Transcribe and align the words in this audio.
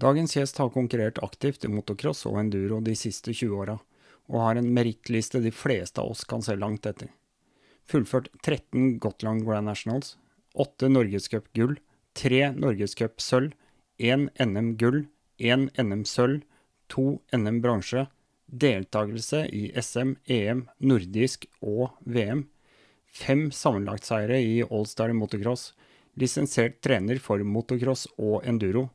Dagens 0.00 0.36
gjest 0.36 0.58
har 0.58 0.72
konkurrert 0.74 1.20
aktivt 1.22 1.64
i 1.64 1.70
motocross 1.70 2.24
og 2.26 2.40
enduro 2.40 2.80
de 2.82 2.96
siste 2.98 3.30
20 3.30 3.58
åra, 3.62 3.76
og 4.26 4.40
har 4.42 4.58
en 4.58 4.72
merittliste 4.74 5.38
de 5.44 5.52
fleste 5.54 6.02
av 6.02 6.10
oss 6.10 6.24
kan 6.26 6.42
se 6.42 6.56
langt 6.58 6.86
etter. 6.90 7.12
Fullført 7.86 8.30
13 8.42 8.98
Gotland 8.98 9.44
Grand 9.46 9.68
Nationals, 9.70 10.16
8 10.54 10.88
norgescupgull, 10.90 11.76
3 12.18 12.40
norgescupsølv, 12.58 13.52
1 14.02 14.26
NM-gull, 14.42 15.04
1 15.38 15.68
NM-sølv, 15.78 16.42
2 16.90 17.06
NM 17.38 17.60
bronse, 17.62 18.06
deltakelse 18.46 19.44
i 19.54 19.68
SM, 19.78 20.16
EM, 20.26 20.66
nordisk 20.78 21.46
og 21.62 21.94
VM, 22.02 22.48
5 23.14 23.46
sammenlagtseiere 23.54 24.40
i 24.42 24.58
Allstar 24.66 25.14
motocross, 25.14 25.70
lisensiert 26.18 26.80
trener 26.82 27.22
for 27.22 27.42
motocross 27.46 28.08
og 28.18 28.42
enduro. 28.42 28.88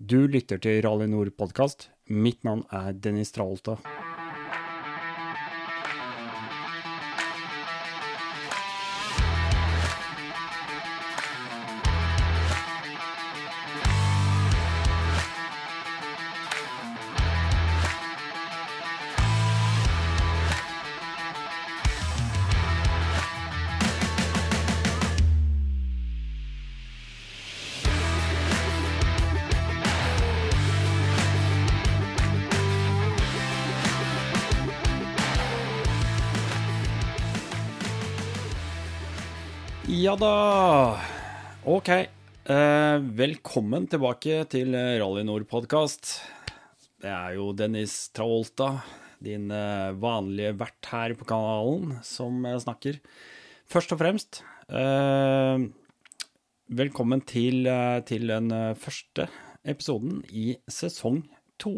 Du 0.00 0.24
lytter 0.24 0.56
til 0.56 0.78
Rally 0.80 1.04
Nord-podkast. 1.12 1.90
Mitt 2.08 2.40
navn 2.40 2.62
er 2.72 2.94
Dennis 2.96 3.34
Travolta. 3.36 3.74
Velkommen 43.20 43.84
tilbake 43.90 44.46
til 44.48 44.72
Rally 44.72 45.20
Nord-podkast. 45.26 46.12
Det 47.02 47.10
er 47.10 47.34
jo 47.36 47.50
Dennis 47.52 48.06
Travolta, 48.16 48.78
din 49.20 49.50
eh, 49.52 49.90
vanlige 50.00 50.54
vert 50.56 50.88
her 50.88 51.12
på 51.18 51.26
kanalen, 51.28 51.98
som 52.06 52.46
snakker. 52.64 52.96
Først 53.68 53.92
og 53.92 54.00
fremst, 54.00 54.40
eh, 54.72 55.66
velkommen 56.80 57.20
til, 57.28 57.66
eh, 57.68 58.00
til 58.08 58.30
den 58.32 58.50
eh, 58.56 58.72
første 58.78 59.28
episoden 59.68 60.22
i 60.32 60.56
sesong 60.70 61.20
to. 61.60 61.76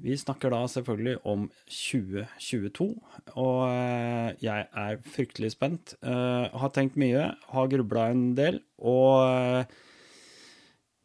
Vi 0.00 0.16
snakker 0.16 0.54
da 0.54 0.64
selvfølgelig 0.72 1.18
om 1.28 1.50
2022, 1.68 2.92
og 3.36 4.38
jeg 4.40 4.68
er 4.72 5.02
fryktelig 5.04 5.52
spent. 5.58 5.98
Eh, 6.00 6.46
har 6.48 6.72
tenkt 6.72 6.96
mye, 6.96 7.34
har 7.52 7.74
grubla 7.76 8.12
en 8.14 8.30
del, 8.38 8.64
og 8.78 9.68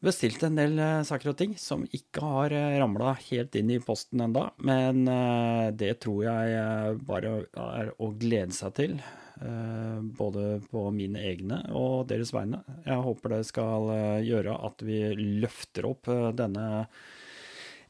bestilt 0.04 0.44
en 0.48 0.56
del 0.56 0.80
eh, 0.80 1.02
saker 1.08 1.32
og 1.34 1.38
ting 1.40 1.56
som 1.60 1.84
ikke 1.96 2.22
har 2.24 2.54
uh, 2.56 2.78
ramla 2.80 3.16
helt 3.30 3.56
inn 3.60 3.72
i 3.76 3.80
posten 3.84 4.22
enda, 4.24 4.50
men 4.64 5.04
eh, 5.12 5.70
det 5.76 5.98
tror 6.06 6.22
jeg 6.28 6.54
eh, 6.60 6.94
bare 7.10 7.34
er 7.60 7.92
å 8.00 8.12
glede 8.20 8.56
seg 8.56 8.78
til. 8.80 9.00
eh, 9.42 10.00
både 10.02 10.60
på 10.72 10.86
mine 10.96 11.22
egne 11.32 11.62
og 11.76 12.08
deres 12.10 12.34
vegne. 12.36 12.62
Jeg 12.86 13.04
håper 13.06 13.36
det 13.36 13.46
skal 13.50 13.90
eh, 13.94 14.28
gjøre 14.28 14.56
at 14.70 14.84
vi 14.86 15.02
løfter 15.42 15.88
opp 15.90 16.10
eh, 16.12 16.30
denne 16.36 16.88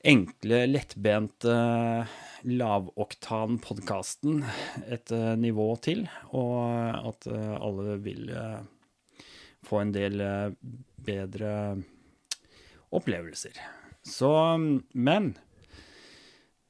enkle, 0.07 0.63
lettbente, 0.69 1.55
lavoktan-podkasten 2.47 4.43
et 4.87 5.11
eh, 5.11 5.33
nivå 5.41 5.69
til, 5.83 6.05
og 6.31 6.59
at 7.11 7.27
eh, 7.27 7.55
alle 7.59 7.97
vil 8.05 8.29
eh, 8.31 8.61
få 9.67 9.81
en 9.83 9.91
del 9.95 10.21
eh, 10.23 10.51
bedre 11.09 11.53
opplevelser. 12.95 13.59
Så, 14.07 14.31
men 14.93 15.33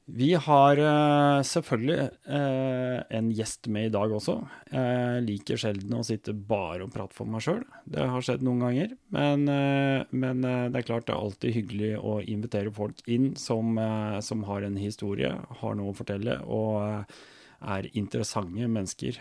vi 0.10 0.32
har 0.34 0.80
eh, 0.82 1.42
selvfølgelig 1.46 2.06
eh, 2.34 3.02
en 3.18 3.28
gjest 3.36 3.68
med 3.70 3.90
i 3.90 3.92
dag 3.94 4.14
også. 4.16 4.36
Jeg 4.74 5.26
liker 5.28 5.60
sjelden 5.60 6.00
å 6.00 6.06
sitte 6.06 6.34
bare 6.34 6.86
og 6.86 6.94
prate 6.96 7.14
for 7.18 7.30
meg 7.30 7.44
sjøl. 7.46 7.62
Det 7.86 8.08
har 8.10 8.26
skjedd 8.26 8.46
noen 8.46 8.64
ganger. 8.66 8.96
Men, 9.14 9.46
eh, 9.54 10.10
men 10.10 10.42
det 10.42 10.82
er 10.82 10.88
klart 10.88 11.06
det 11.10 11.14
er 11.14 11.22
alltid 11.22 11.56
hyggelig 11.60 11.92
å 12.02 12.18
invitere 12.26 12.74
folk 12.74 13.04
inn 13.06 13.34
som, 13.38 13.78
som 14.26 14.46
har 14.50 14.66
en 14.66 14.80
historie, 14.82 15.34
har 15.62 15.78
noe 15.78 15.94
å 15.94 15.98
fortelle, 15.98 16.40
og 16.48 17.14
er 17.60 17.90
interessante 18.00 18.70
mennesker 18.72 19.18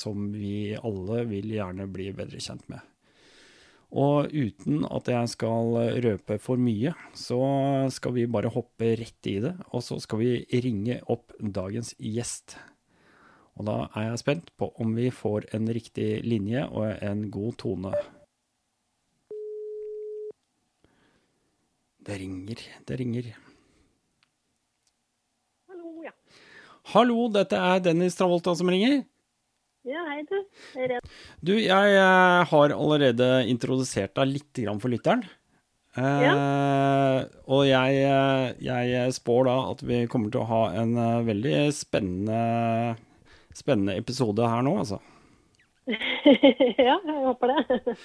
som 0.00 0.30
vi 0.32 0.72
alle 0.74 1.26
vil 1.28 1.52
gjerne 1.52 1.84
bli 1.92 2.08
bedre 2.16 2.40
kjent 2.40 2.64
med. 2.72 2.80
Og 3.88 4.28
uten 4.28 4.82
at 4.84 5.08
jeg 5.08 5.30
skal 5.32 5.78
røpe 6.04 6.36
for 6.44 6.60
mye, 6.60 6.92
så 7.16 7.40
skal 7.94 8.12
vi 8.18 8.26
bare 8.28 8.52
hoppe 8.52 8.92
rett 9.00 9.28
i 9.30 9.38
det, 9.40 9.54
og 9.72 9.80
så 9.84 9.96
skal 10.02 10.20
vi 10.20 10.60
ringe 10.60 11.00
opp 11.08 11.32
dagens 11.40 11.94
gjest. 11.96 12.58
Og 13.56 13.64
da 13.66 13.78
er 13.96 14.10
jeg 14.10 14.20
spent 14.20 14.52
på 14.60 14.68
om 14.78 14.92
vi 14.94 15.08
får 15.10 15.48
en 15.56 15.66
riktig 15.72 16.20
linje 16.22 16.66
og 16.68 17.00
en 17.02 17.24
god 17.32 17.56
tone. 17.64 17.94
Det 22.08 22.20
ringer, 22.20 22.60
det 22.86 23.00
ringer. 23.00 23.32
Hallo, 25.68 25.96
ja. 26.04 26.12
Hallo, 26.92 27.26
dette 27.32 27.56
er 27.56 27.82
Dennis 27.84 28.16
Travolta 28.16 28.54
som 28.56 28.70
ringer. 28.70 29.02
Ja, 29.88 30.02
hei 30.04 30.20
du. 30.28 30.36
Er. 30.76 30.98
Du, 31.40 31.54
jeg 31.56 31.92
eh, 31.96 32.46
har 32.50 32.72
allerede 32.74 33.28
introdusert 33.48 34.12
deg 34.18 34.34
litt 34.34 34.60
for 34.82 34.92
lytteren. 34.92 35.22
Eh, 35.96 37.20
Og 37.48 37.62
jeg, 37.64 38.02
eh, 38.04 38.50
jeg 38.60 39.14
spår 39.16 39.48
da 39.48 39.54
at 39.70 39.84
vi 39.88 40.02
kommer 40.12 40.34
til 40.34 40.42
å 40.42 40.48
ha 40.50 40.62
en 40.82 40.92
veldig 41.24 41.70
spennende, 41.72 42.98
spennende 43.56 43.96
episode 43.96 44.44
her 44.44 44.66
nå, 44.66 44.74
altså. 44.84 45.00
ja, 45.88 46.98
jeg 46.98 47.22
håper 47.24 47.54
det. 47.54 47.96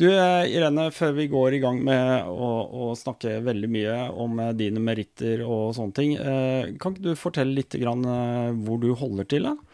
Du 0.00 0.06
Irene, 0.06 0.84
før 0.94 1.16
vi 1.16 1.24
går 1.30 1.56
i 1.56 1.58
gang 1.62 1.80
med 1.82 2.28
å, 2.30 2.50
å 2.70 2.84
snakke 2.96 3.40
veldig 3.42 3.70
mye 3.74 3.96
om 4.22 4.38
dine 4.54 4.78
meritter 4.82 5.42
og 5.42 5.74
sånne 5.76 5.96
ting, 5.98 6.12
eh, 6.14 6.70
kan 6.80 6.94
ikke 6.94 7.08
du 7.10 7.18
fortelle 7.18 7.58
litt 7.58 7.74
grann 7.74 8.06
hvor 8.62 8.78
du 8.82 8.92
holder 8.96 9.26
til, 9.30 9.50
da? 9.50 9.69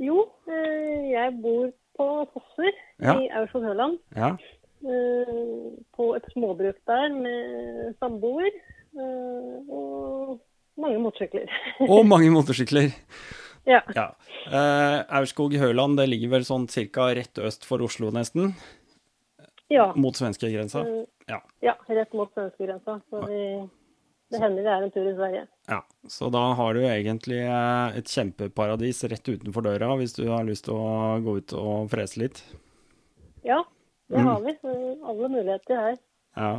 Jo, 0.00 0.22
eh, 0.48 1.10
jeg 1.12 1.34
bor 1.42 1.68
på 1.98 2.06
Fosser 2.32 2.72
Ja. 3.04 3.14
i 3.20 3.28
Aurskog-Høland. 3.36 3.98
Ja. 4.16 4.30
eh, 4.84 5.70
På 5.96 6.14
et 6.16 6.24
småbruk 6.32 6.78
der 6.88 7.08
med 7.14 7.94
samboer 8.00 8.48
eh, 8.48 9.58
og 9.68 10.40
mange 10.80 10.98
motorsykler. 10.98 11.48
Og 11.92 12.06
mange 12.08 12.30
motorsykler. 12.32 12.88
ja. 13.68 13.82
Ja. 13.94 14.06
Eh, 14.48 15.04
Aurskog-Høland, 15.20 15.98
det 16.00 16.08
ligger 16.08 16.30
vel 16.38 16.44
sånn 16.48 16.64
cirka 16.72 17.10
rett 17.14 17.36
øst 17.38 17.66
for 17.68 17.82
Oslo, 17.84 18.10
nesten? 18.10 18.54
ja. 19.70 19.92
Mot 19.94 20.16
svenskegrensa? 20.16 20.80
Ja. 21.28 21.36
ja, 21.62 21.76
rett 21.88 22.12
mot 22.16 22.32
svenskegrensa. 22.34 22.96
Så 23.10 23.20
vi, 23.28 23.42
det 24.30 24.40
hender 24.42 24.62
det 24.66 24.70
er 24.72 24.84
en 24.86 24.92
tur 24.94 25.08
i 25.10 25.14
Sverige. 25.16 25.46
ja. 25.68 25.80
Så 26.08 26.30
da 26.32 26.40
har 26.56 26.74
du 26.74 26.80
egentlig 26.86 27.42
eh, 27.44 27.98
et 27.98 28.08
kjempeparadis 28.08 29.02
rett 29.10 29.28
utenfor 29.28 29.66
døra, 29.66 29.90
hvis 30.00 30.14
du 30.16 30.22
har 30.30 30.46
lyst 30.48 30.64
til 30.68 30.74
å 30.80 31.18
gå 31.20 31.34
ut 31.42 31.52
og 31.60 31.90
frese 31.92 32.22
litt. 32.22 32.40
Ja, 33.44 33.62
det 34.08 34.18
Mm. 34.22 34.26
har 34.26 34.40
vi. 34.46 34.54
Alle 35.04 35.28
muligheter 35.28 35.76
her. 35.76 35.98
Ja. 36.36 36.52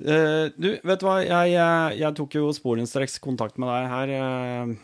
Eh, 0.00 0.46
du, 0.56 0.70
vet 0.82 1.00
du 1.02 1.06
hva, 1.06 1.18
jeg, 1.22 1.52
jeg, 1.52 1.98
jeg 2.00 2.16
tok 2.16 2.34
jo 2.38 2.50
sporenstreks 2.56 3.18
kontakt 3.20 3.58
med 3.60 3.68
deg 3.68 3.88
her. 3.92 4.12
eh, 4.16 4.74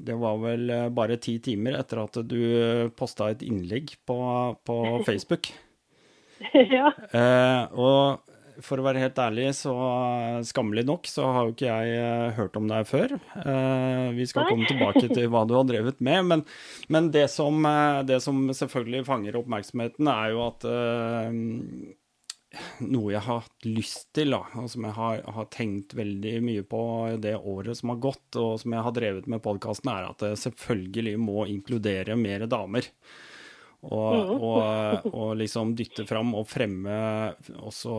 det 0.00 0.14
var 0.20 0.36
vel 0.38 0.70
eh, 0.70 0.88
bare 0.94 1.16
ti 1.18 1.38
timer 1.42 1.74
etter 1.80 2.04
at 2.04 2.18
du 2.30 2.90
posta 2.96 3.30
et 3.32 3.42
innlegg 3.42 3.96
på, 4.06 4.16
på 4.64 4.76
Facebook. 5.08 5.50
ja. 6.54 6.92
Eh, 7.12 7.64
og 7.74 8.22
for 8.64 8.80
å 8.80 8.84
være 8.84 9.02
helt 9.02 9.18
ærlig, 9.20 9.50
så 9.58 9.72
skammelig 10.46 10.84
nok, 10.88 11.08
så 11.10 11.28
har 11.34 11.46
jo 11.46 11.54
ikke 11.54 11.68
jeg 11.68 12.00
eh, 12.00 12.32
hørt 12.38 12.58
om 12.60 12.66
deg 12.70 12.88
før. 12.88 13.14
Eh, 13.42 14.08
vi 14.16 14.26
skal 14.28 14.48
komme 14.50 14.68
tilbake 14.68 15.06
til 15.10 15.30
hva 15.32 15.44
du 15.48 15.56
har 15.58 15.66
drevet 15.68 16.02
med, 16.04 16.26
men, 16.32 16.44
men 16.92 17.08
det, 17.14 17.26
som, 17.32 17.62
eh, 17.66 18.02
det 18.08 18.20
som 18.24 18.42
selvfølgelig 18.56 19.06
fanger 19.08 19.40
oppmerksomheten, 19.40 20.10
er 20.12 20.34
jo 20.34 20.44
at 20.48 20.68
noe 22.82 23.12
jeg 23.12 23.22
har 23.22 23.42
hatt 23.44 23.66
lyst 23.68 24.08
til, 24.16 24.34
da, 24.34 24.42
og 24.58 24.70
som 24.72 24.86
jeg 24.88 24.96
har, 24.96 25.20
har 25.36 25.50
tenkt 25.54 25.94
veldig 25.98 26.36
mye 26.42 26.64
på 26.66 26.82
det 27.22 27.36
året 27.38 27.78
som 27.78 27.92
har 27.94 28.00
gått, 28.02 28.28
og 28.40 28.56
som 28.62 28.74
jeg 28.74 28.86
har 28.86 28.96
drevet 28.96 29.28
med 29.30 29.42
podkasten, 29.44 29.92
er 29.92 30.08
at 30.10 30.24
det 30.24 30.32
selvfølgelig 30.42 31.14
må 31.22 31.44
inkludere 31.50 32.18
mer 32.18 32.48
damer. 32.50 32.90
Og, 33.80 34.30
og, 34.44 35.06
og 35.16 35.30
liksom 35.40 35.70
dytte 35.78 36.04
fram 36.04 36.34
og 36.36 36.44
fremme 36.50 36.96
også 37.64 37.94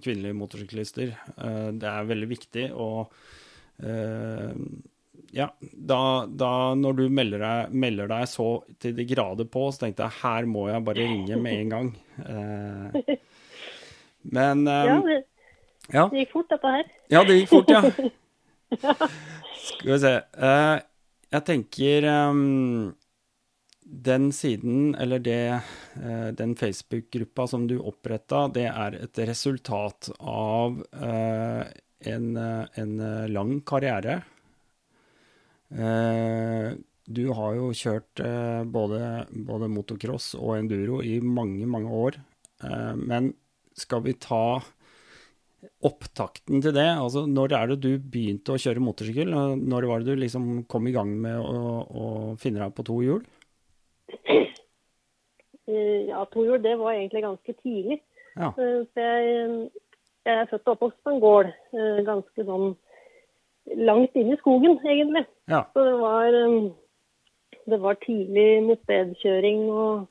kvinnelige 0.00 0.36
motorsyklister. 0.38 1.10
Eh, 1.36 1.68
Det 1.76 1.88
er 1.90 2.06
veldig 2.08 2.28
viktig. 2.30 2.64
Og 2.72 3.12
eh, 3.84 4.54
ja, 5.36 5.50
da, 5.60 5.98
da 6.28 6.52
når 6.76 6.96
du 6.96 7.02
melder 7.12 7.44
deg, 7.44 7.74
melder 7.84 8.08
deg 8.14 8.24
så 8.28 8.46
til 8.80 8.96
de 8.96 9.04
grader 9.08 9.48
på, 9.52 9.66
så 9.72 9.84
tenkte 9.84 10.06
jeg 10.08 10.18
her 10.22 10.48
må 10.48 10.66
jeg 10.70 10.84
bare 10.88 11.04
ringe 11.12 11.38
med 11.44 11.58
en 11.60 11.74
gang. 11.76 11.92
Eh, 12.24 13.12
Men 14.32 14.64
eh, 14.72 14.88
Ja, 14.88 14.96
det, 15.10 15.18
ja. 15.92 16.06
det 16.08 16.24
gikk 16.24 16.32
fort, 16.38 16.48
dette 16.56 16.72
her. 16.78 16.88
Ja, 17.12 17.24
det 17.28 17.36
gikk 17.42 17.52
fort, 17.52 17.68
ja. 17.72 17.84
Skal 19.62 19.92
vi 19.92 20.00
se. 20.02 20.16
Eh, 20.48 20.76
jeg 21.32 21.44
tenker 21.48 22.08
Den 23.92 24.30
siden, 24.32 24.94
eller 24.94 25.18
det 25.20 25.60
eh, 26.00 26.28
Den 26.32 26.56
Facebook-gruppa 26.56 27.46
som 27.46 27.66
du 27.68 27.76
oppretta, 27.78 28.46
det 28.48 28.64
er 28.70 28.96
et 28.96 29.18
resultat 29.28 30.08
av 30.18 30.78
eh, 30.96 31.64
en, 32.08 32.36
eh, 32.36 32.64
en 32.80 32.94
lang 33.28 33.58
karriere. 33.60 34.22
Du 35.72 37.22
har 37.32 37.54
jo 37.56 37.70
kjørt 37.72 38.20
både, 38.68 38.98
både 39.32 39.68
motocross 39.72 40.34
og 40.36 40.58
enduro 40.58 40.98
i 41.00 41.14
mange, 41.24 41.64
mange 41.64 41.88
år. 41.88 42.18
Men 43.00 43.30
skal 43.72 44.02
vi 44.04 44.12
ta 44.20 44.60
opptakten 45.80 46.60
til 46.60 46.76
det? 46.76 46.90
Altså, 46.92 47.24
når 47.24 47.56
er 47.56 47.72
det 47.72 47.78
du 47.86 47.96
begynte 47.96 48.52
å 48.52 48.60
kjøre 48.60 48.84
motorsykkel? 48.84 49.32
Når 49.64 49.88
var 49.88 50.04
det 50.04 50.12
du 50.12 50.20
liksom 50.20 50.66
kom 50.68 50.90
i 50.90 50.92
gang 50.92 51.16
med 51.24 51.40
å, 51.40 51.72
å 51.88 52.04
finne 52.36 52.60
deg 52.60 52.76
på 52.76 52.84
to 52.90 53.00
hjul? 53.00 53.24
Eh, 54.28 56.08
Ja, 56.08 56.24
tohjul, 56.32 56.58
det 56.62 56.74
var 56.78 56.92
egentlig 56.92 57.22
ganske 57.22 57.52
tidlig. 57.62 58.00
Ja. 58.36 58.48
Eh, 58.58 58.80
Så 58.92 59.00
jeg, 59.00 59.70
jeg 60.26 60.38
er 60.40 60.48
født 60.50 60.66
og 60.66 60.72
oppvokst 60.76 60.98
på 61.04 61.10
en 61.14 61.20
gård, 61.22 61.52
eh, 61.74 62.00
ganske 62.06 62.44
sånn 62.48 62.72
langt 63.78 64.16
inne 64.18 64.34
i 64.34 64.40
skogen, 64.40 64.78
egentlig. 64.84 65.26
Ja. 65.48 65.62
Så 65.74 65.84
det 65.86 65.94
var, 66.00 66.26
eh, 66.34 66.70
det 67.70 67.78
var 67.80 67.94
tidlig 68.02 68.48
mopedkjøring 68.66 69.62
og 69.70 70.08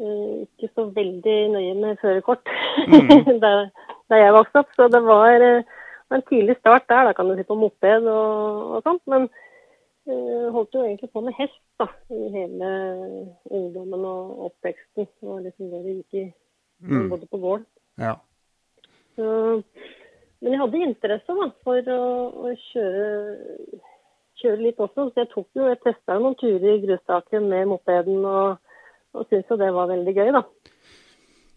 eh, 0.00 0.44
ikke 0.44 0.68
så 0.74 0.84
veldig 0.92 1.38
nøye 1.56 1.74
med 1.80 1.98
førerkort 2.02 2.44
der, 3.44 3.70
der 4.10 4.16
jeg 4.22 4.36
vokste 4.36 4.60
opp. 4.60 4.70
Så 4.76 4.90
det 4.92 5.02
var 5.08 5.40
eh, 5.40 5.62
en 6.12 6.22
tidlig 6.28 6.58
start 6.60 6.84
der, 6.92 7.08
da 7.08 7.12
kan 7.16 7.28
du 7.32 7.36
si 7.36 7.48
på 7.48 7.56
moped 7.58 8.06
og, 8.12 8.76
og 8.76 8.82
sånt. 8.84 9.02
Men 9.08 9.22
eh, 9.24 9.42
holdt 10.06 10.76
jo 10.76 10.82
egentlig 10.86 11.08
på 11.10 11.20
med 11.26 11.34
hest 11.38 11.62
da, 11.80 11.88
i 12.14 12.28
hele 12.34 12.68
ungdommen 13.50 14.04
og 14.06 14.44
oppveksten. 14.50 15.08
Det 15.08 15.28
var 15.28 15.40
liksom 15.44 15.70
det 15.72 15.80
det 15.84 15.94
gikk 15.96 16.18
i, 16.20 16.26
Mm. 16.82 17.08
både 17.08 17.26
på 17.26 17.38
gården. 17.38 17.66
Ja. 17.98 18.14
Så, 19.16 19.62
men 20.40 20.52
jeg 20.52 20.60
hadde 20.60 20.82
interesse 20.84 21.36
da, 21.38 21.46
for 21.64 21.92
å, 21.92 22.00
å 22.44 22.52
kjøre, 22.66 23.06
kjøre 24.42 24.60
litt 24.60 24.82
også. 24.82 25.08
Så 25.08 25.22
jeg 25.22 25.30
tok 25.32 25.48
jo, 25.56 25.68
jeg 25.70 25.80
testa 25.84 26.18
noen 26.20 26.36
turer 26.40 26.74
i 26.74 26.82
grustaket 26.84 27.44
med 27.44 27.70
mopeden 27.70 28.24
og, 28.28 28.58
og 29.16 29.24
syntes 29.30 29.48
jo 29.48 29.60
det 29.60 29.72
var 29.72 29.88
veldig 29.92 30.16
gøy, 30.18 30.34
da. 30.36 30.42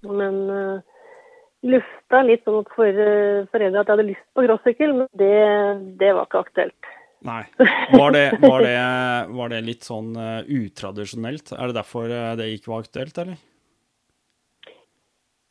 Men 0.07 0.40
uh, 0.48 1.02
lufta 1.68 2.22
litt 2.24 2.48
sånn 2.48 2.63
for, 2.72 2.88
uh, 2.88 3.44
foreldre 3.52 3.84
at 3.84 3.90
jeg 3.90 3.98
hadde 3.98 4.07
lyst 4.13 4.28
på 4.31 4.48
crossykkel, 4.48 4.95
men 5.02 5.12
det, 5.19 5.36
det 6.00 6.13
var 6.16 6.30
ikke 6.30 6.45
aktuelt. 6.45 6.94
Nei. 7.27 7.44
Var 7.92 8.12
det, 8.16 8.25
var 8.39 8.62
det, 8.63 8.75
var 9.36 9.51
det 9.51 9.60
litt 9.66 9.83
sånn 9.83 10.13
uh, 10.16 10.39
utradisjonelt? 10.48 11.51
Er 11.51 11.68
det 11.71 11.75
derfor 11.75 12.07
eh, 12.07 12.36
det 12.39 12.45
ikke 12.56 12.71
var 12.71 12.86
aktuelt, 12.86 13.18
eller? 13.19 13.42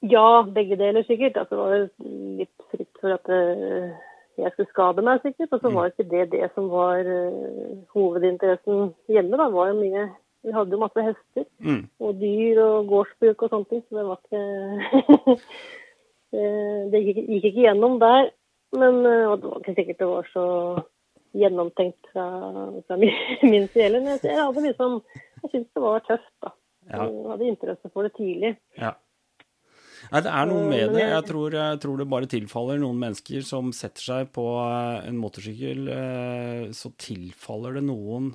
Ja, 0.08 0.46
begge 0.54 0.78
deler 0.80 1.04
sikkert. 1.04 1.36
Altså, 1.36 1.56
det 1.58 1.60
var 1.60 2.40
litt 2.40 2.66
frykt 2.72 3.02
for 3.02 3.16
at 3.18 3.28
eh, 3.34 3.92
jeg 4.38 4.54
skulle 4.54 4.70
skade 4.70 5.04
meg, 5.04 5.20
sikkert. 5.26 5.52
Og 5.52 5.60
så 5.60 5.74
var 5.74 5.90
ikke 5.92 6.08
det 6.08 6.24
det 6.32 6.48
som 6.54 6.70
var 6.72 7.04
hovedinteressen 7.92 8.92
hjemme. 9.12 9.36
da, 9.36 9.50
var 9.52 9.72
jo 9.72 9.80
mye 9.82 10.08
Vi 10.46 10.52
hadde 10.54 10.76
jo 10.76 10.78
masse 10.80 11.02
hester 11.02 11.48
Mm. 11.58 11.88
og 11.98 12.20
dyr 12.20 12.60
og 12.62 12.86
gårdsbruk 12.86 13.42
og 13.42 13.50
sånne 13.50 13.66
ting, 13.72 13.80
så 13.88 13.96
det 13.98 14.04
var 14.06 14.20
ikke 14.22 15.40
det, 16.92 17.00
gikk, 17.02 17.18
gikk 17.26 17.48
ikke 17.50 17.64
gjennom 17.66 17.98
der. 18.00 18.30
Men 18.78 19.02
og 19.02 19.42
det 19.42 19.50
var 19.50 19.58
ikke 19.64 19.74
sikkert 19.80 19.98
det 19.98 20.08
var 20.12 20.30
så 20.30 20.46
gjennomtenkt 21.38 22.08
fra, 22.12 22.26
fra 22.86 22.96
min, 23.00 23.14
min 23.52 23.68
side. 23.74 23.98
Men 24.02 24.16
jeg, 24.18 24.38
hadde 24.38 24.64
liksom 24.68 24.98
Jeg 25.42 25.50
syntes 25.52 25.74
det 25.76 25.82
var 25.84 26.00
tøft, 26.08 26.32
da. 26.44 26.54
Ja. 26.88 27.04
Jeg 27.04 27.28
hadde 27.34 27.50
interesse 27.52 27.90
for 27.92 28.06
det 28.08 28.14
tidlig. 28.16 28.54
Ja. 28.80 28.94
Nei, 30.12 30.20
det 30.24 30.30
er 30.30 30.46
noe 30.48 30.62
med 30.70 30.92
det. 30.94 31.02
jeg- 31.04 31.24
tror, 31.26 31.52
jeg 31.58 31.80
tror 31.82 31.98
det 32.00 32.06
bare 32.08 32.28
tilfaller 32.30 32.78
noen 32.80 33.00
mennesker 33.02 33.42
som 33.44 33.72
setter 33.76 34.00
seg 34.04 34.28
på 34.32 34.44
eh, 34.62 35.08
en 35.08 35.18
motorsykkel, 35.20 35.88
eh, 35.92 36.68
så 36.72 36.92
tilfaller 36.96 37.74
det 37.80 37.82
noen 37.88 38.30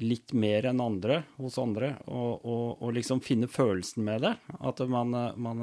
litt 0.00 0.32
mer 0.34 0.66
enn 0.72 0.80
andre 0.82 1.20
hos 1.38 1.54
andre, 1.62 1.92
og, 2.10 2.40
og, 2.42 2.82
og 2.82 2.94
liksom 2.96 3.20
finne 3.22 3.46
følelsen 3.46 4.02
med 4.08 4.24
det. 4.26 4.32
At 4.58 4.80
man, 4.90 5.12
eh, 5.14 5.36
man 5.38 5.62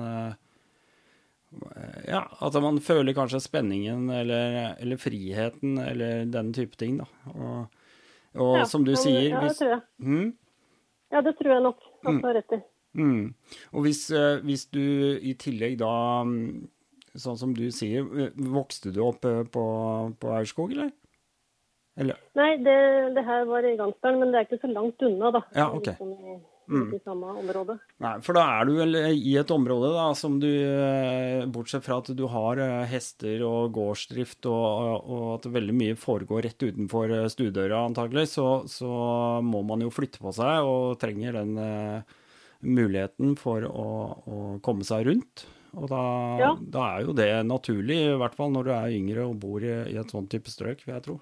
Ja, 2.07 2.21
at 2.39 2.55
man 2.63 2.79
føler 2.83 3.15
kanskje 3.15 3.41
spenningen 3.43 4.05
eller, 4.13 4.75
eller 4.79 4.99
friheten 5.01 5.77
eller 5.83 6.25
den 6.31 6.53
type 6.55 6.77
ting, 6.79 6.97
da. 7.01 7.07
Og, 7.33 7.81
og 8.39 8.53
Ja, 8.61 8.65
som 8.71 8.85
du 8.87 8.93
men, 8.93 9.01
sier 9.01 9.25
Ja, 9.33 9.41
det 9.43 9.57
tror 9.57 9.73
jeg. 9.73 9.81
mm, 9.99 10.29
Ja, 11.11 11.21
det 11.25 11.33
tror 11.39 11.51
jeg 11.57 11.63
nok 11.65 11.81
at 12.05 12.21
du 12.21 12.27
har 12.27 12.37
rett 12.39 12.55
i. 12.55 12.61
Mm. 12.95 13.33
Og 13.73 13.83
hvis, 13.85 14.05
eh, 14.15 14.39
hvis 14.47 14.65
du 14.71 14.81
i 15.19 15.33
tillegg 15.39 15.77
da, 15.79 15.91
sånn 17.19 17.37
som 17.39 17.53
du 17.55 17.65
sier, 17.71 18.07
vokste 18.35 18.91
du 18.95 19.01
opp 19.03 19.27
eh, 19.27 19.43
på, 19.43 19.63
på 20.19 20.31
Aurskog, 20.35 20.71
eller? 20.75 20.91
Eller? 21.99 22.19
Nei, 22.39 22.55
det, 22.63 22.77
det 23.15 23.23
her 23.27 23.43
var 23.49 23.67
i 23.67 23.75
Gangsdalen, 23.79 24.19
men 24.23 24.31
det 24.31 24.39
er 24.39 24.47
ikke 24.47 24.61
så 24.63 24.71
langt 24.71 25.03
unna, 25.03 25.31
da. 25.35 25.41
Ja, 25.55 25.67
ok. 25.75 25.91
I, 25.99 26.37
Mm. 26.71 26.93
i 26.95 26.99
samme 27.03 27.27
område. 27.41 27.75
Nei, 27.99 28.13
for 28.23 28.37
da 28.37 28.45
er 28.55 28.65
du 28.69 28.73
vel 28.77 28.95
i 29.11 29.33
et 29.41 29.51
område 29.51 29.89
da, 29.91 30.05
som 30.15 30.37
du, 30.39 30.47
eh, 30.47 31.43
bortsett 31.51 31.83
fra 31.83 31.97
at 31.99 32.11
du 32.15 32.23
har 32.31 32.61
eh, 32.63 32.85
hester 32.87 33.43
og 33.43 33.73
gårdsdrift, 33.75 34.47
og, 34.47 35.03
og 35.03 35.25
at 35.35 35.49
veldig 35.51 35.75
mye 35.75 35.97
foregår 35.99 36.45
rett 36.47 36.63
utenfor 36.63 37.11
eh, 37.17 37.27
stuedøra 37.33 37.83
antagelig, 37.89 38.29
så, 38.37 38.47
så 38.71 38.91
må 39.43 39.61
man 39.67 39.83
jo 39.83 39.91
flytte 39.91 40.23
på 40.23 40.31
seg 40.37 40.63
og 40.63 40.95
trenger 41.01 41.41
den 41.41 41.57
uh, 41.59 42.19
muligheten 42.63 43.35
for 43.39 43.65
å, 43.67 43.87
å 44.23 44.39
komme 44.63 44.87
seg 44.87 45.09
rundt. 45.09 45.45
Og 45.75 45.87
da, 45.91 46.01
Ja. 46.39 46.53
da 46.59 46.87
er 46.97 47.05
jo 47.07 47.13
det 47.15 47.29
naturlig, 47.47 47.99
i 48.09 48.17
hvert 48.19 48.35
fall 48.35 48.51
når 48.51 48.67
du 48.67 48.71
er 48.75 48.95
yngre 48.95 49.27
og 49.29 49.37
bor 49.43 49.63
i, 49.63 49.75
i 49.91 49.99
et 49.99 50.11
sånt 50.11 50.31
type 50.31 50.51
strøk, 50.51 50.83
vil 50.87 50.95
jeg 50.97 51.05
tro. 51.05 51.19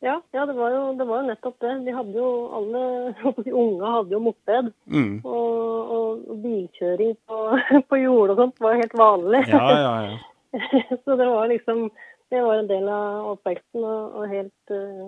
Ja, 0.00 0.20
ja 0.30 0.44
det, 0.46 0.54
var 0.54 0.70
jo, 0.70 0.82
det 0.94 1.04
var 1.08 1.22
jo 1.22 1.28
nettopp 1.28 1.56
det. 1.64 1.72
De 1.86 1.94
hadde 1.96 2.14
jo 2.14 2.28
alle 2.54 2.82
de 3.46 3.52
unge 3.52 3.92
hadde 3.96 4.14
jo 4.14 4.20
moped. 4.22 4.68
Mm. 4.86 5.14
Og, 5.24 5.94
og 5.96 6.42
bilkjøring 6.44 7.16
på, 7.26 7.38
på 7.90 8.00
jord 8.02 8.34
og 8.34 8.42
sånt 8.42 8.60
var 8.62 8.78
helt 8.78 8.94
vanlig. 8.98 9.40
Ja, 9.50 9.64
ja, 9.74 9.94
ja. 10.06 10.18
så 11.04 11.16
det 11.20 11.26
var 11.28 11.50
liksom 11.50 11.90
Det 12.30 12.40
var 12.44 12.58
en 12.60 12.68
del 12.68 12.86
av 12.92 13.26
oppveksten 13.34 13.84
og, 13.88 14.14
og 14.20 14.28
helt, 14.28 14.72
eh, 14.76 15.06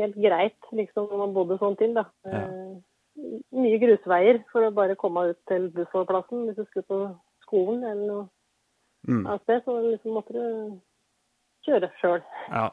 helt 0.00 0.14
greit, 0.16 0.68
liksom, 0.72 1.06
når 1.10 1.18
man 1.20 1.34
bodde 1.36 1.58
sånn 1.60 1.76
til, 1.76 1.92
da. 1.98 2.06
Ja. 2.24 2.40
Eh, 2.46 2.76
Mye 3.58 3.80
grusveier 3.82 4.38
for 4.52 4.62
å 4.64 4.70
bare 4.72 4.94
komme 4.96 5.24
ut 5.32 5.38
til 5.50 5.66
bussholdeplassen 5.74 6.44
hvis 6.46 6.56
du 6.56 6.64
skulle 6.68 6.86
på 6.88 6.98
skolen 7.46 7.84
eller 7.84 8.04
noe 8.06 8.26
Mm. 9.08 9.22
annet 9.26 9.42
sted. 9.46 9.60
Så 9.64 9.74
liksom 9.84 10.16
måtte 10.16 10.34
du 10.34 10.72
kjøre 11.64 11.88
sjøl. 12.00 12.22
Ja. 12.50 12.64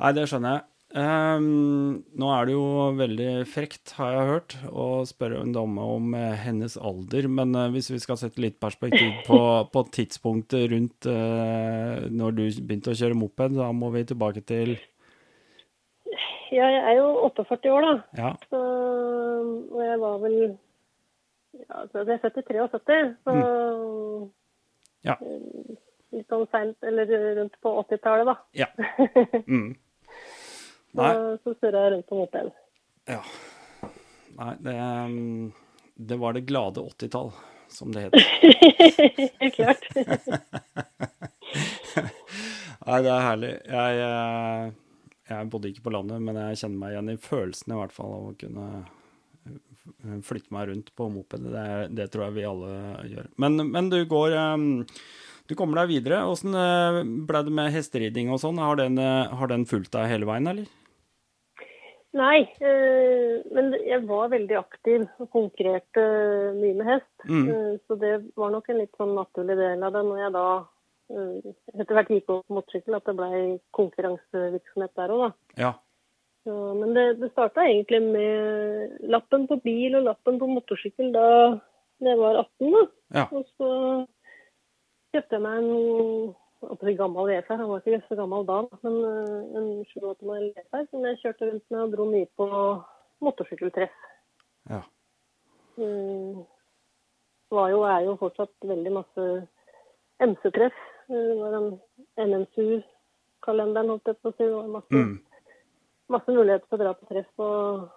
Nei, 0.00 0.12
det 0.16 0.26
skjønner 0.30 0.54
jeg. 0.58 0.66
Um, 0.90 2.00
nå 2.18 2.28
er 2.34 2.48
det 2.48 2.54
jo 2.56 2.62
veldig 2.98 3.26
frekt, 3.46 3.92
har 3.94 4.10
jeg 4.16 4.26
hørt, 4.26 4.54
å 4.74 4.86
spørre 5.06 5.38
en 5.44 5.52
dame 5.54 5.84
om 5.86 6.14
eh, 6.18 6.32
hennes 6.42 6.74
alder, 6.82 7.28
men 7.30 7.54
eh, 7.54 7.68
hvis 7.70 7.92
vi 7.92 8.00
skal 8.02 8.18
sette 8.18 8.42
litt 8.42 8.56
perspektiv 8.58 9.20
på, 9.28 9.38
på 9.74 9.82
tidspunktet 9.94 10.64
rundt 10.72 11.06
uh, 11.06 12.08
når 12.10 12.34
du 12.34 12.42
begynte 12.66 12.90
å 12.90 12.98
kjøre 12.98 13.18
moped, 13.20 13.54
da 13.54 13.68
må 13.70 13.92
vi 13.94 14.02
tilbake 14.08 14.42
til 14.48 14.72
Ja, 16.50 16.66
jeg 16.66 16.80
er 16.82 16.96
jo 16.98 17.12
48 17.28 17.70
år, 17.70 17.86
da. 17.86 17.92
Ja. 18.18 18.32
Så, 18.50 18.62
og 19.70 19.84
jeg 19.86 20.00
var 20.02 20.16
vel 20.24 20.36
ja, 20.40 21.84
Jeg 21.84 22.16
er 22.16 22.24
født 22.24 22.40
i 22.42 22.44
73, 22.48 23.12
så 23.28 23.36
Ja. 25.06 25.14
eh, 25.22 25.78
litt 26.18 26.34
sånn 26.34 26.50
seint, 26.50 26.74
eller 26.82 27.14
rundt 27.38 27.54
på 27.62 27.76
80-tallet, 27.84 28.26
da. 28.32 28.36
ja. 28.58 28.68
Mm. 29.46 29.70
Så, 30.90 31.38
så 31.44 31.54
surra 31.60 31.86
jeg 31.86 31.94
rundt 31.96 32.08
på 32.10 32.20
moped. 32.20 32.52
ja. 33.10 33.22
Nei, 34.40 34.54
det, 34.64 34.74
mm, 34.74 35.52
det 35.94 36.16
var 36.16 36.32
det 36.32 36.40
glade 36.48 36.80
80-tall, 36.80 37.32
som 37.68 37.92
det 37.92 38.00
heter. 38.06 38.20
Klart. 39.56 39.84
Nei, 42.86 43.00
det 43.04 43.10
er 43.12 43.26
herlig. 43.26 43.50
Jeg, 43.68 43.98
eh, 44.06 44.70
jeg 45.28 45.50
bodde 45.52 45.68
ikke 45.70 45.84
på 45.90 45.92
landet, 45.92 46.22
men 46.24 46.40
jeg 46.40 46.62
kjenner 46.62 46.80
meg 46.80 46.94
igjen 46.94 47.12
i 47.12 47.20
følelsen 47.20 47.74
i 47.74 47.80
hvert 47.82 47.94
fall 47.94 48.16
av 48.16 48.30
å 48.30 48.38
kunne 48.40 48.70
flytte 50.24 50.54
meg 50.54 50.70
rundt 50.70 50.88
på 50.96 51.08
moped. 51.12 51.44
Det, 51.52 51.68
det, 51.98 52.08
tror 52.12 52.28
jeg 52.28 52.38
vi 52.38 52.48
alle 52.48 52.72
gjør. 53.10 53.30
Men, 53.42 53.52
men 53.74 53.92
du 53.92 53.98
går 54.08 54.36
um, 54.54 54.68
Du 55.50 55.56
kommer 55.58 55.82
deg 55.82 55.92
videre. 55.98 56.24
Åssen 56.30 56.56
ble 57.28 57.44
det 57.44 57.52
med 57.60 57.72
hesteriding 57.74 58.32
og 58.32 58.40
sånn? 58.40 58.60
Har, 58.62 58.80
har, 58.80 59.52
den 59.52 59.68
fulgt 59.68 59.92
deg 59.96 60.12
hele 60.12 60.28
veien, 60.28 60.48
eller? 60.48 60.79
Nei, 62.18 62.40
øh, 62.66 63.36
men 63.54 63.70
jeg 63.86 64.02
var 64.08 64.32
veldig 64.32 64.56
aktiv 64.58 65.04
og 65.22 65.28
konkurrerte 65.30 66.02
mye 66.56 66.74
med 66.74 66.88
hest. 66.88 67.12
Mm. 67.28 67.44
Uh, 67.46 67.74
så 67.86 67.96
det 68.00 68.16
var 68.40 68.50
nok 68.50 68.66
en 68.70 68.80
litt 68.80 68.98
sånn 68.98 69.14
naturlig 69.14 69.54
del 69.60 69.84
av 69.86 69.94
det 69.94 70.02
når 70.08 70.22
jeg 70.24 70.34
da 70.34 70.46
etter 71.10 71.96
hvert 71.96 72.10
gikk 72.12 72.28
opp 72.30 72.44
på 72.46 72.56
motorsykkel, 72.56 72.96
at 72.98 73.08
det 73.08 73.16
ble 73.18 73.38
konkurransevirksomhet 73.74 74.92
der 74.98 75.14
òg, 75.14 75.22
da. 75.24 75.30
Ja. 75.58 75.70
Så, 76.46 76.54
men 76.78 76.94
det, 76.96 77.06
det 77.20 77.32
starta 77.32 77.66
egentlig 77.66 78.00
med 78.04 79.00
lappen 79.12 79.48
på 79.50 79.58
bil 79.64 79.98
og 79.98 80.06
lappen 80.06 80.38
på 80.40 80.48
motorsykkel 80.48 81.10
da 81.12 81.26
jeg 82.00 82.16
var 82.20 82.38
18. 82.40 82.70
da. 82.76 82.84
Ja. 83.18 83.24
Og 83.34 83.44
så 83.58 83.72
kjøpte 85.12 85.36
jeg 85.36 85.44
meg 85.44 85.58
en 85.60 85.72
gammel 86.98 87.30
VFR, 87.30 87.60
han 87.60 87.70
var 87.70 87.82
ikke 87.84 88.02
så 88.08 88.18
gammel 88.18 88.46
da, 88.48 88.60
men 88.84 88.98
uh, 89.04 89.58
en 89.58 89.68
7-8 89.92 90.28
modell 90.28 90.50
VFR 90.56 90.86
som 90.90 91.06
jeg 91.08 91.20
kjørte 91.22 91.48
rundt 91.50 91.66
med 91.70 91.80
og 91.84 91.94
dro 91.94 92.08
mye 92.10 92.28
på 92.36 92.48
motorsykkeltreff. 93.24 93.96
Ja. 94.70 94.82
Mm, 95.80 96.44
var 97.50 97.72
jo, 97.72 97.80
er 97.88 98.04
jo 98.06 98.18
fortsatt 98.20 98.52
veldig 98.68 98.92
masse 98.98 99.26
MC-treff. 100.20 100.76
Det 101.10 101.24
var 101.40 101.56
en 101.58 101.72
NMSU-kalenderen, 102.20 103.90
holdt 103.96 104.12
jeg 104.12 104.20
på 104.20 104.30
å 104.30 104.36
si. 104.36 104.44
Det 104.44 104.54
var 104.54 104.72
masse 104.78 104.94
mm 104.94 105.18
masse 106.10 106.34
muligheter 106.34 106.66
for 106.68 106.78
å 106.78 106.84
dra 106.84 106.94
på 106.96 107.08
treff 107.10 107.44
og, 107.44 107.88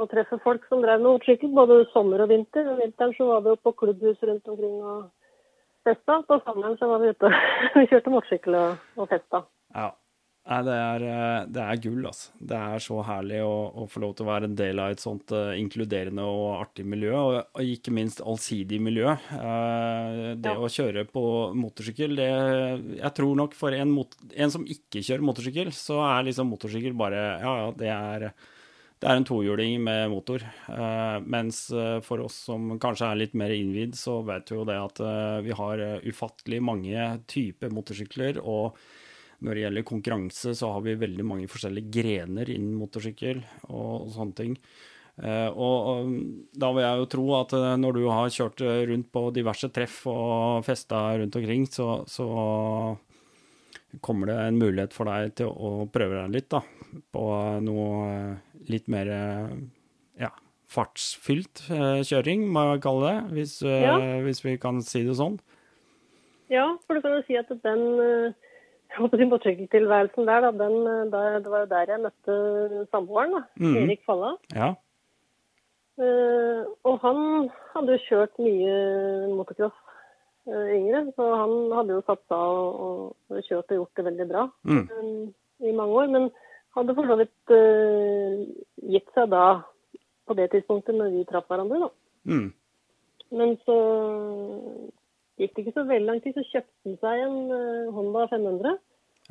og 0.00 0.10
treffe 0.10 0.40
folk 0.44 0.64
som 0.68 0.82
drev 0.82 1.00
med 1.00 1.08
motorsykkel, 1.08 1.52
både 1.56 1.84
sommer 1.92 2.24
og 2.24 2.32
vinter. 2.32 2.66
Og 2.72 2.80
vinteren 2.82 3.14
så 3.18 3.28
var 3.30 3.44
vi 3.44 3.54
jo 3.54 3.60
på 3.62 3.74
klubbhus 3.82 4.26
rundt 4.26 4.50
omkring 4.50 4.80
og 4.82 5.04
festa. 5.86 6.22
På 6.28 6.40
sommeren 6.46 6.78
så 6.80 6.88
var 6.90 7.02
vi 7.02 7.12
ute 7.14 7.30
og 7.30 7.84
kjørte 7.90 8.14
motorsykkel 8.14 8.56
og, 8.60 8.88
og 8.98 9.12
festa. 9.12 9.44
Ja. 9.74 9.92
Nei, 10.44 10.58
det 10.66 10.72
er, 10.76 11.02
eh, 11.08 11.44
det 11.56 11.60
er, 11.62 11.78
gull, 11.80 12.02
altså. 12.04 12.34
Det 12.36 12.56
er 12.58 12.82
så 12.84 12.98
herlig 13.06 13.38
å, 13.40 13.52
å, 13.80 13.86
få 13.88 14.02
lov 14.02 14.10
til 14.12 14.26
å 14.26 14.28
være 14.28 14.50
en 14.50 14.56
del 14.58 14.82
av 14.82 14.92
et 14.92 15.00
sånt 15.00 15.32
uh, 15.32 15.54
inkluderende 15.56 16.26
og 16.28 16.58
artig 16.58 16.84
miljø, 16.84 17.14
og, 17.16 17.36
og, 17.46 17.62
ikke 17.64 17.94
minst 17.96 18.20
allsidig 18.20 18.76
miljø. 18.84 19.14
Uh, 19.32 20.34
det 20.36 20.52
ja. 20.52 20.58
å 20.60 20.68
kjøre 20.68 21.06
på 21.08 21.24
motorsykkel, 21.56 22.18
det 22.20 22.28
Jeg 22.98 23.12
tror 23.16 23.40
nok 23.40 23.56
for 23.56 23.72
en, 23.72 23.94
mot, 23.96 24.12
en, 24.34 24.52
som 24.52 24.68
ikke 24.68 25.00
kjører 25.00 25.24
motorsykkel, 25.24 25.72
så 25.72 26.02
er 26.10 26.28
liksom 26.28 26.52
motorsykkel 26.52 26.92
bare 26.98 27.24
Ja, 27.40 27.56
ja, 27.62 27.72
det 27.80 27.94
er 27.94 28.28
det 29.04 29.12
er 29.12 29.20
en 29.20 29.26
tohjuling 29.28 29.76
med 29.84 30.08
motor. 30.08 30.42
Uh, 30.64 31.20
mens 31.20 31.66
for 32.06 32.24
oss 32.24 32.38
som 32.48 32.78
kanskje 32.80 33.10
er 33.10 33.20
litt 33.20 33.36
mer 33.36 33.52
innvidd, 33.52 33.92
så 34.00 34.22
vet 34.24 34.48
vi 34.48 34.56
jo 34.56 34.64
det 34.68 34.80
at 34.80 35.02
vi 35.44 35.52
har 35.60 35.82
ufattelig 36.08 36.62
mange 36.64 37.08
typer 37.28 37.74
motorsykler. 37.76 38.40
og 38.40 38.78
når 39.44 39.56
det 39.56 39.64
gjelder 39.64 39.86
konkurranse, 39.88 40.54
så 40.56 40.72
har 40.72 40.82
vi 40.84 40.96
veldig 40.96 41.24
mange 41.26 41.48
forskjellige 41.50 41.92
grener 41.92 42.50
innen 42.52 42.76
motorsykkel 42.80 43.42
og, 43.68 44.10
sånne 44.14 44.38
ting. 44.38 44.58
Uh, 45.14 45.46
og, 45.52 45.74
og, 45.90 46.14
da 46.58 46.72
vil 46.74 46.82
jeg 46.82 47.00
jo 47.00 47.10
tro 47.12 47.24
at 47.38 47.52
uh, 47.54 47.66
når 47.78 47.98
du 47.98 48.00
har 48.10 48.32
kjørt 48.34 48.64
uh, 48.66 48.80
rundt 48.90 49.12
på 49.14 49.28
diverse 49.36 49.68
treff 49.70 50.00
og 50.10 50.64
festa 50.66 51.04
rundt 51.20 51.38
omkring, 51.38 51.68
så, 51.70 52.02
så, 52.10 52.26
kommer 54.02 54.30
det 54.30 54.38
en 54.42 54.60
mulighet 54.60 54.94
for 54.96 55.10
deg 55.10 55.34
til 55.40 55.50
å, 55.52 55.86
prøve 55.92 56.22
deg 56.22 56.34
litt, 56.34 56.48
da. 56.52 56.62
På 57.14 57.24
noe 57.62 58.00
litt 58.70 58.86
mer 58.92 59.10
ja, 60.20 60.30
fartsfylt 60.70 61.66
kjøring, 62.06 62.46
må 62.54 62.68
jeg 62.72 62.84
kalle 62.86 63.10
det. 63.10 63.18
Hvis, 63.38 63.58
ja. 63.66 63.98
hvis, 64.24 64.44
vi 64.46 64.56
kan 64.62 64.80
si 64.86 65.04
det 65.06 65.18
sånn. 65.18 65.38
Ja, 66.52 66.68
for 66.86 66.96
du 66.96 67.04
kan 67.04 67.16
jo 67.16 67.24
si 67.26 67.38
at 67.40 67.50
den 67.64 68.34
motorsykkeltilværelsen 69.00 70.26
der, 70.26 70.40
da, 70.40 70.50
den, 70.64 70.86
eh, 70.86 71.10
der, 71.12 71.38
det 71.38 71.50
var 71.50 71.60
jo 71.60 71.70
der 71.70 71.90
jeg 71.90 72.00
møtte 72.00 72.86
samboeren, 72.90 73.32
da, 73.38 73.42
mm. 73.60 73.76
Erik 73.82 74.02
Falla. 74.06 74.34
Ja. 74.54 74.74
Uh, 75.94 76.66
og 76.82 76.98
han 77.04 77.50
hadde 77.70 77.94
jo 77.94 78.02
kjørt 78.08 78.40
mye 78.42 78.78
motocross 79.30 79.76
yngre, 80.48 81.04
så 81.16 81.28
han 81.40 81.54
hadde 81.72 81.96
jo 81.96 82.04
satsa 82.06 82.38
og, 82.38 83.14
og, 83.30 83.38
kjørt 83.46 83.72
og 83.72 83.78
gjort 83.80 84.00
det 84.00 84.04
veldig 84.08 84.26
bra 84.28 84.42
mm. 84.68 84.82
um, 84.98 85.22
i 85.64 85.72
mange 85.72 86.00
år. 86.02 86.10
Men 86.12 86.28
hadde 86.76 86.96
for 86.98 87.08
så 87.08 87.16
vidt 87.20 87.54
uh, 87.54 88.42
gitt 88.92 89.08
seg 89.16 89.30
da, 89.32 89.46
på 90.28 90.36
det 90.38 90.50
tidspunktet 90.52 90.98
når 90.98 91.14
vi 91.14 91.24
traff 91.28 91.48
hverandre, 91.48 91.86
da. 91.86 91.90
Mm. 92.28 92.50
Men 93.34 93.54
så 93.64 93.76
gikk 95.40 95.54
det 95.54 95.64
ikke 95.64 95.78
så 95.78 95.86
veldig 95.88 96.10
lang 96.10 96.20
tid, 96.22 96.36
så 96.36 96.44
kjøpte 96.52 96.90
han 96.90 96.98
seg 97.00 97.24
en 97.24 97.94
Honda 97.96 98.28
500. 98.30 98.76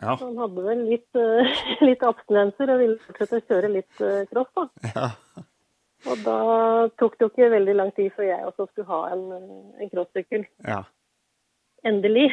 Ja. 0.01 0.15
Han 0.17 0.39
hadde 0.41 0.65
vel 0.65 0.81
litt, 0.89 1.21
litt 1.87 2.03
abstinenser 2.03 2.73
og 2.73 2.81
ville 2.81 2.99
fortsette 3.05 3.39
å 3.39 3.45
kjøre 3.51 3.71
litt 3.77 4.03
cross, 4.33 4.49
da. 4.57 4.67
Ja. 4.97 5.11
Og 6.09 6.19
da 6.25 6.39
tok 6.99 7.15
det 7.15 7.23
jo 7.23 7.31
ikke 7.31 7.53
veldig 7.53 7.75
lang 7.77 7.93
tid 7.95 8.11
før 8.15 8.27
jeg 8.27 8.49
også 8.49 8.65
skulle 8.71 8.89
ha 8.89 8.99
en, 9.13 9.23
en 9.79 9.91
crosssykkel. 9.93 10.43
Ja. 10.67 10.81
Endelig. 11.87 12.29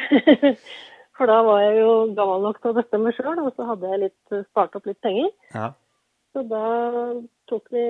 For 1.17 1.29
da 1.29 1.41
var 1.45 1.61
jeg 1.65 1.81
jo 1.81 1.91
gammel 2.17 2.47
nok 2.47 2.61
til 2.61 2.71
å 2.71 2.77
bestemme 2.79 3.13
sjøl, 3.13 3.43
og 3.43 3.51
så 3.53 3.67
hadde 3.67 3.91
jeg 3.91 4.03
litt, 4.07 4.35
spart 4.49 4.75
opp 4.79 4.87
litt 4.89 5.01
penger. 5.03 5.29
Ja. 5.53 5.69
Så 6.31 6.45
da 6.47 6.65
tok 7.51 7.67
vi 7.75 7.83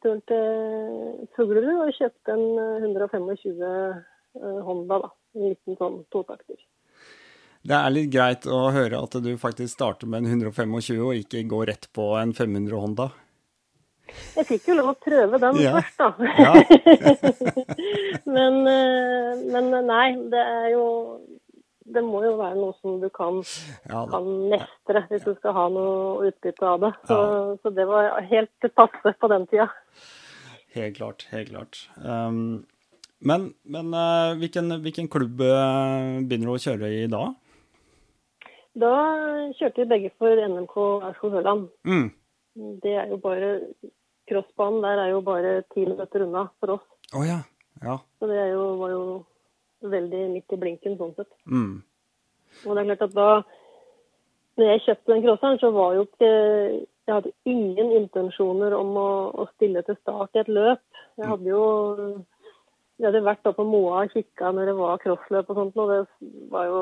turen 0.00 0.22
til 0.30 1.28
Fuglerud 1.34 1.88
og 1.88 1.96
kjøpte 1.98 2.36
en 2.36 2.44
125 2.94 4.04
Eh, 4.34 4.62
Honda. 4.64 4.98
da, 4.98 5.10
En 5.34 5.48
liten 5.50 5.76
sånn 5.78 6.04
totakter. 6.14 6.58
Det 7.64 7.74
er 7.74 7.92
litt 7.94 8.10
greit 8.12 8.46
å 8.46 8.68
høre 8.74 9.00
at 9.02 9.16
du 9.24 9.32
faktisk 9.40 9.72
starter 9.72 10.10
med 10.10 10.24
en 10.24 10.42
125 10.44 11.00
og 11.00 11.14
ikke 11.16 11.46
går 11.48 11.70
rett 11.72 11.88
på 11.96 12.10
en 12.20 12.34
500 12.36 12.76
Honda. 12.76 13.08
Jeg 14.34 14.46
fikk 14.48 14.68
jo 14.70 14.76
lov 14.78 14.90
å 14.92 14.96
prøve 14.98 15.38
den 15.42 15.60
ja. 15.62 15.72
først, 15.76 16.00
da. 16.00 16.08
Ja. 16.38 16.52
men, 18.36 18.58
eh, 18.70 19.44
men, 19.54 19.70
nei, 19.88 20.08
det 20.32 20.42
er 20.42 20.68
jo 20.74 20.84
Det 21.94 22.02
må 22.02 22.22
jo 22.24 22.34
være 22.38 22.56
noe 22.56 22.74
som 22.80 22.96
du 23.02 23.10
kan, 23.12 23.42
ja, 23.90 24.04
kan 24.08 24.28
mestre 24.50 25.04
hvis 25.10 25.24
du 25.26 25.34
skal 25.36 25.52
ha 25.56 25.64
noe 25.72 26.30
utbytte 26.30 26.66
av 26.66 26.78
det. 26.80 26.92
Så, 27.10 27.18
så 27.60 27.72
det 27.76 27.84
var 27.90 28.22
helt 28.30 28.68
passe 28.72 29.12
på 29.20 29.30
den 29.30 29.44
tida. 29.50 29.68
Helt 30.74 30.96
klart. 30.96 31.26
Helt 31.30 31.52
klart. 31.52 31.82
Um, 32.00 32.64
men, 33.20 33.50
men 33.68 33.92
uh, 33.92 34.32
hvilken, 34.40 34.78
hvilken, 34.80 35.10
klubb 35.12 35.36
begynner 35.36 36.48
du 36.48 36.54
å 36.56 36.62
kjøre 36.64 36.90
i 36.96 37.04
da? 37.12 37.28
Da 38.74 38.94
kjørte 39.54 39.84
vi 39.84 39.90
begge 39.92 40.14
for 40.18 40.40
NMK 40.40 40.76
Aurskog-Høland. 40.80 41.68
Mm. 41.86 42.08
Det 42.54 42.94
er 42.94 43.10
jo 43.10 43.18
bare 43.22 43.56
Crossbanen 44.28 44.84
der 44.84 45.02
er 45.02 45.10
jo 45.12 45.20
bare 45.24 45.62
ti 45.74 45.84
minutter 45.84 46.24
unna 46.24 46.46
for 46.60 46.78
oss. 46.78 46.86
Oh, 47.12 47.24
ja. 47.26 47.42
Ja. 47.82 47.98
Så 48.18 48.28
det 48.30 48.38
jo, 48.52 48.62
var 48.80 48.92
jo 48.94 49.02
veldig 49.84 50.22
midt 50.32 50.54
i 50.54 50.60
blinken 50.60 50.96
sånn 50.96 51.12
sett. 51.18 51.30
Mm. 51.44 51.82
Og 52.64 52.70
det 52.70 52.80
er 52.80 52.88
klart 52.92 53.06
at 53.08 53.16
da 53.18 53.28
når 54.54 54.70
jeg 54.70 54.82
kjøpte 54.84 55.12
den 55.12 55.24
crosseren, 55.24 55.58
så 55.58 55.70
var 55.74 55.96
jo 55.96 56.04
ikke 56.06 56.34
Jeg 57.04 57.12
hadde 57.12 57.34
ingen 57.44 57.90
intensjoner 57.98 58.72
om 58.72 58.94
å, 58.96 59.08
å 59.36 59.44
stille 59.50 59.82
til 59.84 59.96
start 59.98 60.38
i 60.38 60.40
et 60.40 60.48
løp. 60.48 60.80
Jeg 61.20 61.28
hadde 61.28 61.50
jo 61.50 61.64
jeg 62.94 63.08
hadde 63.10 63.24
vært 63.26 63.48
på 63.56 63.66
Moa 63.66 64.04
og 64.06 64.14
kikka 64.14 64.52
når 64.54 64.70
det 64.70 64.74
var 64.78 65.00
crossløp 65.02 65.50
og 65.50 65.58
sånt, 65.58 65.78
og 65.82 65.90
det 65.90 66.28
var 66.52 66.68
jo 66.70 66.78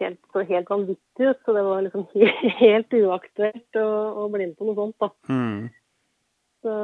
helt, 0.00 0.20
så 0.32 0.44
helt 0.48 0.70
vanvittig 0.70 1.28
ut. 1.30 1.42
Så 1.44 1.54
det 1.56 1.64
var 1.66 1.84
liksom 1.86 2.06
helt 2.64 2.96
uaktuelt 3.00 3.80
å, 3.80 3.90
å 4.24 4.28
bli 4.32 4.48
med 4.50 4.56
på 4.58 4.68
noe 4.68 4.78
sånt, 4.78 4.96
da. 5.02 5.10
Mm. 5.30 5.68
Så, 6.60 6.74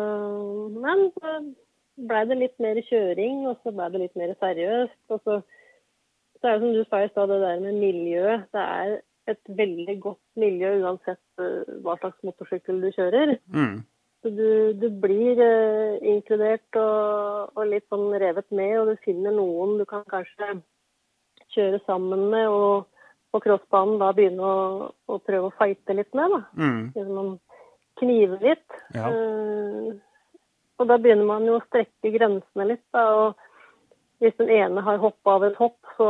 men 0.77 1.09
så 1.17 1.35
blei 2.09 2.23
det 2.31 2.39
litt 2.41 2.57
mer 2.63 2.81
kjøring, 2.89 3.45
og 3.51 3.61
så 3.63 3.73
blei 3.75 3.91
det 3.93 4.05
litt 4.05 4.17
mer 4.21 4.37
seriøst. 4.41 5.03
Og 5.13 5.21
så, 5.25 5.41
så 6.41 6.49
er 6.49 6.57
det 6.57 6.63
som 6.65 6.77
du 6.77 6.85
sa 6.87 7.03
i 7.05 7.11
stad, 7.13 7.33
det 7.33 7.43
der 7.45 7.61
med 7.65 7.83
miljø. 7.83 8.39
Det 8.55 8.63
er 8.63 8.97
et 9.33 9.53
veldig 9.59 9.99
godt 10.05 10.23
miljø 10.39 10.73
uansett 10.85 11.43
uh, 11.43 11.67
hva 11.83 11.97
slags 11.99 12.23
motorsykkel 12.27 12.81
du 12.85 12.91
kjører. 12.95 13.37
Mm. 13.51 13.83
Så 14.25 14.33
du, 14.35 14.73
du 14.81 14.87
blir 15.03 15.39
eh, 15.39 15.99
inkludert 16.11 16.79
og, 16.81 17.53
og, 17.53 17.61
litt 17.69 17.85
sånn 17.93 18.09
revet 18.19 18.49
med, 18.51 18.73
og 18.81 18.89
du 18.91 19.05
finner 19.05 19.35
noen 19.37 19.77
du 19.79 19.85
kan 19.87 20.03
kanskje 20.11 20.57
kjøre 21.57 21.81
sammen 21.87 22.29
med, 22.33 22.47
og 22.53 22.87
på 23.35 23.43
crossbanen 23.45 23.99
da 24.01 24.13
begynne 24.17 24.45
å, 24.45 24.91
å 25.13 25.19
prøve 25.25 25.51
å 25.51 25.57
fighte 25.59 25.97
litt 25.97 26.13
med. 26.17 26.33
da. 26.33 26.43
Mm. 26.61 27.11
Man 27.11 27.33
kniver 28.01 28.45
litt. 28.45 28.79
Ja. 28.95 29.11
Uh, 29.11 29.97
og 30.77 30.89
da 30.91 30.99
begynner 31.01 31.29
man 31.29 31.45
jo 31.49 31.57
å 31.57 31.65
strekke 31.67 32.13
grensene 32.15 32.71
litt. 32.73 32.85
da, 32.95 33.05
og 33.17 34.23
hvis 34.23 34.37
den 34.41 34.53
ene 34.53 34.85
har 34.85 35.03
hoppa 35.03 35.37
av 35.37 35.45
et 35.49 35.59
hopp, 35.61 35.79
så, 35.99 36.09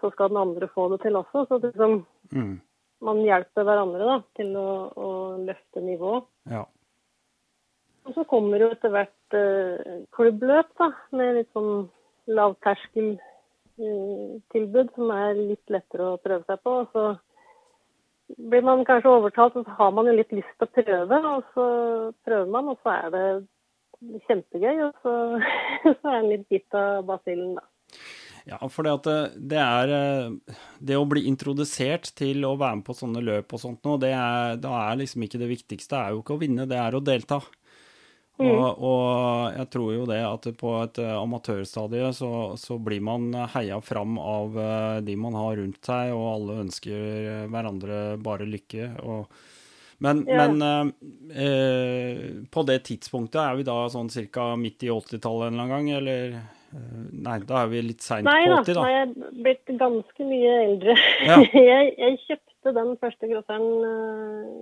så, 0.00 0.12
skal 0.12 0.32
den 0.32 0.42
andre 0.42 0.68
få 0.74 0.90
det 0.92 1.00
til 1.04 1.16
også. 1.20 1.46
Så 1.48 1.60
liksom, 1.64 2.02
mm. 2.32 2.54
man 3.08 3.24
hjelper 3.24 3.68
hverandre 3.68 4.08
da, 4.08 4.20
til 4.36 4.54
å, 4.60 4.68
å 4.92 5.08
løfte 5.40 5.84
nivået. 5.84 6.28
Ja. 6.52 6.66
Og 8.02 8.16
så 8.16 8.24
kommer 8.28 8.60
jo 8.60 8.72
etter 8.74 8.92
hvert 8.92 9.36
uh, 9.36 10.00
klubbløp, 10.16 10.72
da, 10.80 10.90
med 11.16 11.36
litt 11.38 11.52
sånn 11.56 11.86
lavterskeltilbud 12.32 13.28
uh, 13.80 14.88
som 14.94 15.12
er 15.16 15.38
litt 15.38 15.72
lettere 15.72 16.12
å 16.12 16.20
prøve 16.22 16.44
seg 16.48 16.62
på. 16.64 16.74
Og 16.82 16.92
så 16.92 17.04
blir 18.36 18.64
man 18.66 18.84
kanskje 18.88 19.12
overtalt, 19.12 19.56
og 19.56 19.66
så 19.68 19.76
har 19.78 19.94
man 19.96 20.08
jo 20.10 20.16
litt 20.18 20.32
lyst 20.34 20.52
til 20.58 20.68
å 20.68 20.74
prøve. 20.76 21.20
Og 21.32 21.48
så 21.54 21.66
prøver 22.26 22.52
man, 22.52 22.72
og 22.72 22.80
så 22.82 22.96
er 22.96 23.14
det 23.14 23.26
kjempegøy. 24.28 24.84
Og 24.88 25.04
så, 25.04 25.14
så 26.00 26.12
er 26.12 26.18
en 26.18 26.30
litt 26.32 26.48
bitt 26.52 26.78
av 26.78 27.06
basillen, 27.08 27.56
da. 27.60 27.66
Ja, 28.48 28.58
for 28.72 28.82
det, 28.82 29.14
det, 29.38 29.58
er 29.62 29.92
eh, 29.94 30.56
Det 30.82 30.96
å 30.98 31.06
bli 31.06 31.28
introdusert 31.30 32.08
til 32.18 32.42
å 32.46 32.56
være 32.58 32.80
med 32.80 32.86
på 32.88 32.96
sånne 32.98 33.22
løp 33.22 33.54
og 33.54 33.60
sånt 33.62 33.86
nå, 33.86 33.98
det 34.02 34.10
er, 34.16 34.56
da 34.58 34.72
er 34.88 34.98
liksom 34.98 35.26
ikke 35.26 35.40
det 35.42 35.50
viktigste. 35.52 35.94
Det 35.94 36.00
er 36.00 36.16
jo 36.16 36.22
ikke 36.24 36.34
å 36.34 36.42
vinne, 36.42 36.66
det 36.70 36.80
er 36.80 36.96
å 36.98 37.04
delta. 37.04 37.38
Mm. 38.40 38.48
Og, 38.48 38.78
og, 38.80 39.52
jeg 39.54 39.68
tror 39.74 39.88
jo 39.92 40.04
det 40.08 40.20
at 40.24 40.46
på 40.58 40.70
et 40.80 40.98
eh, 41.02 41.14
amatørstadie 41.14 42.08
så, 42.16 42.30
så, 42.58 42.78
blir 42.80 43.02
man 43.04 43.28
heia 43.52 43.76
fram 43.84 44.16
av 44.18 44.56
eh, 44.58 45.00
de 45.04 45.16
man 45.20 45.36
har 45.38 45.58
rundt 45.60 45.82
seg, 45.84 46.14
og 46.16 46.28
alle 46.30 46.60
ønsker 46.64 47.44
hverandre 47.52 48.00
bare 48.24 48.48
lykke. 48.48 48.88
Og, 49.04 49.44
men, 50.02 50.24
ja. 50.26 50.48
men 50.48 50.94
eh, 51.30 52.24
på 52.50 52.66
det 52.66 52.80
tidspunktet 52.88 53.38
er 53.44 53.60
vi 53.60 53.68
da 53.68 53.78
sånn 53.92 54.10
ca. 54.32 54.48
midt 54.58 54.88
i 54.88 54.90
80-tallet 54.90 55.52
en 55.52 55.54
eller 55.54 55.62
annen 55.62 55.76
gang, 55.76 55.94
eller? 56.00 56.42
Eh, 56.72 57.00
nei, 57.26 57.38
da 57.46 57.62
er 57.62 57.72
vi 57.72 57.82
litt 57.84 58.04
seint 58.04 58.26
på 58.26 58.32
80, 58.32 58.72
da. 58.76 58.82
Nei, 58.82 58.92
jeg 58.92 59.08
er 59.08 59.40
blitt 59.44 59.72
ganske 59.80 60.28
mye 60.28 60.54
eldre. 60.64 60.96
Ja. 61.28 61.36
jeg, 61.70 61.92
jeg, 61.98 62.18
kjøpte 62.26 62.74
den 62.78 62.94
første 63.02 63.28
crosseren 63.28 63.68
eh, 63.88 64.54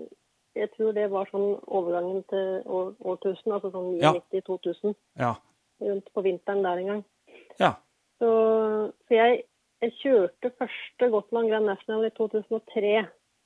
Jeg 0.58 0.70
tror 0.74 0.94
det 0.96 1.06
var 1.12 1.28
sånn 1.30 1.52
overgangen 1.70 2.24
til 2.30 2.48
år, 2.66 2.90
årtusen, 3.12 3.52
altså 3.54 3.70
sånn 3.70 3.92
90-2000. 4.00 4.96
Ja. 5.20 5.36
Rundt 5.84 6.10
på 6.14 6.24
vinteren 6.26 6.64
der 6.66 6.80
en 6.82 6.90
gang. 6.90 7.04
Ja. 7.60 7.70
Så, 8.20 8.30
så 9.06 9.14
jeg, 9.14 9.44
jeg, 9.84 9.94
kjørte 10.02 10.50
første 10.58 11.08
Gotland 11.12 11.52
Grand 11.52 11.70
National 11.70 12.08
i 12.08 12.12
2003. 12.16 12.96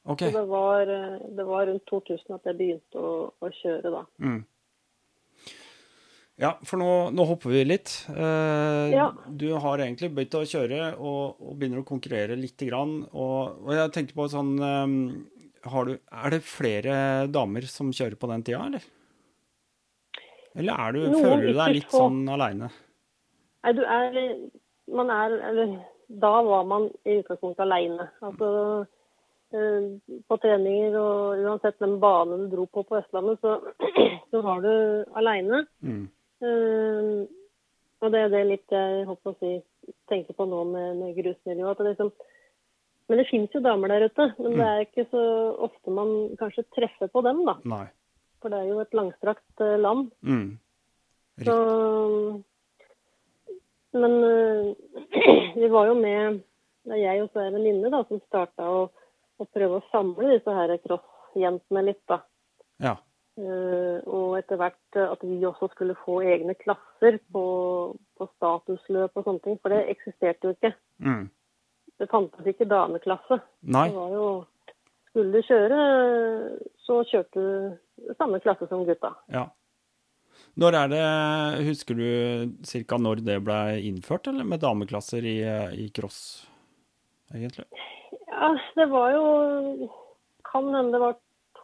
Okay. 0.05 0.31
Så 0.31 0.39
det 0.39 0.47
var, 0.49 0.89
eh, 0.95 1.21
det 1.37 1.47
var, 1.49 1.69
rundt 1.69 1.87
2000 1.91 2.35
at 2.37 2.49
jeg 2.51 2.59
begynte 2.59 3.01
å, 3.01 3.13
å 3.41 3.53
kjøre 3.61 3.93
da. 3.93 4.03
Mm. 4.25 4.43
Ja, 6.41 6.51
for 6.67 6.81
nå, 6.81 6.91
nå, 7.15 7.25
hopper 7.29 7.53
vi 7.53 7.63
litt. 7.63 7.93
Eh, 8.11 8.89
ja. 8.97 9.07
Du 9.29 9.47
har 9.63 9.85
egentlig 9.85 10.11
begynt 10.17 10.35
å 10.35 10.43
kjøre 10.49 10.81
og, 10.97 11.39
og 11.39 11.55
begynner 11.61 11.85
å 11.85 11.87
konkurrere 11.87 12.37
lite 12.41 12.67
grann. 12.67 12.99
Og, 13.13 13.63
og, 13.63 13.71
jeg 13.77 13.93
tenker 13.95 14.19
på 14.19 14.27
sånn 14.33 14.57
um, 15.65 15.87
du, 15.89 15.95
Er 16.13 16.35
det 16.35 16.43
flere 16.47 16.97
damer 17.33 17.67
som 17.71 17.93
kjører 17.95 18.19
på 18.21 18.31
den 18.31 18.45
tida, 18.47 18.65
eller? 18.69 18.85
Eller 20.55 20.81
er 20.87 20.95
du, 20.95 21.01
Noen 21.11 21.25
føler 21.25 21.47
du 21.49 21.59
deg 21.59 21.77
litt 21.79 21.91
på. 21.91 21.99
sånn 21.99 22.21
aleine? 22.31 22.71
Nei, 23.65 23.73
du 23.75 23.83
er 23.83 24.19
Man 24.95 25.11
er 25.11 25.39
Eller 25.51 25.79
da 26.15 26.35
var 26.45 26.67
man 26.69 26.91
i 27.09 27.17
utgangspunktet 27.23 27.65
aleine. 27.65 28.11
Altså 28.23 28.49
uh, 28.85 29.87
på 30.29 30.37
treninger 30.43 30.99
og 31.01 31.41
uansett 31.41 31.81
den 31.81 31.97
banen 32.03 32.45
du 32.45 32.57
dro 32.57 32.67
på 32.69 32.85
på 32.85 32.99
Østlandet, 33.01 33.41
så, 33.41 33.57
så 34.31 34.43
var 34.45 34.61
du 34.63 34.75
aleine. 35.17 35.65
Mm. 35.81 36.05
Uh, 36.45 37.25
og 38.05 38.13
det 38.13 38.21
er 38.21 38.33
det 38.35 38.45
litt 38.51 38.75
jeg 38.77 39.07
håper 39.09 39.33
å 39.33 39.39
si, 39.41 39.55
tenker 40.13 40.37
på 40.37 40.45
nå 40.49 40.61
med, 40.69 41.01
med 41.01 41.17
grusmiljøet. 41.17 41.81
Det 41.81 41.95
liksom, 41.95 42.13
men 43.09 43.21
det 43.21 43.27
finnes 43.29 43.53
jo 43.53 43.61
damer 43.65 43.93
der 43.93 44.07
ute. 44.09 44.31
Men 44.39 44.55
mm. 44.55 44.59
det 44.59 44.67
er 44.71 44.87
ikke 44.87 45.07
så 45.11 45.23
ofte 45.67 45.93
man 45.93 46.15
kanskje 46.41 46.65
treffer 46.77 47.11
på 47.13 47.23
dem, 47.27 47.45
da. 47.49 47.59
Nei. 47.69 47.87
For 48.41 48.53
det 48.53 48.61
er 48.61 48.71
jo 48.71 48.81
et 48.81 48.97
langstrakt 48.97 49.65
uh, 49.65 49.77
land. 49.81 50.11
Mm. 50.25 50.59
Så 51.45 51.55
Men 53.95 54.13
uh, 54.25 54.75
vi 55.61 55.71
var 55.71 55.89
jo 55.91 55.95
med 55.99 56.41
Det 56.85 56.95
er 56.95 57.03
jeg 57.03 57.25
og 57.25 57.33
så 57.33 57.43
ei 57.43 57.53
venninne 57.55 58.05
som 58.09 58.21
starta 58.27 58.69
å, 58.69 58.81
å, 59.41 59.47
prøve 59.57 59.81
å 59.81 59.87
samle 59.89 60.35
disse 60.35 60.53
her 60.53 60.75
crossjentene 60.85 61.85
litt, 61.87 62.03
da. 62.11 62.21
Ja. 62.85 62.99
Uh, 63.41 63.99
og 64.05 64.37
etter 64.39 64.61
hvert 64.61 64.99
at 65.01 65.25
vi 65.25 65.41
også 65.49 65.71
skulle 65.73 65.97
få 66.05 66.21
egne 66.23 66.55
klasser 66.61 67.19
på, 67.35 67.47
på 68.17 68.29
statusløp 68.37 69.17
og 69.17 69.25
sånne 69.29 69.45
ting. 69.45 69.57
For 69.61 69.73
det 69.73 69.87
eksisterte 69.93 70.49
jo 70.49 70.57
ikke. 70.57 70.75
Mm. 71.05 71.25
Det 72.01 72.09
fantes 72.11 72.47
ikke 72.51 72.67
dameklasse. 72.69 73.39
Nei. 73.63 73.89
Det 73.91 73.99
var 73.99 74.11
jo 74.19 74.27
Skulle 75.15 75.31
du 75.31 75.47
kjøre, 75.47 75.79
så 76.83 76.95
kjørte 77.07 77.39
du 77.39 77.47
samme 78.19 78.41
klasse 78.43 78.67
som 78.67 78.83
gutta. 78.87 79.13
Ja. 79.31 79.47
Når 80.59 80.75
er 80.79 80.89
det 80.91 81.03
Husker 81.69 81.95
du 81.99 82.09
ca. 82.67 82.97
når 82.99 83.15
det 83.27 83.45
ble 83.47 83.59
innført, 83.87 84.27
eller 84.31 84.45
med 84.47 84.61
dameklasser 84.63 85.23
i, 85.23 85.43
i 85.85 85.87
cross, 85.95 86.49
egentlig? 87.35 87.67
Ja, 88.27 88.59
det 88.75 88.87
var 88.91 89.09
jo 89.15 89.25
Kan 90.47 90.75
hende 90.75 90.93
det 90.95 91.01
var 91.03 91.15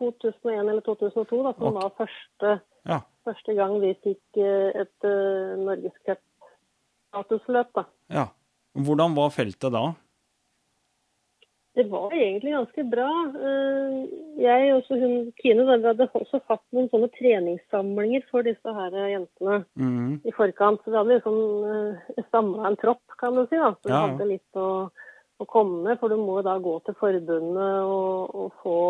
2001 0.01 0.69
eller 0.71 0.83
2002, 0.87 1.43
da, 1.45 1.53
som 1.59 1.67
okay. 1.69 1.77
var 1.77 1.91
første, 1.99 2.49
ja. 2.89 2.99
første, 3.29 3.53
gang 3.59 3.73
vi 3.83 3.91
fikk 4.01 4.39
eh, 4.41 4.71
et 4.81 4.99
uh, 5.05 5.61
norgescup-statusløp. 5.61 7.75
Ja. 8.09 8.27
Hvordan 8.81 9.13
var 9.19 9.29
feltet 9.35 9.73
da? 9.75 9.93
Det 11.75 11.85
var 11.87 12.13
egentlig 12.13 12.53
ganske 12.53 12.85
bra. 12.91 13.11
Eh, 13.47 13.99
jeg 14.43 14.73
og 14.75 14.89
hun, 14.91 15.13
Kine 15.39 15.67
da, 15.69 15.77
hadde 15.85 16.09
også 16.19 16.41
hatt 16.51 16.65
noen 16.75 16.89
sånne 16.91 17.11
treningssamlinger 17.15 18.25
for 18.31 18.47
disse 18.47 18.75
her 18.75 18.97
jentene 19.13 19.61
mm. 19.79 20.17
i 20.27 20.35
forkant. 20.35 20.83
Så 20.83 20.91
vi 20.91 20.99
hadde 20.99 21.19
liksom 21.21 21.39
uh, 21.63 22.25
samla 22.33 22.73
en 22.73 22.81
tropp, 22.81 23.05
kan 23.23 23.39
du 23.39 23.45
si. 23.45 23.55
da. 23.55 23.71
Så 23.79 23.87
vi 23.87 23.95
ja. 23.95 24.03
hadde 24.03 24.29
litt 24.33 24.59
å, 24.59 24.71
å 24.91 25.47
komme 25.47 25.85
med, 25.85 26.01
for 26.03 26.11
du 26.11 26.19
må 26.19 26.41
da 26.47 26.57
gå 26.59 26.75
til 26.87 26.99
forbundet 26.99 27.87
og, 27.87 28.35
og 28.35 28.51
få 28.65 28.81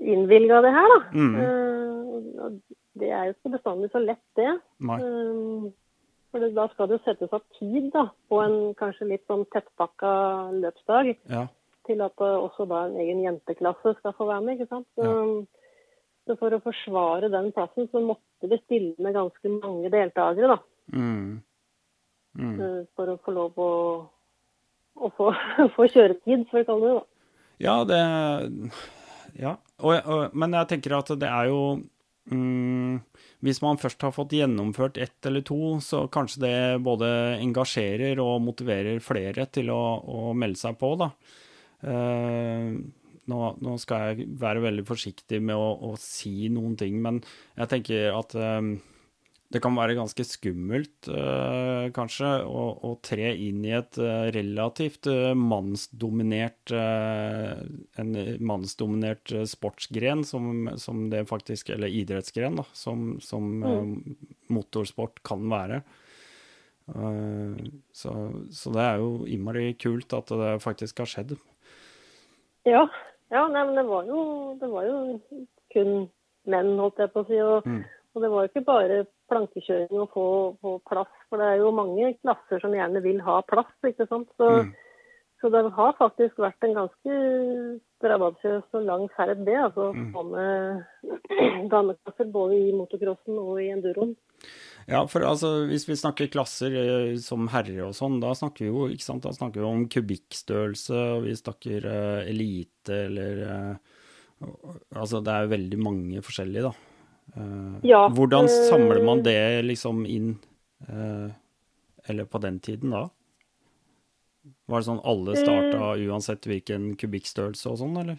innvilga 0.00 0.58
det 0.66 0.74
her, 0.74 0.96
da. 0.96 1.00
Mm. 1.14 2.58
Det 3.00 3.14
er 3.14 3.28
jo 3.28 3.36
ikke 3.36 3.54
bestandig 3.54 3.92
så 3.94 4.02
lett, 4.02 4.26
det. 4.36 4.50
Uh, 4.82 5.70
for 6.30 6.46
da 6.54 6.66
skal 6.72 6.88
det 6.88 6.98
jo 6.98 7.04
settes 7.04 7.32
av 7.34 7.42
tid 7.58 7.90
da, 7.94 8.04
på 8.30 8.38
en 8.42 8.58
kanskje 8.78 9.08
litt 9.12 9.24
sånn 9.30 9.46
tettpakka 9.54 10.12
løpsdag. 10.60 11.14
Ja. 11.32 11.46
Til 11.88 12.04
at 12.04 12.22
uh, 12.22 12.36
også 12.44 12.66
da 12.70 12.84
en 12.86 12.98
egen 13.02 13.22
jenteklasse 13.24 13.96
skal 13.98 14.14
få 14.18 14.28
være 14.28 14.44
med. 14.46 14.58
ikke 14.58 14.70
sant? 14.70 14.86
Så, 14.94 15.06
ja. 15.06 15.74
så 16.28 16.38
for 16.38 16.54
å 16.54 16.62
forsvare 16.62 17.32
den 17.32 17.50
plassen, 17.56 17.90
så 17.90 18.02
måtte 18.04 18.50
vi 18.50 18.60
stille 18.62 18.94
med 19.02 19.16
ganske 19.18 19.54
mange 19.56 19.90
deltakere, 19.92 20.54
da. 20.54 20.60
Mm. 20.94 21.40
Mm. 22.38 22.56
For 22.94 23.10
å 23.10 23.18
få 23.24 23.34
lov 23.34 23.58
å, 23.58 23.72
å 25.02 25.12
få, 25.16 25.32
få 25.76 25.88
kjøretid, 25.90 26.46
for 26.52 26.62
å 26.62 26.68
kalle 26.68 26.86
det 26.86 26.98
det. 27.00 27.06
Ja, 27.60 27.76
det 27.84 28.00
ja, 29.38 29.56
og, 29.78 29.94
og, 29.94 30.36
men 30.36 30.54
jeg 30.58 30.70
tenker 30.72 30.96
at 30.98 31.10
det 31.20 31.28
er 31.28 31.50
jo 31.50 31.60
mm, 32.30 33.00
Hvis 33.44 33.60
man 33.64 33.80
først 33.80 34.02
har 34.06 34.14
fått 34.14 34.34
gjennomført 34.36 35.00
ett 35.00 35.26
eller 35.26 35.44
to, 35.46 35.78
så 35.84 36.06
kanskje 36.12 36.44
det 36.44 36.56
både 36.86 37.10
engasjerer 37.40 38.20
og 38.22 38.40
motiverer 38.44 39.02
flere 39.04 39.46
til 39.52 39.72
å, 39.74 39.82
å 40.00 40.32
melde 40.36 40.60
seg 40.60 40.78
på, 40.80 40.94
da. 41.00 41.12
Uh, 41.80 42.76
nå, 43.30 43.40
nå, 43.62 43.76
skal 43.80 44.10
jeg 44.10 44.28
være 44.40 44.64
veldig 44.66 44.84
forsiktig 44.88 45.40
med 45.42 45.56
å, 45.56 45.70
å, 45.90 45.94
si 46.00 46.50
noen 46.52 46.76
ting, 46.80 46.98
men 47.02 47.22
jeg 47.56 47.70
tenker 47.72 48.10
at 48.16 48.34
um, 48.36 48.74
det 49.50 49.58
kan 49.62 49.74
være 49.74 49.96
ganske 49.98 50.22
skummelt, 50.26 51.08
uh, 51.10 51.90
kanskje, 51.94 52.28
å, 52.46 52.62
å, 52.86 52.92
tre 53.02 53.32
inn 53.48 53.64
i 53.66 53.72
et 53.74 53.98
uh, 53.98 54.28
relativt 54.30 55.08
uh, 55.10 55.32
mannsdominert 55.34 56.70
En 56.70 58.12
mannsdominert 58.46 59.32
sportsgren 59.50 60.22
som, 60.26 60.70
som, 60.78 61.08
det 61.10 61.24
faktisk 61.30 61.72
Eller 61.74 61.90
idrettsgren, 61.90 62.60
da, 62.60 62.66
som, 62.76 63.16
som 63.24 63.50
mm. 63.64 63.92
motorsport 64.54 65.22
kan 65.26 65.42
være. 65.50 65.82
Så, 66.90 68.12
så, 68.54 68.72
det 68.74 68.82
er 68.82 69.02
jo 69.02 69.26
innmari 69.30 69.74
kult 69.78 70.14
at 70.16 70.30
det 70.30 70.56
faktisk 70.62 71.02
har 71.02 71.10
skjedd. 71.10 71.36
Ja. 72.66 72.82
ja 73.30 73.44
nei, 73.50 73.62
men 73.68 73.78
det 73.78 73.86
var 73.86 74.08
jo, 74.08 74.24
det 74.58 74.70
var 74.72 74.88
jo 74.88 74.98
kun 75.74 75.92
menn, 76.50 76.72
holdt 76.80 77.02
jeg 77.02 77.12
på 77.14 77.22
å 77.22 77.28
si. 77.28 77.38
og 77.42 77.66
mm 77.66 77.82
og 78.14 78.22
det 78.24 78.30
var 78.30 78.42
jo 78.42 78.50
ikke 78.50 78.66
bare 78.66 78.98
plankekjøring 79.30 80.02
og 80.02 80.12
få, 80.14 80.28
få, 80.60 80.76
plass, 80.90 81.10
for 81.28 81.40
det 81.40 81.48
er 81.48 81.62
jo 81.62 81.74
mange 81.74 82.14
klasser 82.20 82.62
som 82.62 82.74
gjerne 82.76 83.02
vil 83.04 83.20
ha 83.26 83.40
plass. 83.48 83.72
ikke 83.86 84.06
sant? 84.10 84.30
Så, 84.40 84.50
mm. 84.50 84.72
så 85.42 85.52
det 85.54 85.62
har 85.76 85.98
faktisk 85.98 86.40
vært 86.42 86.66
en 86.66 86.76
ganske 86.82 87.20
strabasiøs 88.00 88.78
og 88.78 88.88
lang 88.88 89.06
ferd, 89.16 89.44
det. 89.46 89.58
altså 89.68 89.90
mm. 89.96 90.10
Få 90.14 90.26
med 90.32 91.70
dameklasser 91.72 92.32
både 92.32 92.58
i 92.58 92.74
motocrossen 92.76 93.38
og 93.40 93.62
i 93.62 93.70
enduroen. 93.74 94.16
Ja, 94.88 95.04
for 95.06 95.22
altså, 95.26 95.52
hvis 95.68 95.84
vi 95.86 95.98
snakker 95.98 96.30
klasser 96.32 96.74
eh, 96.80 97.14
som 97.22 97.48
herre 97.52 97.84
og 97.86 97.94
sånn, 97.96 98.18
da 98.22 98.32
snakker 98.36 98.64
vi 98.64 98.70
jo 98.70 98.88
ikke 98.90 99.06
sant, 99.06 99.26
da 99.26 99.34
snakker 99.36 99.62
vi 99.62 99.68
om 99.68 99.86
kubikkstørrelse, 99.92 101.00
og 101.16 101.26
vi 101.28 101.36
snakker 101.38 101.86
uh, 101.86 102.20
elite 102.26 103.02
eller 103.06 103.42
uh, 103.46 103.96
Altså 104.96 105.18
det 105.20 105.32
er 105.36 105.50
veldig 105.52 105.78
mange 105.84 106.22
forskjellige, 106.24 106.70
da. 106.70 106.89
Uh, 107.36 107.78
Ja, 107.86 108.08
hvordan 108.10 108.48
samler 108.48 109.04
man 109.06 109.18
eh, 109.18 109.24
det 109.24 109.64
liksom 109.68 110.04
inn 110.06 110.32
eh, 110.88 111.30
Eller 112.08 112.24
på 112.24 112.38
den 112.42 112.58
tiden, 112.60 112.90
da? 112.90 113.04
Var 114.66 114.80
det 114.80 114.86
sånn 114.88 115.02
alle 115.04 115.36
starta 115.36 115.92
Eh. 115.94 116.06
uansett 116.08 116.46
hvilken 116.48 116.96
kubikkstørrelse 116.96 117.70
og 117.70 117.78
sånn, 117.78 117.96
eller? 118.00 118.18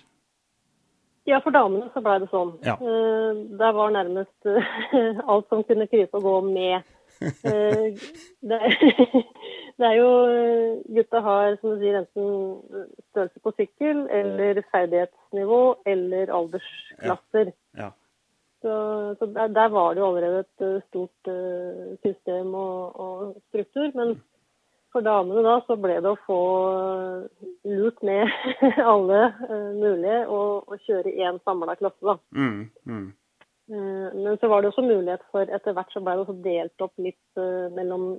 Ja, 1.27 1.39
for 1.43 1.51
damene 1.53 1.89
så 1.93 2.01
ble 2.01 2.15
det 2.23 2.29
sånn. 2.31 2.55
Ja. 2.65 2.75
Eh, 2.81 3.41
Der 3.59 3.71
var 3.77 3.91
nærmest 3.93 4.45
eh, 4.49 5.19
alt 5.27 5.47
som 5.49 5.63
kunne 5.63 5.87
krype 5.87 6.17
og 6.17 6.23
gå 6.23 6.35
med. 6.53 6.83
Eh, 7.21 7.93
Det, 8.41 8.59
er 9.85 9.95
jo 10.01 10.09
eh, 10.31 10.79
Gutta 10.95 11.21
har, 11.21 11.57
som 11.61 11.75
du 11.75 11.83
sier, 11.83 11.99
enten 12.01 12.87
størrelse 13.11 13.39
på 13.43 13.53
sykkel 13.59 14.07
eller 14.09 14.61
ferdighetsnivå 14.71 15.61
eller 15.85 16.31
aldersklasser. 16.33 17.53
Ja. 17.77 17.91
Så, 18.61 19.15
så 19.19 19.25
der, 19.25 19.47
der 19.47 19.69
var 19.69 19.93
det 19.93 20.01
jo 20.01 20.07
allerede 20.07 20.39
et 20.39 20.65
eh, 20.65 20.81
stort 20.89 21.27
uh, 21.27 21.97
system 22.05 22.53
og, 22.53 22.99
og 22.99 23.35
struktur. 23.49 23.89
Men 23.97 24.19
for 24.93 25.01
damene 25.01 25.41
da 25.45 25.55
så 25.65 25.77
ble 25.81 25.95
det 26.03 26.11
å 26.11 26.19
få 26.27 26.41
eh, 26.69 27.47
lurt 27.73 28.03
med 28.05 28.29
alle 28.93 29.21
uh, 29.49 29.71
mulige 29.73 30.19
og, 30.27 30.69
og 30.69 30.85
kjøre 30.85 31.15
én 31.25 31.41
samla 31.41 31.77
klasse. 31.79 32.05
da. 32.05 32.17
Mm, 32.37 32.69
mm. 32.85 33.09
Uh, 33.71 34.09
Men 34.13 34.37
så 34.37 34.51
var 34.51 34.61
det 34.61 34.69
også 34.69 34.85
mulighet 34.85 35.25
for 35.33 35.49
etter 35.57 35.73
hvert 35.73 35.93
så 35.95 36.05
ble 36.05 36.19
det 36.19 36.27
også 36.27 36.39
delt 36.45 36.85
opp 36.85 36.93
litt 37.01 37.43
mellom 37.77 38.11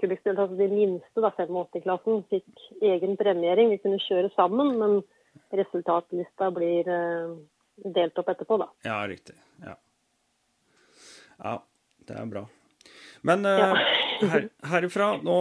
kubikkstøl. 0.00 0.38
Altså 0.38 0.56
de 0.56 0.70
minste, 0.72 1.20
da, 1.20 1.28
85-klassen, 1.36 2.24
fikk 2.32 2.68
egen 2.80 3.18
premiering. 3.20 3.74
Vi 3.74 3.82
kunne 3.84 4.00
kjøre 4.06 4.32
sammen, 4.32 4.78
men 4.80 5.02
resultatlista 5.52 6.48
blir 6.54 6.88
delt 7.76 8.18
opp 8.20 8.28
etterpå, 8.34 8.58
da. 8.60 8.68
Ja, 8.86 9.00
riktig. 9.10 9.34
Ja. 9.64 9.74
ja, 11.42 11.54
det 12.06 12.16
er 12.20 12.26
bra. 12.30 12.44
Men 13.24 13.44
eh, 13.48 13.58
Ja. 13.58 13.74
her, 14.30 14.48
herifra, 14.70 15.14
nå, 15.24 15.36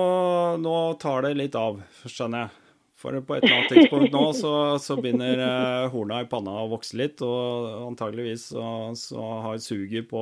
nå 0.64 0.76
tar 1.02 1.26
det 1.28 1.34
litt 1.38 1.56
av, 1.60 1.82
skjønner 2.08 2.46
jeg. 2.48 2.60
For 3.04 3.18
på 3.20 3.36
et 3.36 3.44
eller 3.44 3.58
annet 3.58 3.72
tidspunkt 3.74 4.14
nå 4.16 4.22
så, 4.38 4.52
så 4.80 4.96
begynner 4.96 5.42
eh, 5.44 5.90
horna 5.92 6.22
i 6.24 6.28
panna 6.32 6.54
å 6.62 6.70
vokse 6.72 6.96
litt, 6.96 7.20
og 7.26 7.66
antageligvis 7.90 8.46
så, 8.54 8.64
så 8.96 9.26
har 9.44 9.58
suget 9.60 10.08
på 10.08 10.22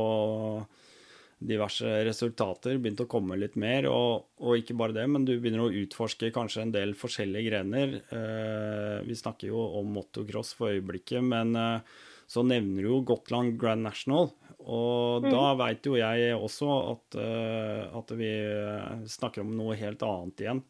diverse 1.41 1.89
resultater 2.05 2.77
begynt 2.77 3.01
å 3.03 3.09
komme 3.09 3.37
litt 3.39 3.57
mer. 3.59 3.87
Og, 3.89 4.27
og 4.41 4.59
ikke 4.59 4.77
bare 4.77 4.95
det, 4.95 5.07
men 5.09 5.25
du 5.25 5.33
begynner 5.37 5.65
å 5.65 5.73
utforske 5.83 6.31
kanskje 6.35 6.65
en 6.67 6.73
del 6.75 6.93
forskjellige 6.97 7.49
grener. 7.49 7.97
Eh, 8.13 8.97
vi 9.07 9.17
snakker 9.17 9.49
jo 9.49 9.65
om 9.81 9.91
motocross 9.97 10.53
for 10.57 10.75
øyeblikket, 10.75 11.23
men 11.25 11.55
eh, 11.57 11.99
så 12.31 12.45
nevner 12.47 12.85
du 12.85 12.91
jo 12.93 13.01
Gotland 13.09 13.57
Grand 13.59 13.83
National. 13.83 14.31
Og 14.61 15.25
da 15.25 15.55
veit 15.57 15.87
jo 15.89 15.95
jeg 15.97 16.35
også 16.37 16.69
at, 16.91 17.17
eh, 17.17 17.97
at 17.97 18.13
vi 18.17 18.29
eh, 18.29 19.07
snakker 19.09 19.41
om 19.41 19.55
noe 19.57 19.77
helt 19.79 20.05
annet 20.05 20.45
igjen. 20.45 20.61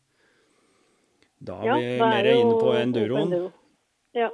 Da 1.41 1.57
er 1.65 1.81
vi 1.81 1.97
mer 1.99 2.21
er 2.21 2.37
inne 2.37 2.55
på 2.55 2.71
enduroen. 2.77 3.27
enduro. 3.27 3.51
Ja. 4.15 4.29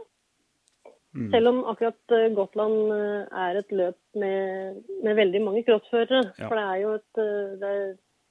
Mm. 1.15 1.30
Selv 1.32 1.48
om 1.48 1.62
akkurat 1.72 2.13
eh, 2.13 2.28
Gotland 2.36 2.91
eh, 2.93 3.38
er 3.46 3.60
et 3.62 3.72
løp 3.72 3.98
med, 4.22 4.82
med 5.04 5.15
veldig 5.17 5.41
mange 5.41 5.63
crossførere. 5.67 6.24
Ja. 6.38 6.48
For 6.48 6.60
det 6.60 6.65
er 6.65 6.82
jo 6.82 6.91
et, 6.98 7.22
eh, 7.24 7.54
det 7.62 7.70
er, 7.76 7.86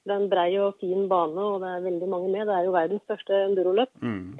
det 0.07 0.13
er 0.13 0.21
en 0.21 0.29
brei 0.31 0.51
og 0.61 0.77
fin 0.81 1.07
bane, 1.11 1.47
og 1.53 1.63
det 1.63 1.71
er 1.73 1.87
veldig 1.87 2.09
mange 2.11 2.29
med. 2.31 2.45
Det 2.47 2.55
er 2.55 2.67
jo 2.67 2.75
verdens 2.75 3.03
største 3.07 3.41
enduroløp. 3.47 3.91
Mm. 4.01 4.37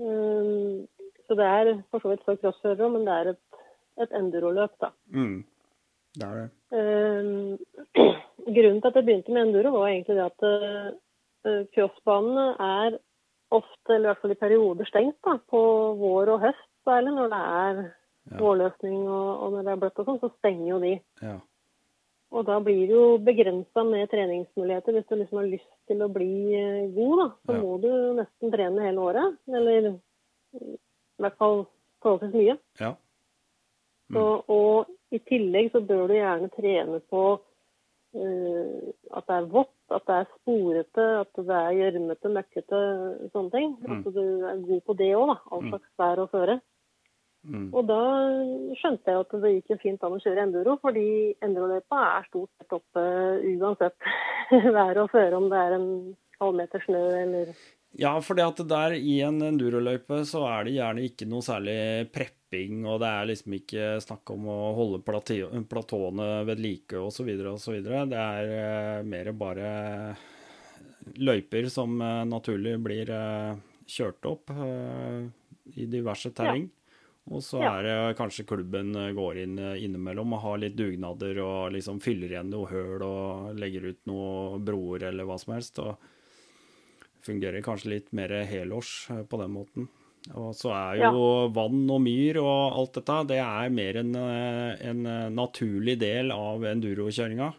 Um, 0.00 0.86
så 1.28 1.36
det 1.36 1.46
er 1.46 1.70
for 1.90 2.02
så 2.02 2.10
vidt 2.10 2.24
for 2.24 2.40
crossførere, 2.40 2.88
men 2.90 3.04
det 3.06 3.14
er 3.14 3.32
et, 3.34 3.60
et 4.02 4.16
enduroløp, 4.18 4.72
da. 4.80 4.90
Mm. 5.12 5.44
Det 6.16 6.26
er 6.26 6.40
det. 6.40 6.48
Um, 6.74 7.58
grunnen 8.56 8.80
til 8.80 8.90
at 8.90 8.98
jeg 8.98 9.06
begynte 9.06 9.36
med 9.36 9.42
enduro, 9.44 9.76
var 9.76 9.92
egentlig 9.92 10.16
det 10.16 10.26
at 10.26 10.48
uh, 10.48 11.62
crossbanene 11.76 12.48
er 12.56 12.98
ofte, 13.50 13.94
eller 13.94 14.08
i 14.08 14.10
hvert 14.10 14.24
fall 14.24 14.34
i 14.34 14.40
perioder, 14.42 14.88
stengt 14.90 15.18
da, 15.26 15.36
på 15.50 15.62
vår 16.00 16.34
og 16.34 16.42
høst, 16.48 16.69
særlig 16.90 17.14
når 17.16 17.30
det 17.32 17.40
er 17.62 17.80
vårløsning 18.40 19.06
og, 19.08 19.28
og 19.46 19.54
når 19.54 19.62
det 19.64 19.72
er 19.72 19.80
bløtt 19.84 20.02
og 20.02 20.10
sånn, 20.10 20.20
så 20.20 20.30
stenger 20.38 20.66
jo 20.74 20.78
de. 20.82 20.92
Ja. 21.24 21.38
Og 22.30 22.44
da 22.46 22.60
blir 22.62 22.84
det 22.86 22.94
jo 22.94 23.06
begrensa 23.26 23.82
med 23.82 24.06
treningsmuligheter. 24.12 24.94
Hvis 24.94 25.08
du 25.10 25.16
liksom 25.18 25.40
har 25.40 25.48
lyst 25.50 25.70
til 25.90 26.04
å 26.04 26.10
bli 26.14 26.28
eh, 26.54 26.84
god, 26.94 27.16
da, 27.18 27.26
så 27.48 27.56
Ja. 27.56 27.62
må 27.64 27.72
du 27.82 27.88
nesten 28.20 28.52
trene 28.54 28.84
hele 28.86 29.02
året. 29.02 29.38
Eller 29.50 29.88
i 29.90 30.76
hvert 31.24 31.38
fall 31.40 31.64
forholdsvis 32.04 32.36
mye. 32.38 32.58
ja. 32.84 32.92
Så, 34.10 34.22
og 34.50 34.88
i 35.14 35.18
tillegg 35.22 35.68
så 35.70 35.80
bør 35.86 36.08
du 36.10 36.14
gjerne 36.16 36.48
trene 36.54 36.96
på 37.10 37.20
uh, 38.14 38.80
at 39.14 39.26
det 39.28 39.36
er 39.36 39.44
vått, 39.52 39.74
at 39.94 40.02
det 40.08 40.16
er 40.16 40.28
sporete, 40.32 41.04
at 41.20 41.38
det 41.38 41.58
er 41.60 41.76
gjørmete, 41.78 42.32
møkkete, 42.34 42.80
sånne 43.34 43.52
ting. 43.54 43.76
At 43.86 44.08
du 44.10 44.22
er 44.50 44.64
god 44.66 44.82
på 44.88 44.96
det 44.98 45.12
òg, 45.14 45.30
da. 45.30 45.36
All 45.54 45.62
slags 45.68 45.92
vær 46.02 46.22
og 46.24 46.30
føre. 46.34 46.58
Mm. 47.40 47.70
Og 47.72 47.86
da 47.88 48.00
skjønte 48.76 49.08
jeg 49.08 49.22
at 49.22 49.34
det 49.42 49.52
gikk 49.54 49.72
jo 49.72 49.80
fint 49.80 50.02
an 50.04 50.16
å 50.16 50.20
kjøre 50.20 50.42
enduro, 50.44 50.76
fordi 50.82 51.04
enduroløypa 51.40 52.00
er 52.18 52.26
stort 52.28 52.50
sett 52.60 52.74
oppe 52.76 53.04
uansett 53.56 54.10
vær 54.76 55.00
og 55.00 55.12
føre, 55.14 55.38
om 55.38 55.46
det 55.52 55.60
er 55.60 55.76
en 55.78 55.86
halvmeter 56.40 56.84
snø 56.84 57.04
eller 57.22 57.54
Ja, 57.98 58.12
for 58.22 58.38
det 58.38 58.44
at 58.44 58.60
der 58.70 58.96
i 58.98 59.16
en 59.24 59.40
enduroløype 59.42 60.20
så 60.28 60.44
er 60.50 60.68
det 60.68 60.76
gjerne 60.76 61.06
ikke 61.08 61.28
noe 61.30 61.44
særlig 61.44 61.78
prepping, 62.14 62.84
og 62.84 63.00
det 63.02 63.08
er 63.08 63.30
liksom 63.32 63.56
ikke 63.56 63.86
snakk 64.04 64.34
om 64.36 64.44
å 64.52 64.58
holde 64.76 65.00
platåene 65.06 66.28
ved 66.48 66.60
like 66.60 67.00
osv. 67.00 67.32
osv. 67.54 67.80
Det 67.80 68.20
er 68.20 68.52
eh, 68.58 69.00
mer 69.08 69.32
bare 69.32 69.72
løyper 71.16 71.72
som 71.72 71.96
eh, 72.04 72.20
naturlig 72.28 72.76
blir 72.84 73.10
eh, 73.16 73.56
kjørt 73.90 74.28
opp 74.28 74.52
i 75.70 75.88
diverse 75.90 76.30
terreng. 76.36 76.68
Og 77.28 77.42
så 77.44 77.60
Ja. 77.62 77.78
er 77.78 77.82
det 77.84 78.16
kanskje 78.18 78.46
klubben 78.48 78.94
eh, 78.96 79.12
går 79.12 79.36
inn 79.42 79.58
eh, 79.58 79.84
innimellom 79.84 80.32
og 80.34 80.40
har 80.40 80.58
litt 80.58 80.76
dugnader 80.76 81.38
og 81.44 81.72
liksom 81.72 82.00
fyller 82.00 82.32
igjen 82.32 82.50
noe 82.50 82.66
høl 82.66 83.02
og 83.06 83.54
legger 83.60 83.90
ut 83.92 84.00
noen 84.06 84.64
broer 84.64 85.04
eller 85.10 85.24
hva 85.28 85.38
som 85.38 85.54
helst. 85.54 85.78
og 85.78 85.96
fungerer 87.22 87.60
kanskje 87.62 87.90
litt 87.92 88.12
mer 88.16 88.28
helårs 88.48 89.10
eh, 89.10 89.22
på 89.28 89.38
den 89.38 89.52
måten. 89.52 89.88
Og 90.34 90.54
så 90.56 90.72
er 90.72 90.96
jo 91.12 91.48
vann 91.52 91.84
og 91.90 92.00
myr 92.00 92.38
og 92.40 92.76
alt 92.76 92.92
dette, 92.94 93.26
det 93.28 93.38
er 93.40 93.70
mer 93.72 93.96
en, 93.96 94.14
en 94.16 95.02
naturlig 95.32 95.98
del 96.00 96.30
av 96.32 96.64
endurokjøringa. 96.64 97.54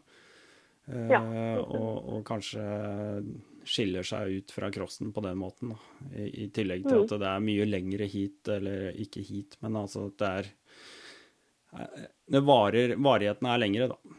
Ja. 0.91 1.21
Ja. 1.21 1.61
og, 1.61 2.09
og 2.17 2.23
kanskje 2.25 2.61
skiller 3.67 4.05
seg 4.07 4.37
ut 4.39 4.53
fra 4.53 4.71
crossen 4.73 5.11
på 5.13 5.23
den 5.25 5.37
måten. 5.39 5.75
I, 6.15 6.45
I 6.45 6.47
tillegg 6.53 6.87
til 6.87 7.03
at 7.05 7.13
det 7.13 7.29
er 7.29 7.43
mye 7.45 7.67
lengre 7.69 8.07
hit, 8.09 8.41
eller 8.51 8.97
ikke 9.01 9.23
hit, 9.25 9.57
men 9.61 9.77
altså 9.81 10.07
at 10.09 10.17
det 10.21 10.31
er 10.31 10.49
eh, 11.77 12.07
det 12.31 12.43
varer, 12.47 12.95
Varigheten 13.01 13.49
er 13.51 13.61
lengre, 13.61 13.91
da. 13.91 14.17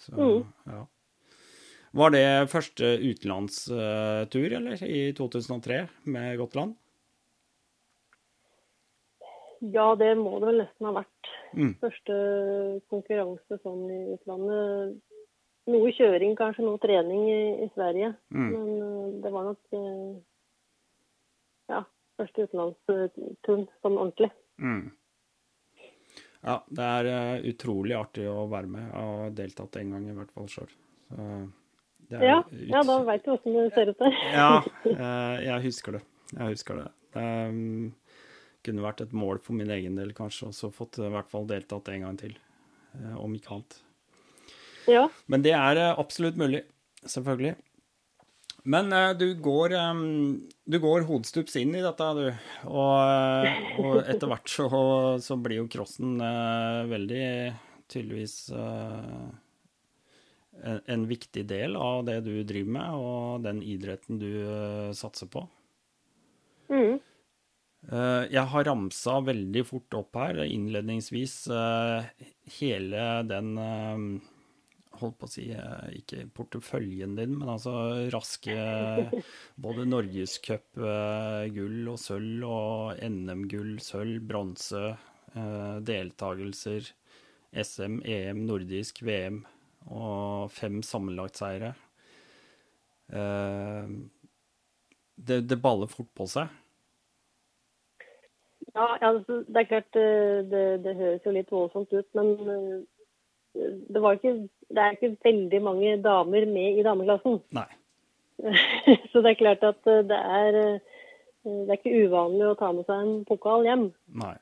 Så, 0.00 0.30
ja. 0.70 0.84
Var 2.00 2.12
det 2.14 2.26
første 2.52 2.92
utenlandstur, 3.02 4.52
eller? 4.60 4.84
I 4.86 5.10
2003 5.18 5.80
med 6.14 6.38
Gotland? 6.38 6.76
Ja, 9.60 9.90
det 9.98 10.14
må 10.16 10.38
det 10.40 10.48
vel 10.48 10.62
nesten 10.62 10.88
ha 10.88 10.92
vært. 11.02 11.30
Mm. 11.52 11.72
Første 11.82 12.14
konkurranse 12.92 13.58
sånn 13.60 13.82
i 13.92 13.98
utlandet. 14.14 15.00
Noe 15.70 15.92
kjøring, 15.94 16.34
kanskje 16.38 16.64
noe 16.66 16.80
trening 16.82 17.26
i, 17.30 17.40
i 17.64 17.68
Sverige. 17.74 18.12
Mm. 18.34 18.48
Men 18.50 18.68
eh, 18.76 19.06
det 19.24 19.32
var 19.34 19.46
nok 19.50 19.76
eh, 19.76 20.14
ja, 21.70 21.82
første 22.20 22.46
utenlandsturen 22.46 23.66
sånn 23.82 23.98
ordentlig. 23.98 24.30
Mm. 24.60 24.88
Ja, 26.40 26.56
det 26.72 26.90
er 26.96 27.10
eh, 27.12 27.48
utrolig 27.52 27.96
artig 27.98 28.26
å 28.30 28.46
være 28.50 28.70
med. 28.72 28.86
Jeg 28.88 29.08
har 29.10 29.34
deltatt 29.42 29.80
en 29.80 29.96
gang 29.96 30.06
i 30.08 30.16
hvert 30.16 30.32
fall 30.36 30.48
sjøl. 30.52 30.76
Ja, 32.10 32.40
ja, 32.50 32.80
da 32.82 32.96
veit 33.06 33.22
du 33.22 33.34
åssen 33.36 33.54
det 33.54 33.68
ser 33.74 33.92
ut 33.92 34.00
der. 34.00 34.16
Ja, 34.34 34.48
jeg 35.46 35.66
husker 35.68 35.98
det. 35.98 36.00
Jeg 36.32 36.56
husker 36.56 36.80
det. 36.80 36.88
Um, 37.14 37.92
kunne 38.66 38.82
vært 38.82 39.02
et 39.04 39.14
mål 39.14 39.38
for 39.42 39.58
min 39.58 39.70
egen 39.74 39.98
del, 39.98 40.10
kanskje, 40.14 40.50
og 40.50 40.56
så 40.56 40.72
fått 40.74 40.98
i 40.98 41.10
hvert 41.10 41.30
fall 41.30 41.46
deltatt 41.50 41.90
en 41.94 42.06
gang 42.06 42.18
til. 42.18 42.34
om 43.18 43.34
ikke 43.34 43.54
annet. 43.54 43.78
Ja. 44.88 45.08
Men 45.26 45.42
det 45.44 45.56
er 45.56 45.80
eh, 45.80 45.98
absolutt 45.98 46.38
mulig. 46.40 46.64
Selvfølgelig. 47.04 47.56
Men 48.62 48.92
eh, 48.92 49.10
du 49.16 49.34
går 49.34 49.72
eh, 49.72 49.94
Du 50.64 50.78
går 50.78 51.06
hodestups 51.08 51.56
inn 51.60 51.74
i 51.74 51.84
dette, 51.84 52.08
du. 52.16 52.26
Og, 52.68 52.94
eh, 53.00 53.78
og 53.80 54.00
etter 54.04 54.30
hvert 54.30 54.50
så, 54.52 54.68
så 55.22 55.36
blir 55.40 55.62
jo 55.62 55.70
crossen 55.72 56.18
veldig 56.90 57.26
tydeligvis 57.90 58.52
en, 60.62 61.06
viktig 61.10 61.42
del 61.50 61.74
av 61.74 62.04
det 62.06 62.20
du 62.22 62.44
driver 62.46 62.74
med, 62.76 62.90
og 62.94 63.42
den 63.42 63.64
idretten 63.66 64.20
du 64.20 64.30
satser 64.94 65.26
på. 65.32 65.42
Mm. 66.70 67.00
Jeg 68.30 68.44
har 68.52 68.66
ramsa 68.68 69.16
veldig 69.26 69.64
fort 69.66 69.96
opp 69.98 70.20
her 70.20 70.38
innledningsvis 70.44 71.34
hele 72.60 73.08
den 73.26 73.50
uh, 73.58 74.29
Holdt 75.00 75.18
på 75.20 75.28
å 75.28 75.32
si 75.32 75.46
ikke 75.96 76.26
porteføljen 76.36 77.16
din, 77.18 77.36
men 77.40 77.52
altså 77.54 77.74
raske 78.12 78.56
Både 79.60 79.86
norgescupgull 79.88 81.92
og 81.92 82.00
sølv 82.00 82.48
og 82.48 83.04
NM-gull, 83.04 83.78
sølv, 83.84 84.20
bronse, 84.28 84.82
deltakelser, 85.86 86.90
SM, 87.50 88.00
EM, 88.04 88.44
nordisk, 88.48 89.02
VM 89.06 89.42
og 89.88 90.50
fem 90.52 90.80
sammenlagtseire. 90.84 91.72
Det, 95.20 95.40
det 95.48 95.62
baller 95.62 95.90
fort 95.90 96.10
på 96.16 96.26
seg. 96.30 96.48
Ja, 98.74 98.96
altså, 99.00 99.44
det 99.48 99.56
er 99.56 99.68
klart 99.68 99.96
eh, 99.98 100.40
det, 100.50 100.64
det, 100.84 100.96
høres 100.96 101.26
jo 101.26 101.34
litt 101.34 101.50
voldsomt 101.50 101.92
ut, 101.92 102.06
men 102.14 102.84
det 103.90 104.02
var 104.02 104.18
ikke, 104.18 104.36
det 104.70 104.82
er 104.82 104.96
ikke 104.96 105.16
veldig 105.24 105.60
mange 105.66 105.96
damer 106.04 106.46
med 106.46 106.78
i 106.78 106.84
dameklassen. 106.86 107.40
Nei. 107.56 107.68
Så 109.10 109.20
det 109.20 109.34
er 109.34 109.40
klart 109.40 109.66
at 109.66 109.90
eh, 109.90 110.04
det 110.08 110.20
er, 110.40 110.60
det 111.44 111.66
er 111.66 111.76
ikke 111.80 112.06
uvanlig 112.06 112.46
å 112.48 112.56
ta 112.60 112.70
med 112.76 112.86
seg 112.88 113.02
en 113.02 113.26
pokal 113.28 113.66
hjem. 113.68 113.90
Nei. 114.22 114.36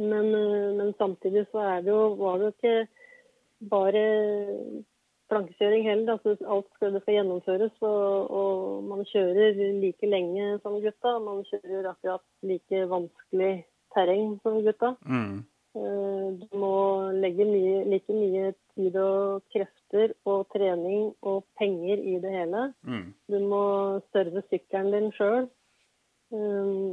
Men, 0.00 0.30
men 0.78 0.94
samtidig 0.96 1.44
så 1.52 1.60
er 1.68 1.82
det 1.84 1.92
jo, 1.92 2.14
var 2.16 2.38
det 2.40 2.46
jo 2.46 2.52
ikke 2.54 2.76
bare 3.68 4.04
plankekjøring 5.32 5.84
heller. 5.88 6.16
Altså, 6.16 6.36
alt 6.54 6.68
skal, 6.74 6.94
det 6.94 7.02
skal 7.02 7.18
gjennomføres, 7.18 7.74
og, 7.80 8.30
og, 8.38 8.84
man 8.88 9.04
kjører 9.08 9.60
like 9.82 10.08
lenge 10.08 10.58
som 10.64 10.80
gutta. 10.84 11.16
Man 11.24 11.44
kjører 11.50 11.90
akkurat 11.92 12.24
like 12.48 12.84
vanskelig 12.90 13.52
terreng 13.94 14.36
som 14.42 14.60
gutta. 14.64 14.94
Mm. 15.04 15.42
Eh, 15.72 16.26
du 16.36 16.58
må 16.60 16.74
legge 17.16 17.46
mye, 17.48 17.84
like 17.88 18.12
mye 18.12 18.50
tid 18.74 18.96
og 19.00 19.44
krefter 19.54 20.12
og 20.28 20.44
trening 20.52 21.14
og 21.24 21.46
penger 21.56 22.02
i 22.02 22.18
det 22.20 22.32
hele. 22.34 22.66
Mm. 22.84 23.06
Du 23.32 23.38
må 23.48 23.62
serve 24.12 24.44
sykkelen 24.50 24.92
din 24.92 25.08
sjøl. 25.16 25.48
Eh, 26.36 26.92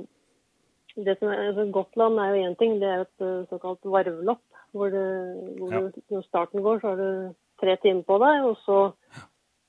altså 1.03 1.67
Gotland 1.75 2.19
er 2.23 2.35
jo 2.35 2.45
én 2.47 2.55
ting, 2.59 2.77
det 2.79 2.87
er 2.87 3.03
et 3.03 3.25
eh, 3.25 3.49
såkalt 3.51 3.83
varvlopp. 3.83 4.45
Hvor, 4.71 4.93
det, 4.93 5.05
hvor 5.57 5.71
ja. 5.73 5.79
du, 5.81 6.01
når 6.13 6.21
starten 6.27 6.61
går, 6.61 6.79
så 6.79 6.91
har 6.91 6.99
du 6.99 7.35
tre 7.59 7.75
timer 7.81 8.03
på 8.05 8.19
deg, 8.21 8.43
og 8.45 8.57
så 8.61 8.79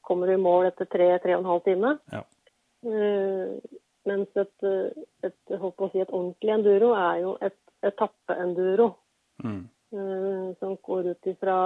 kommer 0.05 0.29
du 0.29 0.35
i 0.35 0.43
mål 0.43 0.69
etter 0.69 0.89
tre-tre 0.93 1.39
og 1.39 1.41
en 1.41 1.49
halv 1.49 1.63
time. 1.65 1.93
Ja. 2.13 2.21
Uh, 2.85 3.57
mens 4.09 4.29
et, 4.41 4.67
et, 4.67 5.01
et, 5.25 5.41
si 5.49 6.03
et, 6.03 6.13
ordentlig 6.13 6.53
enduro 6.53 6.93
er 6.97 7.17
jo 7.23 7.33
et 7.45 7.57
etappe-enduro. 7.87 8.93
Mm. 9.45 9.69
Uh, 9.91 10.51
som 10.61 10.77
går 10.87 11.11
ut 11.11 11.29
fra 11.41 11.57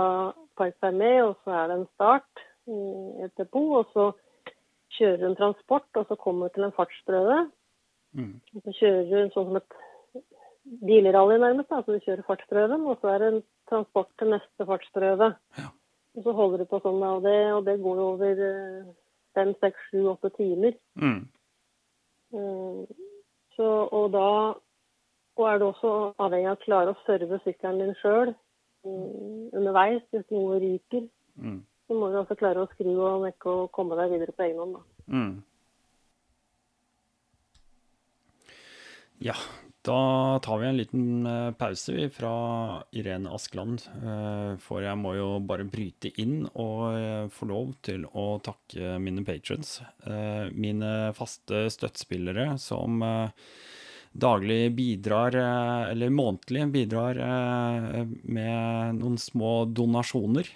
Park 0.56 0.78
Fermé, 0.80 1.12
og 1.26 1.34
så 1.44 1.52
er 1.58 1.66
det 1.68 1.78
en 1.78 1.88
start, 1.92 2.44
uh, 2.70 3.24
et 3.26 3.34
depot, 3.36 3.82
og 3.82 3.90
så 3.92 4.06
kjører 4.96 5.20
du 5.20 5.26
en 5.28 5.36
transport, 5.40 5.88
og 5.98 6.06
så 6.08 6.16
kommer 6.16 6.48
du 6.48 6.56
til 6.56 6.68
en 6.68 6.76
fartsprøve. 6.76 7.40
Mm. 8.14 8.38
Så 8.64 8.76
kjører 8.78 9.10
du 9.10 9.34
sånn 9.34 9.50
som 9.50 9.58
et 9.60 9.78
bilrally 10.64 11.38
nærmest, 11.38 11.68
da. 11.70 11.82
så 11.82 11.96
du 11.96 12.04
kjører 12.04 12.26
fartsprøven, 12.28 12.86
og 12.88 12.98
så 13.00 13.12
er 13.12 13.22
det 13.22 13.30
en 13.32 13.40
transport 13.70 14.10
til 14.18 14.32
neste 14.32 14.66
fartsprøve. 14.68 15.32
Ja. 15.58 15.70
Og 16.14 16.26
så 16.26 16.34
holder 16.38 16.62
du 16.62 16.70
på 16.70 16.80
sånn, 16.84 17.02
og 17.02 17.24
det, 17.26 17.38
og 17.52 17.64
det 17.66 17.80
går 17.82 18.02
over 18.02 18.44
eh, 18.48 18.92
fem, 19.34 19.50
seks, 19.62 19.88
sju, 19.90 20.04
åtte 20.12 20.30
timer. 20.36 20.76
Mm. 21.00 21.24
Eh, 22.38 22.84
så, 23.56 23.70
og 23.90 24.12
da 24.14 24.28
og 25.36 25.46
er 25.50 25.60
du 25.60 25.66
også 25.68 25.92
avhengig 26.22 26.50
av 26.50 26.58
å 26.58 26.64
klare 26.64 26.94
å 26.94 27.00
serve 27.06 27.40
sykkelen 27.44 27.80
din 27.82 27.96
sjøl 28.00 28.34
mm, 28.86 29.50
underveis 29.56 30.04
hvis 30.14 30.28
noe 30.34 30.60
ryker. 30.62 31.08
Mm. 31.34 31.58
Så 31.84 31.98
må 31.98 32.08
du 32.10 32.20
også 32.20 32.38
klare 32.38 32.62
å 32.62 32.70
skru 32.72 32.92
og 32.94 33.26
mekke 33.26 33.50
og 33.50 33.72
komme 33.74 33.98
deg 33.98 34.14
videre 34.14 34.34
på 34.36 34.46
egen 34.46 34.62
hånd. 34.62 34.78
Mm. 35.10 35.34
Ja, 39.24 39.34
da 39.84 40.38
tar 40.42 40.58
vi 40.58 40.66
en 40.66 40.78
liten 40.78 41.26
eh, 41.28 41.50
pause 41.60 42.08
fra 42.12 42.32
Irene 42.96 43.28
Askeland, 43.36 43.82
eh, 44.00 44.54
for 44.64 44.80
jeg 44.80 44.96
må 44.96 45.12
jo 45.18 45.28
bare 45.44 45.66
bryte 45.68 46.08
inn 46.20 46.46
og 46.50 46.96
eh, 46.96 47.26
få 47.32 47.50
lov 47.50 47.74
til 47.84 48.06
å 48.08 48.26
takke 48.44 48.96
mine 49.02 49.26
patrons. 49.26 49.76
Mine 50.56 51.12
faste 51.16 51.66
støttespillere 51.72 52.54
som 52.60 53.04
daglig 54.14 54.72
bidrar, 54.76 55.34
eller 55.90 56.12
månedlig 56.14 56.68
bidrar 56.74 57.18
med 58.22 59.00
noen 59.00 59.18
små 59.18 59.64
donasjoner. 59.66 60.48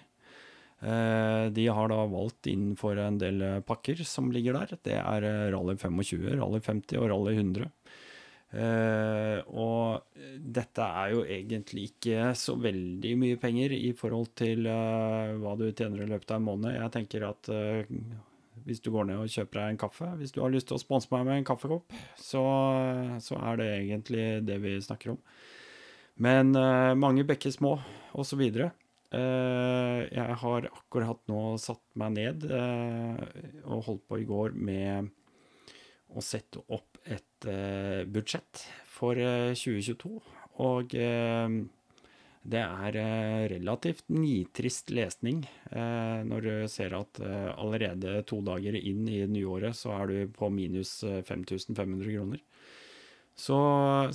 De 0.78 1.64
har 1.74 1.90
da 1.90 1.98
valgt 2.06 2.46
innenfor 2.46 3.00
en 3.02 3.18
del 3.18 3.42
pakker 3.66 4.04
som 4.06 4.30
ligger 4.30 4.60
der. 4.60 4.76
Det 4.86 4.94
er 5.00 5.26
Rally 5.50 5.74
25, 5.74 6.38
Rally 6.38 6.62
50 6.62 7.00
og 7.02 7.10
Rally 7.10 7.34
100. 7.34 7.66
Uh, 8.48 9.44
og 9.52 10.22
dette 10.40 10.80
er 10.80 11.10
jo 11.12 11.24
egentlig 11.28 11.90
ikke 11.90 12.30
så 12.38 12.54
veldig 12.56 13.10
mye 13.20 13.36
penger 13.40 13.74
i 13.76 13.90
forhold 13.96 14.30
til 14.40 14.64
hva 14.64 15.52
du 15.60 15.66
tjener 15.68 16.06
i 16.06 16.08
løpet 16.14 16.32
av 16.32 16.40
en 16.40 16.46
måned. 16.46 16.78
Jeg 16.78 16.94
tenker 16.94 17.26
at 17.28 17.50
hvis 18.66 18.82
du 18.84 18.90
går 18.94 19.08
ned 19.08 19.22
og 19.22 19.30
kjøper 19.32 19.60
deg 19.60 19.74
en 19.74 19.80
kaffe, 19.80 20.08
hvis 20.20 20.34
du 20.34 20.42
har 20.42 20.52
lyst 20.54 20.70
til 20.70 20.78
å 20.78 20.82
sponse 20.82 21.10
meg 21.12 21.26
med 21.28 21.40
en 21.40 21.48
kaffekopp, 21.48 21.94
så, 22.18 22.42
så, 23.24 23.38
er 23.38 23.60
det 23.60 23.68
egentlig 23.76 24.26
det 24.48 24.58
vi 24.64 24.74
snakker 24.84 25.14
om. 25.14 25.22
Men 26.18 26.50
mange 26.98 27.22
bekker 27.28 27.54
små, 27.54 27.76
osv. 28.18 28.42
Uh, 28.48 30.00
jeg 30.10 30.34
har 30.42 30.66
akkurat 30.68 31.20
nå 31.30 31.42
satt 31.62 31.84
meg 32.00 32.16
ned 32.16 32.48
og 32.50 33.84
holdt 33.86 34.02
på 34.10 34.18
i 34.20 34.26
går 34.28 34.58
med 34.58 35.12
å 36.16 36.24
sette 36.24 36.60
opp 36.74 36.98
et 37.08 37.48
uh, 37.48 38.04
budsjett 38.08 38.64
for 38.88 39.18
uh, 39.18 39.50
eh, 39.50 39.58
2022. 39.58 40.14
Og 40.64 40.94
uh, 40.98 41.58
det 42.48 42.62
er 42.64 42.96
relativt 43.52 44.06
nitrist 44.12 44.92
lesning 44.94 45.42
når 45.68 46.44
du 46.46 46.52
ser 46.72 46.94
at 46.96 47.20
allerede 47.20 48.22
to 48.28 48.38
dager 48.46 48.78
inn 48.78 49.04
i 49.10 49.20
nyåret 49.28 49.76
så 49.76 49.92
er 49.98 50.10
du 50.10 50.32
på 50.32 50.48
minus 50.52 50.98
5500 51.04 52.08
kroner. 52.08 52.40
Så, 53.38 53.58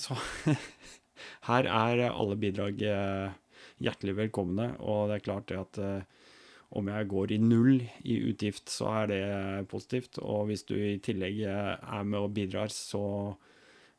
så 0.01 0.17
her 1.49 1.69
er 1.69 2.03
alle 2.09 2.39
bidrag 2.41 2.81
hjertelig 3.83 4.17
velkomne, 4.23 4.71
og 4.81 5.11
det 5.11 5.19
er 5.19 5.25
klart 5.29 5.49
det 5.51 5.61
at 5.61 5.81
om 6.73 6.89
jeg 6.89 7.09
går 7.09 7.33
i 7.35 7.39
null 7.41 7.83
i 8.09 8.19
utgift, 8.31 8.71
så 8.71 8.89
er 9.03 9.09
det 9.11 9.67
positivt. 9.69 10.17
Og 10.21 10.47
hvis 10.49 10.65
du 10.65 10.73
i 10.77 10.97
tillegg 11.03 11.43
er 11.45 12.07
med 12.07 12.19
og 12.19 12.33
bidrar, 12.33 12.73
så 12.73 13.35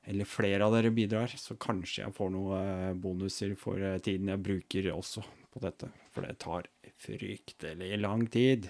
Eller 0.07 0.29
flere 0.29 0.67
av 0.67 0.75
dere 0.75 0.93
bidrar, 0.93 1.33
så 1.41 1.57
kanskje 1.57 2.03
jeg 2.03 2.15
får 2.17 2.33
noen 2.35 2.99
bonuser 3.01 3.55
for 3.57 3.81
tiden 4.05 4.29
jeg 4.29 4.43
bruker 4.45 4.91
også 4.93 5.25
på 5.55 5.63
dette. 5.65 5.89
For 6.13 6.27
det 6.27 6.39
tar 6.45 6.69
fryktelig 7.01 7.97
lang 8.03 8.27
tid. 8.33 8.69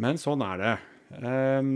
Men 0.00 0.20
sånn 0.20 0.42
er 0.44 0.60
det. 0.60 0.72
Um, 1.22 1.72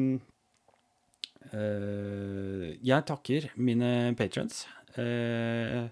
uh, 1.52 2.68
jeg 2.80 3.06
takker 3.08 3.50
mine 3.56 4.12
patrons. 4.18 4.64
Uh, 4.96 5.88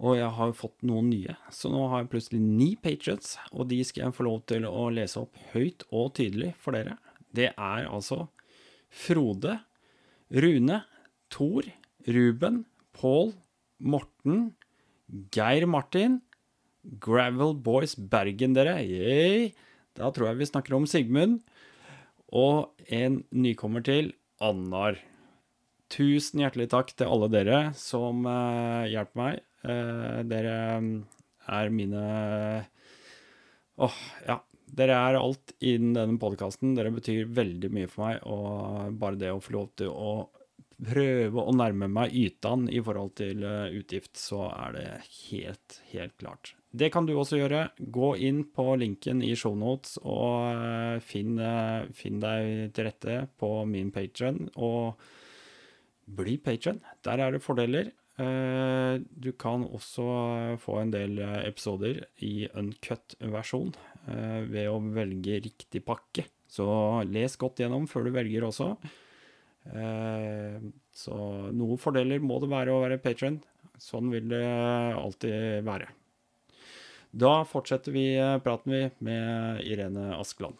og 0.00 0.16
jeg 0.16 0.32
har 0.32 0.52
fått 0.56 0.86
noen 0.88 1.10
nye, 1.12 1.34
så 1.52 1.68
nå 1.68 1.82
har 1.92 2.02
jeg 2.02 2.12
plutselig 2.14 2.40
ni 2.40 2.70
patrons. 2.80 3.34
og 3.52 3.68
de 3.68 3.82
skal 3.84 4.06
jeg 4.06 4.16
få 4.16 4.24
lov 4.24 4.38
til 4.48 4.64
å 4.64 4.86
lese 4.94 5.20
opp 5.20 5.36
høyt 5.52 5.84
og 5.90 6.14
tydelig 6.16 6.54
for 6.62 6.76
dere. 6.76 6.96
Det 7.36 7.50
er 7.52 7.84
altså 7.84 8.24
Frode, 8.90 9.58
Rune, 10.32 10.80
Thor, 11.30 11.66
Ruben, 12.06 12.64
Pål, 12.96 13.32
Morten, 13.78 14.50
Geir 15.34 15.66
Martin, 15.70 16.20
Gravel 17.00 17.54
Boys 17.54 17.94
Bergen, 17.94 18.54
dere. 18.56 18.78
Yay. 18.84 19.52
Da 19.96 20.10
tror 20.14 20.30
jeg 20.30 20.40
vi 20.40 20.50
snakker 20.50 20.76
om 20.78 20.88
Sigmund. 20.88 21.40
Og 22.30 22.70
en 22.86 23.22
nykommer 23.30 23.84
til, 23.84 24.14
Annar. 24.40 24.98
Tusen 25.90 26.40
hjertelig 26.44 26.70
takk 26.72 26.92
til 26.94 27.10
alle 27.10 27.26
dere 27.32 27.60
som 27.76 28.22
uh, 28.28 28.86
hjelper 28.88 29.18
meg 29.18 29.46
Uh, 29.60 30.22
dere 30.24 30.80
mm, 30.80 30.92
er 31.52 31.66
mine 31.68 32.04
Åh, 33.76 33.84
oh, 33.84 33.98
ja. 34.24 34.38
Dere 34.70 34.94
er 34.94 35.18
alt 35.18 35.52
innen 35.66 35.96
denne 35.96 36.20
podkasten. 36.22 36.76
Dere 36.78 36.92
betyr 36.94 37.26
veldig 37.34 37.70
mye 37.74 37.88
for 37.90 38.04
meg. 38.06 38.20
Og 38.22 38.94
bare 39.02 39.18
det 39.18 39.32
å 39.34 39.40
få 39.42 39.56
lov 39.56 39.72
til 39.80 39.90
å 39.90 40.12
prøve 40.86 41.42
å 41.42 41.52
nærme 41.56 41.88
meg 41.92 42.14
ytene 42.16 42.70
i 42.72 42.80
forhold 42.84 43.14
til 43.20 43.44
uh, 43.44 43.68
utgift, 43.74 44.14
så 44.18 44.48
er 44.50 44.76
det 44.76 44.86
helt, 45.28 45.78
helt 45.92 46.16
klart. 46.20 46.54
Det 46.70 46.90
kan 46.94 47.06
du 47.06 47.16
også 47.18 47.40
gjøre. 47.40 47.64
Gå 47.92 48.12
inn 48.22 48.44
på 48.54 48.66
linken 48.78 49.24
i 49.26 49.32
shownotes 49.38 49.98
og 50.04 50.56
uh, 50.56 50.98
finn, 51.02 51.40
finn, 51.96 52.20
deg 52.22 52.70
til 52.76 52.86
rette 52.86 53.16
på 53.40 53.50
min 53.70 53.90
patron. 53.94 54.44
Og 54.56 55.00
bli 56.10 56.38
patron. 56.42 56.80
Der 57.06 57.22
er 57.22 57.34
det 57.34 57.42
fordeler. 57.44 57.92
Eh, 58.20 58.94
du 58.98 59.30
kan 59.38 59.62
også 59.64 60.04
få 60.60 60.80
en 60.80 60.90
del 60.92 61.20
episoder 61.22 62.02
i 62.26 62.48
uncut 62.58 63.14
versjon 63.32 63.70
ved 64.50 64.66
å 64.68 64.80
velge 64.92 65.38
riktig 65.46 65.84
pakke. 65.86 66.26
Så 66.50 66.66
les 67.06 67.38
godt 67.40 67.62
gjennom 67.62 67.86
før 67.88 68.08
du 68.08 68.12
velger 68.18 68.48
også. 68.48 68.74
Så 69.64 71.16
noen 71.52 71.80
fordeler 71.80 72.22
må 72.24 72.40
det 72.42 72.50
være 72.50 72.74
å 72.74 72.82
være 72.82 73.00
patron. 73.02 73.38
Sånn 73.80 74.10
vil 74.12 74.28
det 74.32 74.44
alltid 74.96 75.64
være. 75.66 75.88
Da 77.10 77.40
fortsetter 77.48 77.94
vi 77.94 78.04
praten 78.44 78.72
vi 78.72 78.82
med 79.06 79.62
Irene 79.66 80.12
Askeland. 80.18 80.58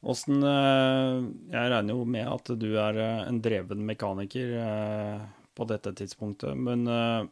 Åssen 0.00 0.40
Jeg 0.40 1.72
regner 1.74 1.92
jo 1.92 2.06
med 2.08 2.24
at 2.24 2.48
du 2.56 2.70
er 2.80 3.00
en 3.04 3.40
dreven 3.44 3.84
mekaniker 3.84 4.54
på 5.58 5.66
dette 5.68 5.92
tidspunktet, 5.98 6.56
men, 6.56 6.86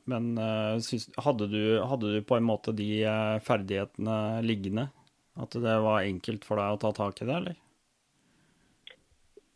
men 0.05 0.27
hadde, 0.37 1.47
du, 1.49 1.63
hadde, 1.81 2.11
du, 2.13 2.19
på 2.29 2.37
en 2.37 2.45
måte 2.45 2.75
de 2.77 2.91
ferdighetene 3.47 4.19
liggende? 4.45 4.91
At 5.39 5.55
det 5.55 5.79
var 5.81 6.03
enkelt 6.03 6.45
for 6.45 6.61
deg 6.61 6.75
å 6.75 6.83
ta 6.83 6.93
tak 6.99 7.23
i 7.23 7.29
det, 7.31 7.39
eller? 7.39 7.57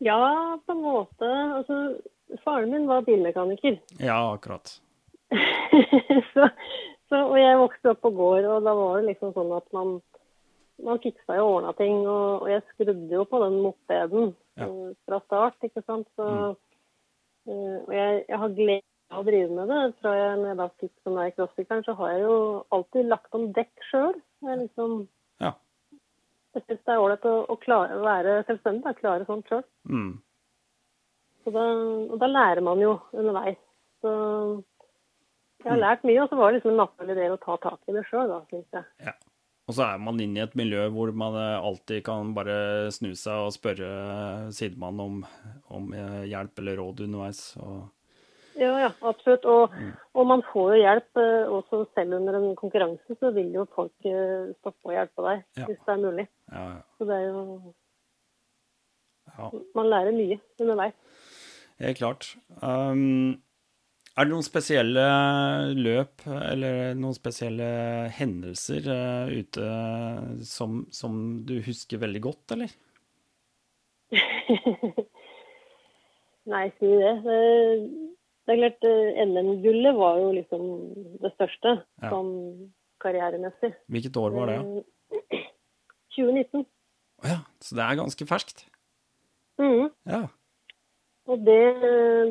Ja, 0.03 0.59
på 0.65 0.75
en 0.75 0.81
måte. 0.83 1.29
Altså, 1.59 1.77
faren 2.43 2.71
min 2.73 2.87
var 2.89 3.05
bilmekaniker. 3.07 3.77
Ja, 4.03 4.19
akkurat. 4.33 4.75
så, 6.33 6.49
så, 7.09 7.19
og 7.21 7.37
jeg 7.39 7.61
vokste 7.61 7.93
opp 7.93 8.01
på 8.03 8.11
gård, 8.15 8.45
og 8.45 8.65
da 8.67 8.73
var 8.77 8.99
det 8.99 9.13
liksom 9.13 9.31
sånn 9.37 9.53
at 9.55 9.69
man 9.75 9.95
man 10.83 10.99
fiksa 11.03 11.37
og 11.41 11.57
ordna 11.57 11.73
ting, 11.77 12.01
og, 12.07 12.43
og, 12.43 12.47
jeg 12.51 12.63
skrudde 12.71 13.13
jo 13.13 13.25
på 13.29 13.41
den 13.43 13.59
mopeden 13.63 14.33
ja. 14.59 14.67
uh, 14.67 14.89
fra 15.07 15.19
start, 15.27 15.59
ikke 15.67 15.83
sant. 15.85 16.07
Så, 16.17 16.27
mm. 16.27 16.57
uh, 17.49 17.77
og 17.85 17.93
jeg, 17.95 18.23
jeg 18.29 18.41
har 18.43 18.55
glede 18.57 19.13
av 19.13 19.21
å 19.21 19.27
drive 19.27 19.57
med 19.59 19.73
det. 19.73 19.81
Fra 20.01 20.13
jeg, 20.17 20.37
når 20.39 20.51
jeg 20.51 20.59
da 20.61 20.69
fikk 20.81 20.93
sånn 21.03 21.19
der 21.19 21.35
crossfitteren, 21.37 21.85
så 21.87 21.97
har 21.99 22.15
jeg 22.15 22.23
jo 22.25 22.37
alltid 22.77 23.11
lagt 23.11 23.37
om 23.37 23.49
dekk 23.55 23.89
sjøl. 23.91 24.15
Liksom. 24.43 24.95
Jeg 26.53 26.65
syns 26.67 26.83
det 26.85 26.93
er 26.93 27.01
ålreit 27.01 27.25
å, 27.25 27.33
å, 27.49 27.57
klare, 27.61 27.97
være 28.03 28.37
selvstendig, 28.47 28.83
da, 28.85 28.93
klare 28.97 29.25
sånt 29.29 29.49
sjøl. 29.49 29.63
Mm. 29.89 30.13
Så 31.43 31.53
da, 31.55 31.63
og 32.13 32.15
da 32.21 32.29
lærer 32.29 32.63
man 32.65 32.81
jo 32.83 32.95
underveis. 33.11 33.59
Så 34.03 34.11
jeg 35.63 35.71
har 35.71 35.79
mm. 35.79 35.83
lært 35.83 36.07
mye, 36.07 36.21
og 36.21 36.29
så 36.29 36.39
var 36.39 36.51
det 36.51 36.59
liksom 36.59 36.73
en 36.75 36.81
naturlig 36.83 37.17
del 37.19 37.35
å 37.35 37.41
ta 37.41 37.57
tak 37.63 37.79
i 37.89 37.95
det 37.95 38.05
sjøl, 38.09 38.27
da, 38.29 38.41
syns 38.51 38.77
jeg. 38.77 38.89
Ja. 39.07 39.15
Og 39.63 39.77
så 39.77 39.85
er 39.85 39.99
man 40.03 40.19
inne 40.19 40.41
i 40.41 40.43
et 40.43 40.55
miljø 40.59 40.89
hvor 40.91 41.13
man 41.15 41.37
eh, 41.39 41.65
alltid 41.69 42.03
kan 42.03 42.33
bare 42.35 42.91
snu 42.91 43.13
seg 43.15 43.45
og 43.45 43.53
spørre 43.55 43.91
sidemannen 44.55 45.03
om, 45.05 45.21
om, 45.71 45.85
eh, 45.95 46.23
hjelp 46.33 46.59
eller 46.59 46.81
råd 46.81 47.05
underveis. 47.07 47.45
Og... 47.63 47.85
Ja, 48.59 48.73
ja, 48.83 48.89
absolutt. 49.01 49.45
Og, 49.49 49.73
mm. 49.73 49.93
og, 50.13 50.27
man 50.29 50.43
får 50.51 50.73
jo 50.75 50.81
hjelp. 50.81 51.21
Eh, 51.21 51.53
også 51.57 51.83
selv 51.93 52.17
under 52.19 52.39
en 52.39 52.51
konkurranse 52.59 53.17
så 53.19 53.31
vil 53.35 53.53
jo 53.55 53.67
folk 53.75 53.95
stoppe 54.59 54.91
og 54.91 54.97
hjelpe 54.97 55.25
deg, 55.29 55.45
ja. 55.57 55.69
hvis 55.69 55.81
det 55.85 55.95
er 55.95 56.03
mulig. 56.03 56.27
Ja, 56.51 56.65
ja. 56.75 56.83
Så 56.97 57.09
det 57.09 57.21
er 57.21 57.25
jo 57.31 57.73
Man 59.73 59.89
lærer 59.89 60.13
mye 60.13 60.37
underveis. 60.61 60.93
Helt 61.81 61.97
klart. 61.97 62.35
Um, 62.61 63.41
er 64.13 64.27
det 64.27 64.29
noen 64.29 64.45
spesielle 64.45 65.03
løp 65.73 66.21
eller 66.29 66.93
noen 66.93 67.15
spesielle 67.17 67.69
hendelser 68.13 68.85
uh, 68.85 69.31
ute 69.33 69.69
som, 70.45 70.83
som, 70.93 71.15
du 71.47 71.55
husker 71.65 72.01
veldig 72.03 72.21
godt, 72.21 72.53
eller? 72.53 72.75
Nei, 76.53 76.67
si 76.77 76.91
det. 76.99 77.15
Det 78.43 78.53
er 78.53 78.59
klart, 78.59 78.85
eh, 78.89 79.23
NM-gullet 79.23 79.95
var 79.95 80.19
jo 80.19 80.29
liksom 80.35 80.63
det 81.23 81.31
største 81.37 81.77
ja. 81.79 82.11
sånn 82.11 82.33
karrieremessig. 83.03 83.71
Hvilket 83.91 84.19
år 84.19 84.35
var 84.35 84.51
det? 84.51 84.59
2019. 86.17 86.63
Å 87.23 87.29
ja, 87.29 87.41
så 87.63 87.77
det 87.79 87.83
er 87.85 87.99
ganske 88.01 88.27
ferskt? 88.27 88.65
Mm. 89.61 89.91
Ja. 90.09 90.25
Og 91.31 91.39
det, 91.47 91.61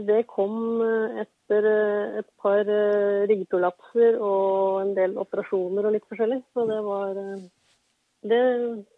det 0.04 0.18
kom 0.28 0.82
etter 0.82 1.68
eh, 1.68 2.18
et 2.20 2.28
par 2.40 2.68
eh, 2.68 3.24
ryggprolapser 3.30 4.18
og 4.20 4.82
en 4.82 4.92
del 4.98 5.16
operasjoner 5.20 5.88
og 5.88 5.96
litt 5.96 6.06
forskjellig. 6.10 6.42
Så 6.52 6.66
det 6.68 6.78
var, 6.84 7.16
eh, 7.16 7.46
det 8.28 8.42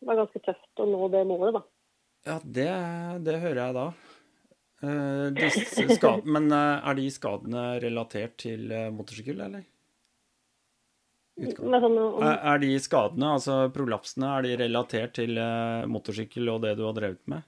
var 0.02 0.18
ganske 0.24 0.42
tøft 0.42 0.82
å 0.82 0.88
nå 0.90 1.08
det 1.14 1.22
målet, 1.30 1.60
da. 1.60 1.62
Ja, 2.24 2.38
det, 2.42 2.70
det 3.26 3.40
hører 3.42 3.60
jeg 3.66 3.76
da. 3.76 3.86
Skadene, 4.84 6.24
men 6.36 6.52
er 6.54 6.94
de 6.98 7.06
skadene 7.12 7.64
relatert 7.82 8.36
til 8.44 8.68
motorsykkel, 8.94 9.40
eller? 9.46 9.64
Sånn, 11.34 11.74
om... 11.74 12.22
Er 12.22 12.60
de 12.62 12.70
skadene, 12.78 13.32
altså 13.40 13.56
prolapsene, 13.74 14.28
er 14.36 14.46
de 14.46 14.56
relatert 14.60 15.16
til 15.18 15.40
motorsykkel 15.90 16.52
og 16.52 16.62
det 16.62 16.76
du 16.78 16.84
har 16.86 16.94
drevet 16.94 17.24
med? 17.30 17.42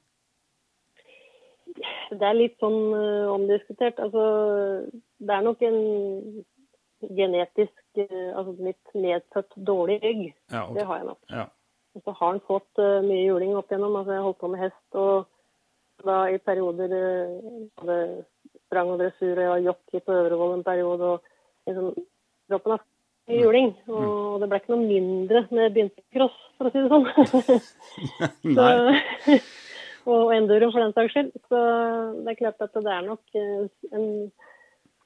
Det 2.10 2.22
er 2.22 2.36
litt 2.38 2.56
sånn 2.62 2.94
omdiskutert. 3.34 3.98
Altså, 4.02 4.24
det 5.18 5.32
er 5.34 5.42
nok 5.46 5.62
en 5.66 5.78
genetisk 7.06 8.00
altså 8.00 8.54
litt 8.62 8.94
nedfødt 8.94 9.54
dårlig 9.68 9.98
rygg. 10.02 10.22
Ja, 10.50 10.64
okay. 10.64 10.76
Det 10.78 10.84
har 10.88 11.00
jeg 11.00 11.08
nok. 11.12 11.22
Ja. 11.30 11.46
Og 11.96 12.02
så 12.04 12.12
har 12.18 12.28
han 12.34 12.42
fått 12.46 12.82
mye 13.06 13.22
juling 13.24 13.54
opp 13.58 13.70
igjennom. 13.70 13.98
Altså, 13.98 14.12
jeg 14.14 14.22
har 14.22 14.28
holdt 14.28 14.42
på 14.42 14.50
med 14.52 14.62
hest 14.66 14.98
og 14.98 15.30
da 16.04 16.18
i 16.32 16.38
perioder 16.42 16.92
både 17.78 17.98
sprang 18.66 18.92
og 18.92 19.00
dressur 19.00 19.32
og 19.32 19.42
jeg 19.42 19.52
var 19.52 19.64
jockey 19.64 20.02
på 20.04 20.18
Øvrevoll 20.20 20.56
en 20.56 20.66
periode. 20.66 21.12
og 21.16 21.70
liksom, 21.70 21.94
Kroppen 22.50 22.76
har 22.76 22.82
mye 23.26 23.42
juling, 23.42 23.70
og 23.90 24.02
mm. 24.02 24.40
det 24.40 24.48
ble 24.50 24.58
ikke 24.60 24.74
noe 24.74 24.86
mindre 24.86 25.44
når 25.50 25.62
jeg 25.64 25.72
begynte 25.74 26.04
cross, 26.14 26.36
for 26.58 26.68
å 26.68 26.74
si 26.74 26.82
det 26.82 26.90
sånn. 26.92 27.62
Nei 28.58 29.40
og 30.06 30.32
enduro 30.34 30.70
for 30.70 30.82
den 30.82 30.94
saks 30.96 31.14
skyld. 31.14 31.32
Så 31.50 31.62
det 32.22 32.32
er 32.32 32.40
klart 32.40 32.62
at 32.64 32.76
det 32.78 32.92
er 32.92 33.06
nok 33.06 33.38
eh, 33.38 33.66
en 33.96 34.06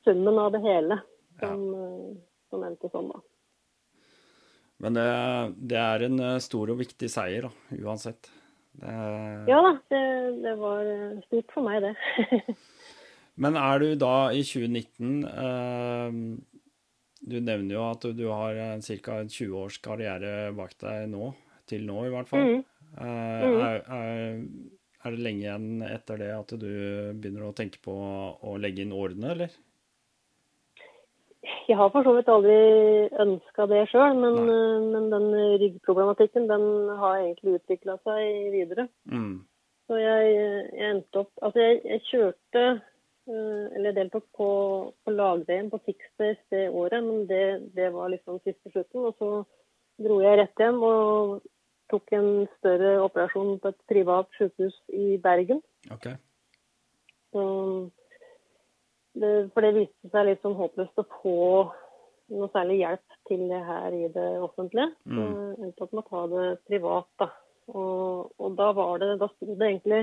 summen 0.04 0.40
av 0.40 0.52
det 0.54 0.62
hele 0.64 1.00
som, 1.40 1.64
ja. 1.72 1.86
Eh, 1.86 2.18
som 2.50 2.66
endte 2.66 2.90
sånn, 2.92 3.12
da. 3.12 3.22
Men 4.80 4.96
det, 4.96 5.08
det, 5.70 5.80
er 5.80 6.06
en 6.08 6.22
eh, 6.24 6.38
stor 6.44 6.72
og 6.72 6.80
viktig 6.80 7.10
seier, 7.12 7.48
da, 7.48 7.80
uansett. 7.84 8.30
Det... 8.72 8.94
Ja 9.50 9.58
da, 9.66 9.72
det, 9.92 10.04
det, 10.44 10.54
var 10.60 10.88
stort 11.26 11.54
for 11.54 11.66
meg, 11.66 11.82
det. 11.84 12.56
Men 13.42 13.56
er 13.58 13.82
du 13.82 13.88
da 13.98 14.14
i 14.36 14.42
2019 14.46 15.24
eh, 15.26 16.18
Du 17.30 17.36
nevner 17.40 17.74
jo 17.74 17.86
at 17.88 18.06
du 18.16 18.26
har 18.30 18.60
ca. 18.80 19.20
20 19.24 19.56
års 19.58 19.80
karriere 19.84 20.52
bak 20.56 20.76
deg 20.82 21.08
nå, 21.12 21.32
til 21.68 21.86
nå 21.88 22.04
i 22.06 22.12
hvert 22.14 22.30
fall. 22.30 22.46
Mm. 22.46 22.62
Eh, 22.90 23.46
mm. 23.46 23.58
Er, 23.64 23.82
er, 23.96 24.44
er 25.00 25.16
det 25.16 25.24
lenge 25.24 25.44
igjen 25.44 25.84
etter 25.86 26.20
det 26.20 26.30
at 26.36 26.54
du 26.60 26.70
begynner 27.16 27.48
å 27.48 27.56
tenke 27.56 27.82
på 27.84 27.94
å 27.94 28.56
legge 28.60 28.84
inn 28.84 28.96
årene, 28.96 29.34
eller? 29.34 29.58
Jeg 31.40 31.76
har 31.78 31.88
for 31.88 32.04
så 32.04 32.12
vidt 32.16 32.28
aldri 32.28 32.56
ønska 33.22 33.64
det 33.70 33.86
sjøl, 33.88 34.18
men, 34.18 34.38
eh, 34.44 34.88
men, 34.92 35.06
den 35.12 35.28
ryggproblematikken 35.62 36.48
den 36.50 36.64
har 37.00 37.22
egentlig 37.22 37.60
utvikla 37.60 37.96
seg 38.04 38.50
videre. 38.52 38.88
Mm. 39.08 39.38
Så 39.88 39.98
jeg, 39.98 40.26
jeg, 40.34 40.90
endte 40.90 41.22
opp 41.24 41.32
Altså, 41.42 41.62
jeg, 41.64 41.80
jeg 41.88 42.02
kjørte 42.10 42.64
eh, 42.70 43.64
eller 43.78 43.96
deltok 43.96 44.26
på, 44.36 44.50
på 45.04 45.14
lag-VM 45.14 45.70
på 45.72 45.80
Sixdays 45.86 46.42
det 46.52 46.66
året, 46.68 47.00
men 47.06 47.24
det, 47.30 47.72
det, 47.76 47.88
var 47.94 48.12
liksom 48.12 48.42
siste 48.44 48.70
slutten. 48.74 49.08
Og 49.08 49.16
så 49.18 49.30
dro 50.04 50.20
jeg 50.22 50.42
rett 50.42 50.62
hjem 50.62 50.82
og 50.84 51.40
tok 51.90 52.12
en 52.14 52.30
større 52.58 52.98
operasjon 53.02 53.56
på 53.62 53.72
et 53.72 53.80
privat 53.90 54.28
sykehus 54.36 54.76
i 54.94 55.16
Bergen. 55.22 55.64
Okay. 55.90 56.14
Så 57.32 57.42
for 59.14 59.66
det 59.66 59.72
viste 59.74 60.10
seg 60.12 60.28
litt 60.28 60.42
sånn 60.44 60.58
håpløst 60.58 61.02
å 61.02 61.06
få 61.20 61.38
noe 62.30 62.50
særlig 62.54 62.80
hjelp 62.80 63.18
til 63.28 63.42
det 63.50 63.60
her 63.66 63.94
i 63.96 64.08
det 64.14 64.28
offentlige. 64.42 64.92
Mm. 65.04 65.58
Endte 65.66 65.86
opp 65.86 65.94
med 65.94 66.04
å 66.04 66.10
ta 66.10 66.22
det 66.30 66.46
privat, 66.70 67.08
da. 67.18 67.30
Og, 67.70 68.30
og 68.40 68.56
da 68.58 68.72
var 68.74 68.96
det 68.98 69.12
Da 69.20 69.28
sto 69.30 69.54
det 69.54 69.66
egentlig 69.68 70.00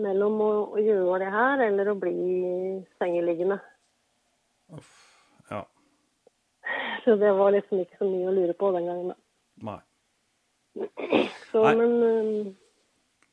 mellom 0.00 0.40
å, 0.42 0.48
å, 0.74 0.78
gjøre 0.82 1.20
det 1.22 1.28
her 1.34 1.62
eller 1.66 1.90
å 1.90 1.98
bli 1.98 2.16
sengeliggende. 3.02 3.58
Uff, 4.74 4.94
ja. 5.50 5.64
Så 7.04 7.16
det 7.18 7.32
var 7.38 7.54
liksom 7.54 7.82
ikke 7.82 7.98
så 7.98 8.10
mye 8.10 8.30
å 8.30 8.34
lure 8.36 8.56
på 8.58 8.70
den 8.76 8.86
gangen. 8.90 9.12
da. 9.12 9.18
Nei. 9.70 9.80
Så, 11.50 11.64
men 11.66 11.96
eh, 12.06 12.50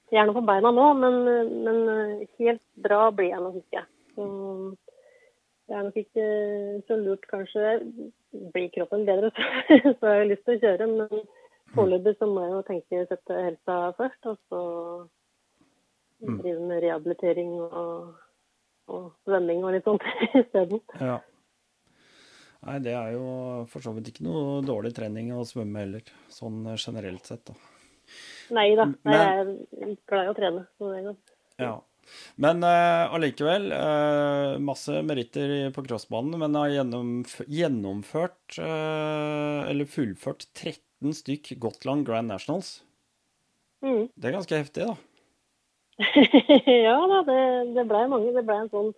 Jeg 0.09 0.21
er 0.23 0.29
nå 0.29 0.33
på 0.33 0.45
beina 0.47 0.71
nå, 0.73 0.87
men, 0.97 1.17
men, 1.67 1.79
eh, 1.93 2.27
helt 2.39 2.63
bra 2.81 3.11
blir 3.13 3.29
jeg 3.33 3.43
nok 3.43 3.59
ikke. 3.61 3.83
Så, 4.15 4.27
det 5.68 5.76
er 5.76 5.88
nok 5.88 5.97
ikke 5.99 6.28
så 6.88 6.99
lurt, 7.01 7.26
kanskje. 7.32 7.74
Blir 8.53 8.70
kroppen 8.76 9.07
bedre, 9.07 9.32
så, 9.36 9.47
så 9.99 10.09
har 10.09 10.22
jeg 10.22 10.32
lyst 10.34 10.45
til 10.47 10.57
å 10.57 10.63
kjøre. 10.63 10.88
Men 10.93 11.26
foreløpig 11.76 12.15
så 12.20 12.30
må 12.32 12.45
jeg 12.45 12.55
jo 12.55 12.61
tenke 12.70 13.03
å 13.03 13.09
sette 13.09 13.41
helsa 13.49 13.82
først, 13.97 14.32
og 14.32 14.39
så 14.47 14.61
mm. 16.24 16.39
drive 16.39 16.61
med 16.72 16.82
rehabilitering 16.86 17.59
og 17.68 18.15
og 18.88 19.09
svømming 19.28 19.65
og 19.65 19.74
litt 19.76 19.88
sånt 19.88 20.05
isteden. 20.41 20.82
Ja. 21.01 21.20
Nei, 22.68 22.78
det 22.84 22.93
er 22.97 23.13
jo 23.13 23.26
for 23.72 23.86
så 23.86 23.93
vidt 23.95 24.11
ikke 24.11 24.26
noe 24.26 24.61
dårlig 24.65 24.93
trening 24.97 25.30
å 25.36 25.45
svømme 25.47 25.84
heller, 25.84 26.07
sånn 26.34 26.63
generelt 26.76 27.28
sett, 27.30 27.45
da. 27.47 27.57
Nei 28.55 28.70
da, 28.80 28.88
jeg 29.03 29.43
er 29.43 29.95
glad 30.07 30.30
i 30.30 30.32
å 30.32 30.36
trene. 30.36 30.63
Så 30.80 30.89
det 30.89 30.99
er 31.01 31.07
godt. 31.09 31.34
Ja. 31.59 31.74
Men 32.35 32.63
eh, 32.63 33.13
allikevel, 33.13 33.71
eh, 33.73 34.57
masse 34.63 35.01
meritter 35.05 35.71
på 35.75 35.83
crossbanen, 35.87 36.37
men 36.41 36.57
har 36.59 36.73
gjennomf 36.73 37.39
gjennomført, 37.47 38.57
eh, 38.61 39.69
eller 39.71 39.89
fullført 39.89 40.47
13 40.53 41.17
stykk 41.17 41.55
Gotland 41.63 42.07
Grand 42.07 42.29
Nationals. 42.31 42.79
Mm. 43.85 44.07
Det 44.15 44.29
er 44.29 44.37
ganske 44.37 44.61
heftig, 44.61 44.87
da. 44.87 44.95
ja 46.87 46.97
da, 47.09 47.21
det, 47.25 47.41
det 47.75 47.85
blei 47.89 48.05
mange. 48.09 48.33
Det 48.35 48.45
blei 48.45 48.61
en 48.63 48.73
sånn 48.73 48.91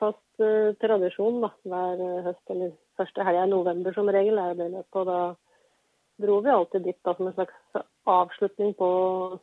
fast 0.00 0.40
uh, 0.40 0.72
tradisjon 0.80 1.42
da, 1.44 1.50
hver 1.68 2.00
høst, 2.24 2.44
eller 2.52 2.72
første 3.00 3.24
helga 3.26 3.44
i 3.44 3.52
november 3.52 3.96
som 3.96 4.08
regel. 4.08 4.40
er 4.40 4.56
det 4.56 4.70
løpet, 4.72 5.00
og 5.02 5.08
da 5.08 5.20
dro 6.20 6.38
vi 6.44 6.52
alltid 6.52 6.86
dit 6.88 6.98
da, 7.04 7.14
som 7.16 7.28
en 7.28 7.36
slags 7.36 7.84
avslutning 8.08 8.72
på 8.78 8.88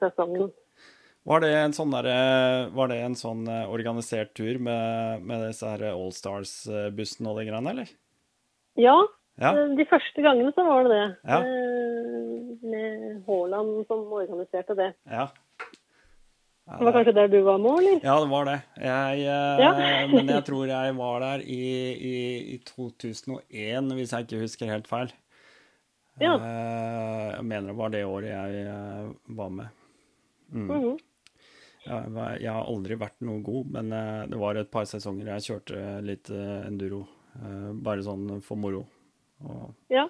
sesongen. 0.01 0.49
Var 1.27 1.41
det 1.43 1.49
en 1.59 1.73
sånn, 1.75 1.91
der, 1.91 2.69
var 2.71 2.87
det 2.87 3.01
en 3.03 3.15
sånn 3.19 3.41
eh, 3.51 3.65
organisert 3.67 4.29
tur 4.37 4.59
med, 4.63 5.23
med 5.27 5.41
disse 5.49 5.67
her 5.67 5.81
Allstars-bussen 5.91 7.27
og 7.27 7.39
de 7.41 7.47
greiene, 7.49 7.73
eller? 7.73 7.89
Ja, 8.79 8.95
Ja. 9.37 9.51
eh, 9.51 9.73
de 9.77 9.85
første 9.89 10.23
gangene 10.23 10.53
så 10.55 10.63
var 10.65 10.87
det 10.87 10.93
det. 10.95 11.07
Ja. 11.27 11.41
Eh, 11.41 12.23
Med 12.67 13.23
Haaland 13.27 13.83
som 13.87 14.07
organiserte 14.11 14.73
det. 14.75 14.93
Ja. 15.05 15.27
Det 16.67 16.83
var 16.83 16.91
kanskje 16.95 17.13
der 17.15 17.27
du 17.31 17.37
var 17.45 17.59
med, 17.63 17.77
eller? 17.79 17.99
Ja, 18.03 18.15
det 18.23 18.29
var 18.31 18.45
det. 18.49 18.55
Jeg, 18.81 19.19
eh, 19.27 19.61
Ja. 19.61 19.71
men 20.15 20.27
jeg 20.31 20.43
tror 20.47 20.65
jeg 20.67 20.95
var 20.97 21.19
der 21.23 21.43
i, 21.43 21.59
i, 21.95 22.15
i 22.55 22.57
2001, 22.65 23.91
hvis 23.99 24.11
jeg 24.15 24.25
ikke 24.27 24.41
husker 24.41 24.71
helt 24.73 24.87
feil. 24.87 25.11
Ja. 26.19 26.33
Eh, 26.39 27.35
Jeg 27.37 27.45
mener 27.45 27.67
det 27.73 27.77
var 27.77 27.89
det 27.93 28.05
året 28.07 28.31
jeg 28.31 28.65
eh, 28.71 29.11
var 29.37 29.49
med. 29.59 29.67
Mhm. 30.51 30.65
Mm 30.71 30.81
var- 30.87 31.03
jeg 31.87 32.51
har 32.51 32.67
aldri 32.67 32.97
vært 32.99 33.21
noe 33.25 33.41
god, 33.45 33.69
men 33.77 33.91
eh, 33.95 34.25
det 34.31 34.39
var 34.41 34.55
et 34.59 34.69
par 34.71 34.85
sesonger 34.89 35.29
jeg 35.33 35.45
kjørte 35.47 35.83
litt 36.05 36.29
eh, 36.33 36.67
enduro. 36.67 37.05
eh, 37.39 37.71
Bare 37.73 38.03
sånn 38.05 38.41
for 38.45 38.57
moro. 38.59 38.85
Og 39.45 39.73
Ja. 39.93 40.07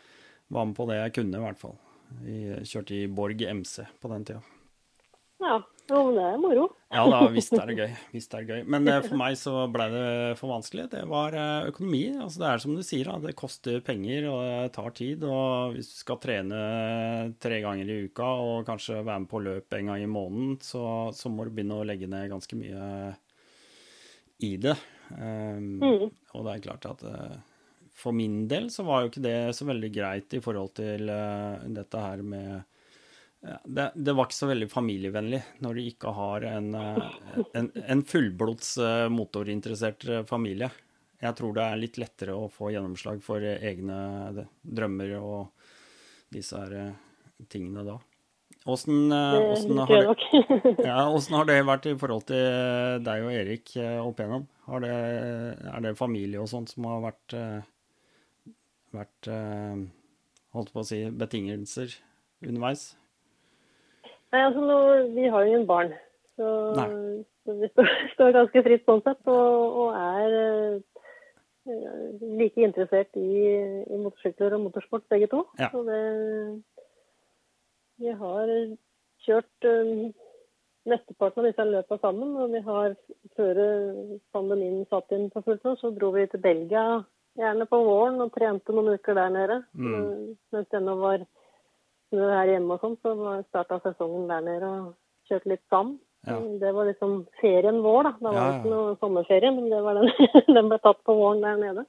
var 0.49 0.65
med 0.65 0.75
på 0.77 0.87
det 0.89 0.97
jeg 1.01 1.13
kunne, 1.19 1.37
i 1.37 1.45
hvert 1.45 1.59
fall. 1.59 1.77
Jeg 2.23 2.63
kjørte 2.69 2.95
i 2.95 3.07
Borg 3.11 3.41
MC 3.41 3.83
på 4.01 4.09
den 4.13 4.23
tida. 4.25 4.41
ja. 5.43 5.61
Jo, 5.87 6.01
men 6.09 6.17
det 6.17 6.23
er 6.27 6.39
moro. 6.41 6.63
Ja 6.91 7.03
da, 7.07 7.19
visst 7.31 7.53
er 7.55 7.67
det 7.69 7.75
gøy. 7.77 7.91
Visst 8.11 8.33
er 8.35 8.43
det 8.43 8.55
gøy. 8.57 8.65
Men 8.73 8.87
eh, 8.91 8.99
for 9.05 9.19
meg 9.19 9.37
så 9.39 9.53
ble 9.71 9.85
det 9.93 10.07
for 10.39 10.51
vanskelig. 10.51 10.89
Det 10.91 11.03
var 11.07 11.35
eh, 11.39 11.69
økonomi. 11.71 12.01
Altså 12.15 12.41
det 12.43 12.49
er 12.49 12.63
som 12.63 12.75
du 12.75 12.83
sier, 12.83 13.07
da. 13.07 13.17
Det 13.23 13.35
koster 13.39 13.79
penger 13.87 14.27
og 14.31 14.39
det 14.43 14.73
tar 14.75 14.91
tid. 14.99 15.23
Og 15.23 15.75
hvis 15.77 15.91
du 15.93 15.97
skal 16.01 16.19
trene 16.23 16.61
tre 17.43 17.61
ganger 17.63 17.87
i 17.91 17.99
uka 18.09 18.27
og 18.43 18.67
kanskje 18.67 18.99
være 19.01 19.23
med 19.23 19.31
på 19.31 19.43
løp 19.47 19.77
en 19.79 19.91
gang 19.93 20.03
i 20.03 20.11
måneden, 20.11 20.55
så, 20.63 20.83
så 21.15 21.31
må 21.31 21.47
du 21.47 21.53
begynne 21.55 21.79
å 21.79 21.87
legge 21.87 22.09
ned 22.11 22.31
ganske 22.35 22.59
mye 22.59 22.87
i 24.47 24.55
det. 24.61 24.75
Um, 25.15 25.77
Mm. 25.79 26.09
Og 26.35 26.43
det 26.43 26.51
er 26.51 26.63
klart 26.67 26.85
at 26.89 27.03
eh, 27.07 27.37
for 27.97 28.13
min 28.13 28.43
del 28.51 28.67
så 28.69 28.83
var 28.85 29.01
jo 29.01 29.09
ikke 29.09 29.23
det 29.23 29.37
så 29.57 29.65
veldig 29.65 29.89
greit 29.95 30.35
i 30.35 30.41
forhold 30.43 30.75
til 30.77 31.07
dette 31.73 32.01
her 32.03 32.21
med 32.21 32.49
ja, 32.51 32.59
det, 33.63 33.91
det 33.95 34.13
var 34.13 34.27
ikke 34.27 34.37
så 34.37 34.49
veldig 34.49 34.67
familievennlig 34.71 35.39
når 35.63 35.77
du 35.77 35.85
ikke 35.85 36.13
har 36.15 36.45
en, 36.49 36.67
eh, 36.75 37.37
en, 37.59 37.69
en 37.85 38.03
fullblods 38.07 38.73
eh, 38.83 39.05
motorinteressert 39.13 40.07
eh, 40.09 40.25
familie. 40.27 40.69
Jeg 41.21 41.37
tror 41.37 41.55
det 41.55 41.63
er 41.65 41.81
litt 41.81 41.97
lettere 42.01 42.35
å 42.37 42.49
få 42.53 42.71
gjennomslag 42.73 43.23
for 43.25 43.41
egne 43.41 44.45
drømmer 44.61 45.15
og 45.17 45.69
disse 46.33 46.59
her 46.59 46.93
tingene 47.49 47.85
da. 47.87 47.95
Åssen 48.67 49.09
har, 49.15 50.11
ja, 50.83 50.99
har 51.07 51.47
det 51.47 51.57
vært 51.65 51.87
i 51.89 51.95
forhold 51.97 52.27
til 52.29 53.01
deg 53.05 53.25
og 53.25 53.33
Erik 53.33 53.73
opp 53.79 54.19
igjennom? 54.19 54.45
Har 54.67 54.83
det, 54.83 54.93
er 55.71 55.85
det 55.85 55.95
familie 55.97 56.43
og 56.43 56.51
sånt 56.51 56.73
som 56.73 56.85
har 56.91 57.01
vært, 57.07 57.37
vært 58.93 59.31
holdt 60.53 60.73
på 60.75 60.83
å 60.83 60.89
si, 60.91 61.05
betingelser 61.15 61.95
underveis? 62.43 62.89
Nei, 64.33 64.43
altså 64.43 64.63
nå, 64.63 64.77
Vi 65.15 65.29
har 65.31 65.43
jo 65.43 65.53
ingen 65.53 65.67
barn, 65.67 65.93
så, 66.35 66.49
så 67.45 67.57
vi 67.61 67.69
står, 67.71 67.91
står 68.15 68.35
ganske 68.35 68.63
fritt 68.65 68.87
sånn 68.87 69.03
sett. 69.05 69.21
Og, 69.31 69.81
og 69.83 69.99
er 69.99 70.37
uh, 70.37 72.25
like 72.39 72.63
interessert 72.63 73.19
i, 73.19 73.29
i 73.87 74.01
motorsykler 74.01 74.57
og 74.57 74.67
motorsport 74.67 75.07
begge 75.11 75.31
to. 75.31 75.45
Ja. 75.59 75.71
Så 75.73 75.83
det, 75.87 76.01
vi 77.97 78.13
har 78.13 78.53
kjørt 79.25 79.67
eh, 79.67 80.09
mesteparten 80.87 81.41
av 81.41 81.47
disse 81.49 81.65
løpene 81.67 82.03
sammen. 82.03 82.35
Og 82.39 82.53
vi 82.53 82.63
har 82.67 82.95
før 83.39 83.61
pandemien 84.35 84.85
satt 84.91 85.11
inn 85.15 85.29
på 85.33 85.43
fullt 85.45 85.65
nå, 85.65 85.75
så 85.81 85.91
dro 85.95 86.13
vi 86.15 86.27
til 86.31 86.43
Belgia 86.43 86.87
gjerne 87.37 87.67
på 87.69 87.79
våren 87.85 88.21
og 88.23 88.31
trente 88.33 88.73
noen 88.73 88.97
uker 88.97 89.17
der 89.17 89.33
nede. 89.33 89.59
Mm. 89.77 89.97
Eh, 89.97 90.37
Mens 90.55 90.69
det 90.71 90.79
ennå 90.79 90.97
var 91.01 91.25
snø 92.09 92.27
her 92.31 92.51
hjemme 92.53 92.75
og 92.77 92.83
sånn, 92.83 92.97
så 93.03 93.13
starta 93.49 93.79
sesongen 93.83 94.27
der 94.31 94.43
nede 94.45 94.67
og 94.69 94.93
kjørte 95.29 95.51
litt 95.53 95.63
sand. 95.71 95.97
Ja. 96.27 96.37
Det 96.59 96.71
var 96.75 96.87
liksom 96.89 97.19
ferien 97.39 97.81
vår, 97.85 98.03
da. 98.07 98.11
Det 98.19 98.27
var 98.27 98.37
Ja, 98.37 98.45
ja. 98.47 98.55
ikke 98.59 98.71
noe 98.73 98.95
sommerferie, 98.99 99.51
men 99.55 99.69
det 99.71 99.81
var 99.85 99.99
den, 99.99 100.09
den 100.57 100.71
ble 100.71 100.79
tatt 100.83 101.03
på 101.07 101.15
våren 101.15 101.43
der 101.45 101.59
nede. 101.61 101.85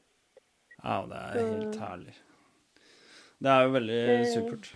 Ja, 0.79 0.99
det 1.11 1.23
er 1.25 1.39
helt 1.43 1.81
herlig. 1.83 2.15
Det 3.39 3.51
er 3.55 3.65
jo 3.67 3.73
veldig 3.75 4.03
supert. 4.35 4.69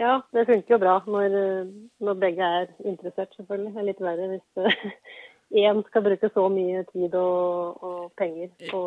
Ja, 0.00 0.14
det 0.32 0.46
funker 0.48 0.72
jo 0.74 0.78
bra 0.80 0.94
når, 1.04 1.34
eh, 1.36 1.72
når 2.00 2.20
begge 2.22 2.46
er 2.60 2.70
interessert, 2.88 3.34
selvfølgelig. 3.36 3.72
Det 3.74 3.80
er 3.82 3.88
litt 3.90 4.00
verre 4.04 4.28
hvis 4.30 4.94
én 5.64 5.80
skal 5.88 6.04
bruke 6.06 6.30
så 6.32 6.44
mye 6.52 6.84
tid 6.92 7.16
og, 7.20 7.82
og 7.84 8.12
penger 8.20 8.52
på, 8.70 8.80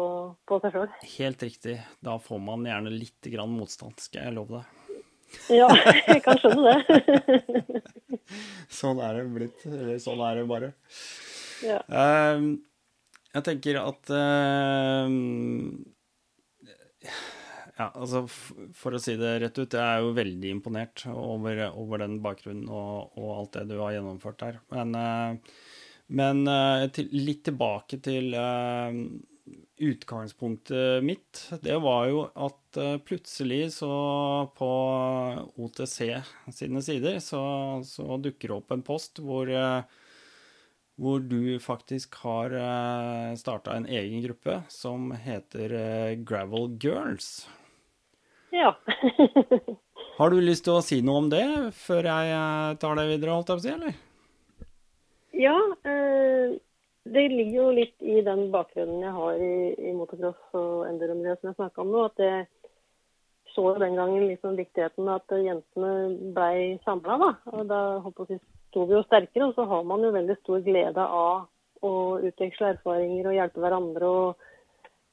på 0.50 0.60
seg 0.64 0.74
sjøl. 0.78 0.90
Helt 1.18 1.46
riktig. 1.46 1.76
Da 2.06 2.16
får 2.22 2.42
man 2.42 2.66
gjerne 2.70 2.94
litt 2.94 3.30
grann 3.34 3.54
motstand, 3.58 3.98
skal 4.02 4.26
jeg 4.30 4.38
love 4.40 4.62
deg. 4.62 4.83
Ja, 5.52 5.68
jeg 6.08 6.22
kan 6.26 6.40
skjønne 6.40 6.76
det. 6.78 7.82
Sånn 8.80 9.02
er 9.04 9.20
det 9.20 9.26
blitt. 9.34 9.66
Eller 9.68 9.98
sånn 10.02 10.22
er 10.24 10.40
det 10.40 10.46
bare. 10.50 10.72
Ja. 11.64 11.80
Ehm, 11.88 12.48
jeg 13.34 13.46
tenker 13.48 13.80
at 13.82 14.12
ehm, 14.14 15.18
Ja, 17.80 17.88
altså 17.90 18.24
for 18.30 18.96
å 18.96 19.02
si 19.02 19.16
det 19.20 19.36
rett 19.42 19.58
ut, 19.60 19.74
jeg 19.74 19.82
er 19.82 20.04
jo 20.04 20.14
veldig 20.16 20.52
imponert 20.54 21.06
over, 21.10 21.66
over 21.80 22.04
den 22.04 22.20
bakgrunnen 22.24 22.70
og, 22.70 23.16
og 23.18 23.30
alt 23.40 23.58
det 23.58 23.68
du 23.72 23.78
har 23.82 23.96
gjennomført 23.96 24.44
der. 24.44 24.60
Men, 24.76 24.96
eh, 25.00 25.54
men 26.14 26.44
eh, 26.52 27.04
litt 27.18 27.44
tilbake 27.50 28.00
til 28.06 28.36
eh, 28.38 29.00
utgangspunktet 29.84 31.04
mitt. 31.04 31.42
Det 31.62 31.76
var 31.84 32.08
jo 32.12 32.22
at 32.32 32.80
eh, 32.80 32.96
plutselig 33.04 33.74
så 33.80 33.92
på 34.56 34.70
OTC 35.60 35.98
sine 36.54 36.84
sider 36.86 37.20
så, 37.24 37.44
så 37.86 38.18
dukker 38.24 38.52
det 38.54 38.58
opp 38.58 38.72
en 38.76 38.86
post 38.86 39.20
hvor 39.24 39.52
eh, 39.52 39.84
hvor 40.96 41.20
du 41.26 41.60
faktisk 41.60 42.16
har 42.22 42.54
uh, 42.54 43.36
starta 43.38 43.74
en 43.74 43.88
egen 43.90 44.22
gruppe 44.22 44.60
som 44.70 45.12
heter 45.12 45.74
eh, 45.74 46.12
Gravel 46.22 46.78
Girls. 46.82 47.48
ja. 48.52 48.76
Har 50.14 50.30
du 50.30 50.38
lyst 50.42 50.68
til 50.68 50.76
å 50.78 50.84
si 50.86 51.00
noe 51.02 51.24
om 51.24 51.30
det 51.32 51.46
før 51.74 52.06
jeg 52.06 52.34
eh, 52.36 52.76
tar 52.78 53.00
det 53.00 53.08
videre, 53.10 53.34
holdt 53.34 53.50
jeg 53.50 53.58
på 53.58 53.62
å 53.62 53.64
si, 53.64 53.72
eller? 53.74 53.96
Ja, 55.34 55.56
eh, 55.90 56.54
det 57.04 57.24
ligger 57.30 57.56
jo 57.58 57.70
litt 57.76 58.02
i 58.02 58.22
den 58.24 58.46
bakgrunnen 58.54 59.02
jeg 59.04 59.14
har 59.16 59.40
i, 59.44 59.56
i 59.90 59.94
motocross 59.96 60.56
og 60.56 60.86
enduro-miljøet 60.88 61.42
som 61.42 61.50
jeg 61.52 61.58
snakka 61.58 61.84
om 61.84 61.92
nå. 61.92 62.04
At 62.08 62.24
jeg 62.24 62.46
så 63.54 63.66
den 63.78 63.98
gangen 64.00 64.24
liksom 64.30 64.56
viktigheten 64.58 65.10
av 65.12 65.22
at 65.22 65.36
jentene 65.44 65.92
blei 66.36 66.80
samla. 66.86 67.18
Da. 67.20 67.32
Og 67.52 67.68
da 67.70 67.82
jeg, 68.32 68.40
sto 68.72 68.88
vi 68.88 68.98
jo 68.98 69.04
sterkere, 69.06 69.50
og 69.50 69.58
så 69.58 69.68
har 69.70 69.84
man 69.90 70.06
jo 70.06 70.14
veldig 70.16 70.40
stor 70.40 70.64
glede 70.66 71.04
av 71.04 71.46
å 71.84 71.94
utveksle 72.24 72.74
erfaringer 72.78 73.30
og 73.30 73.40
hjelpe 73.40 73.64
hverandre. 73.64 74.16
og 74.24 74.50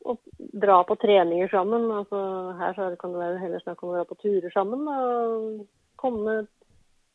og 0.08 0.16
dra 0.38 0.78
på 0.88 0.96
treninger 0.96 1.50
sammen. 1.52 1.90
Altså, 1.92 2.18
her 2.56 2.72
så 2.72 2.88
kan 3.00 3.12
det 3.12 3.20
være 3.20 3.42
heller 3.42 3.60
snakk 3.60 3.82
om 3.82 3.92
å 3.92 3.98
dra 3.98 4.06
på 4.08 4.16
turer 4.22 4.48
sammen. 4.54 4.86
Da, 4.88 4.94
og 5.28 5.66
komme 6.00 6.36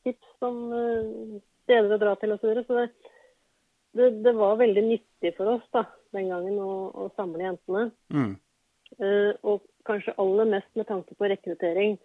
tips 0.05 0.45
om 0.45 0.59
eh, 0.69 1.39
steder 1.65 1.95
å 1.95 2.01
dra 2.01 2.13
til 2.21 2.35
osv. 2.35 2.43
Så, 2.43 2.51
videre. 2.51 2.65
så 2.67 2.77
det, 2.83 3.14
det, 3.95 4.09
det 4.25 4.33
var 4.35 4.57
veldig 4.59 4.83
nyttig 4.85 5.31
for 5.37 5.55
oss 5.55 5.67
da, 5.75 5.85
den 6.15 6.31
gangen 6.31 6.59
å, 6.59 6.73
å 6.91 7.07
samle 7.15 7.47
jentene. 7.47 7.85
Mm. 8.13 8.33
Uh, 8.99 9.31
og 9.47 9.63
kanskje 9.87 10.15
aller 10.21 10.51
mest 10.51 10.71
med 10.77 10.87
tanke 10.89 11.15
på 11.17 11.29
rekruttering. 11.31 11.95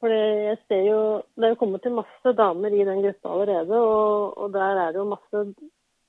For 0.00 0.12
det, 0.12 0.22
jeg 0.46 0.58
ser 0.70 0.86
jo, 0.86 1.00
det 1.36 1.46
er 1.46 1.54
jo 1.54 1.60
kommet 1.60 1.84
til 1.84 1.98
masse 1.98 2.32
damer 2.36 2.72
i 2.72 2.86
den 2.88 3.02
gruppa 3.04 3.34
allerede, 3.34 3.76
og, 3.76 4.40
og 4.40 4.56
der 4.56 4.80
er 4.86 4.94
det 4.94 5.02
jo 5.02 5.10
masse 5.12 5.44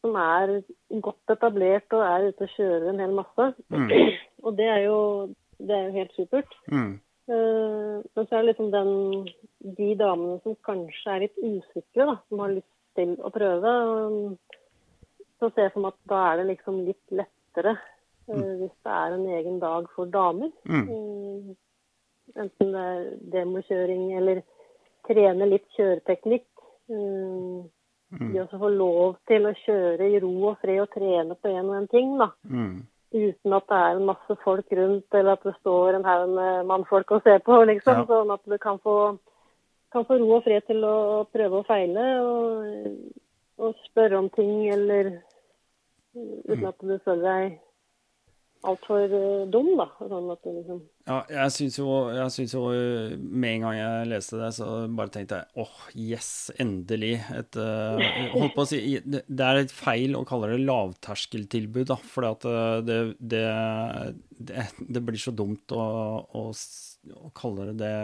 som 0.02 0.16
er 0.18 0.56
godt 1.04 1.36
etablert 1.36 1.94
og 1.94 2.04
er 2.08 2.28
ute 2.32 2.48
og 2.48 2.54
kjører 2.56 2.90
en 2.90 3.02
hel 3.04 3.16
masse. 3.16 3.48
Mm. 3.70 3.90
Og 4.46 4.56
det 4.58 4.66
er 4.66 4.80
jo, 4.88 4.98
det 5.62 5.76
er 5.76 5.84
jo 5.84 5.98
helt 6.00 6.16
supert. 6.18 6.56
Mm. 6.74 6.96
Uh, 7.30 8.02
Men 8.16 8.26
så 8.26 8.36
er 8.36 8.40
det 8.42 8.48
liksom 8.48 8.72
den, 8.74 8.96
de 9.78 9.90
damene 10.00 10.40
som 10.42 10.58
kanskje 10.66 11.14
er 11.14 11.22
litt 11.28 11.38
usikre, 11.38 12.08
da, 12.08 12.16
som 12.26 12.42
har 12.42 12.56
lyst 12.56 12.72
til 12.98 13.14
å 13.22 13.30
prøve. 13.36 13.76
og 13.92 14.58
Så 15.42 15.50
ser 15.52 15.68
jeg 15.68 15.74
for 15.74 15.88
meg 15.88 15.96
at 15.96 16.14
da 16.14 16.22
er 16.30 16.40
det 16.40 16.48
liksom 16.52 16.80
litt 16.86 17.18
lettere 17.18 17.76
eh, 18.30 18.54
hvis 18.62 18.78
det 18.86 18.96
er 18.96 19.18
en 19.18 19.28
egen 19.40 19.60
dag 19.60 19.90
for 19.96 20.14
damer. 20.14 20.54
Mm. 20.70 20.88
Eh, 20.88 21.52
Enten 22.32 22.70
det 22.72 22.82
er 22.88 23.08
demokjøring 23.34 24.04
eller 24.16 24.38
trene 25.04 25.50
litt 25.50 25.66
kjøreteknikk. 25.76 26.46
Eh, 26.94 27.70
Mm. 28.12 28.34
De 28.34 28.42
også 28.44 28.58
får 28.60 28.74
lov 28.76 29.14
til 29.30 29.46
å 29.48 29.54
kjøre 29.64 30.08
i 30.12 30.20
ro 30.20 30.32
og 30.50 30.58
fred 30.60 30.82
og 30.84 30.90
trene 30.92 31.36
på 31.40 31.52
en 31.52 31.70
og 31.70 31.78
en 31.78 31.88
ting, 31.92 32.10
da. 32.20 32.28
Mm. 32.44 32.82
Uten 33.12 33.56
at 33.56 33.68
det 33.72 33.78
er 33.78 33.96
en 33.96 34.08
masse 34.10 34.36
folk 34.44 34.74
rundt, 34.76 35.08
eller 35.16 35.38
at 35.38 35.48
det 35.48 35.54
står 35.60 35.96
en 35.96 36.08
haug 36.08 36.34
med 36.36 36.68
mannfolk 36.68 37.12
å 37.16 37.22
se 37.24 37.38
på, 37.46 37.62
liksom. 37.70 38.04
Ja. 38.04 38.08
Sånn 38.10 38.34
at 38.36 38.44
du 38.44 38.58
kan 38.60 38.82
få, 38.84 38.98
kan 39.96 40.08
få 40.08 40.20
ro 40.20 40.28
og 40.38 40.44
fred 40.44 40.68
til 40.68 40.84
å 40.88 41.24
prøve 41.32 41.62
å 41.62 41.68
feile 41.68 42.08
og, 42.26 42.92
og 43.64 43.80
spørre 43.88 44.20
om 44.20 44.28
ting, 44.36 44.68
eller 44.76 45.14
uten 46.16 46.66
at 46.70 46.82
du 46.82 46.96
føler 47.06 47.28
deg 47.28 47.60
altfor 48.68 49.10
uh, 49.10 49.44
dum, 49.52 49.72
da. 49.80 49.88
Sånn 50.00 50.28
du 50.30 50.50
liksom 50.54 50.82
Ja, 51.08 51.18
jeg 51.32 51.54
syns 51.56 51.78
jo, 51.80 51.88
jo 52.54 52.64
eh, 52.76 53.16
Med 53.18 53.56
en 53.56 53.66
gang 53.66 53.78
jeg 53.78 54.10
leste 54.12 54.38
det, 54.38 54.52
så 54.58 54.68
bare 54.94 55.14
tenkte 55.14 55.40
jeg 55.40 55.64
åh, 55.64 55.80
yes, 55.98 56.30
endelig. 56.62 57.16
Et 57.34 57.58
eh, 57.62 58.12
Holdt 58.36 58.56
på 58.58 58.66
å 58.66 58.70
si 58.70 58.82
Det 59.02 59.24
det 59.26 59.48
er 59.48 59.62
et 59.64 59.74
feil 59.74 60.18
å 60.18 60.26
kalle 60.30 60.52
det 60.54 60.62
lavterskeltilbud, 60.68 61.88
da. 61.90 61.98
For 62.06 62.28
det, 62.86 63.00
det, 63.20 63.44
det, 64.38 64.68
det 64.78 65.04
blir 65.08 65.22
så 65.22 65.34
dumt 65.34 65.74
å, 65.74 65.82
å, 66.22 66.44
å 66.52 67.34
kalle 67.38 67.72
det 67.72 67.80
det 67.82 67.96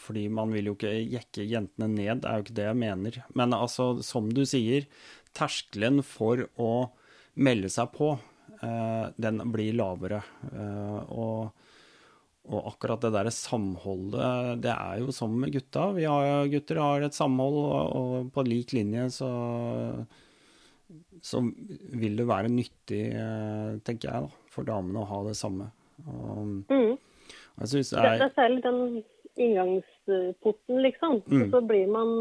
fordi 0.00 0.28
man 0.32 0.54
vil 0.54 0.70
jo 0.70 0.78
ikke 0.78 0.94
jekke 0.96 1.44
jentene 1.44 1.90
ned, 1.92 2.22
det 2.22 2.30
er 2.30 2.40
jo 2.40 2.46
ikke 2.46 2.56
det 2.56 2.68
jeg 2.70 2.80
mener. 2.86 3.20
Men 3.36 3.56
altså, 3.56 3.92
som 4.06 4.32
du 4.32 4.46
sier, 4.48 4.88
terskelen 5.36 6.00
for 6.06 6.46
å 6.56 6.72
melde 7.40 7.70
seg 7.72 7.92
på, 7.94 8.12
eh, 8.60 9.04
den 9.16 9.42
blir 9.52 9.76
lavere. 9.80 10.22
Eh, 10.52 11.00
og 11.10 11.66
og 12.50 12.66
akkurat 12.66 13.02
det 13.04 13.10
der 13.14 13.28
samholdet, 13.30 14.62
det 14.64 14.72
er 14.72 15.02
jo 15.04 15.12
som 15.14 15.34
med 15.38 15.52
gutta. 15.54 15.90
Vi 15.94 16.06
har, 16.08 16.48
gutter 16.50 16.80
har 16.82 17.04
et 17.04 17.14
samhold, 17.14 17.58
og, 17.94 18.30
på 18.34 18.42
lik 18.48 18.72
linje 18.74 19.04
så, 19.14 19.28
så 21.22 21.42
vil 22.00 22.16
det 22.18 22.26
være 22.26 22.50
nyttig, 22.50 23.04
eh, 23.12 23.76
tenker 23.86 24.08
jeg, 24.08 24.24
da, 24.26 24.50
for 24.50 24.66
damene 24.66 25.04
å 25.04 25.06
ha 25.12 25.20
det 25.28 25.36
samme. 25.38 25.68
Og, 26.08 26.40
mm. 26.72 26.96
jeg 27.60 27.72
synes 27.74 27.92
det 27.92 28.02
er, 28.02 28.18
det 28.24 28.26
er 28.30 28.36
særlig 28.40 28.64
den 28.66 28.82
inngangsporten, 29.46 30.82
liksom. 30.88 31.20
Mm. 31.28 31.48
Så, 31.52 31.62
blir 31.70 31.92
man, 31.92 32.16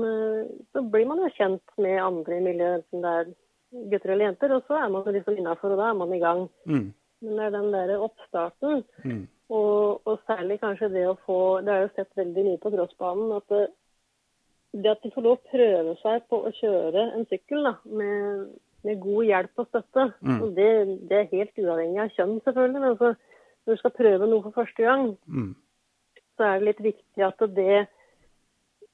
så 0.76 0.84
blir 0.94 1.10
man 1.10 1.24
jo 1.24 1.34
kjent 1.40 1.80
med 1.82 1.98
andre 2.04 2.38
i 2.38 2.46
miljøet, 2.52 2.84
enten 2.84 3.08
det 3.08 3.16
er 3.24 3.34
gutter 3.72 4.14
eller 4.14 4.30
jenter. 4.30 4.54
Og 4.56 4.64
så 4.68 4.78
er 4.80 4.90
man 4.94 5.10
liksom 5.14 5.38
innafor, 5.38 5.74
og 5.76 5.82
da 5.82 5.90
er 5.90 6.00
man 6.00 6.14
i 6.16 6.22
gang. 6.24 6.48
mm, 6.66 6.88
Men 7.22 7.36
det 7.36 7.46
er 7.46 7.52
den 7.58 7.74
der 7.74 7.98
oppstarten, 8.00 8.84
mm, 9.04 9.28
og, 9.50 10.02
og 10.08 10.20
særlig 10.30 10.60
kanskje 10.62 10.92
det 10.94 11.08
å 11.10 11.18
få 11.26 11.60
Det 11.66 11.74
er 11.74 11.82
jo 11.82 11.90
sett 11.96 12.12
veldig 12.16 12.46
mye 12.46 12.60
på 12.64 12.72
crossbanen. 12.72 13.32
at 13.36 13.48
det, 13.50 13.68
det 14.74 14.92
at 14.92 15.04
de 15.04 15.12
får 15.12 15.26
lov 15.26 15.38
å 15.38 15.50
prøve 15.52 15.96
seg 16.04 16.28
på 16.30 16.42
å 16.46 16.52
kjøre 16.62 17.06
en 17.18 17.26
sykkel 17.26 17.64
da, 17.66 17.74
med, 17.86 18.48
med 18.86 19.02
god 19.02 19.24
hjelp 19.26 19.64
og 19.64 19.68
støtte, 19.68 20.14
Mm. 20.22 20.42
og 20.42 20.56
det, 20.56 20.70
det 21.10 21.18
er 21.18 21.32
helt 21.34 21.58
uavhengig 21.58 22.00
av 22.00 22.14
kjønn, 22.16 22.42
selvfølgelig. 22.46 22.80
Men 22.80 22.90
altså, 22.94 23.16
når 23.66 23.74
du 23.76 23.80
skal 23.82 23.98
prøve 23.98 24.28
noe 24.30 24.44
for 24.44 24.52
første 24.62 24.84
gang, 24.86 25.18
mm, 25.28 25.56
så 26.38 26.44
er 26.44 26.60
det 26.60 26.68
litt 26.70 26.84
viktig 26.94 27.26
at 27.26 27.40
det 27.56 27.88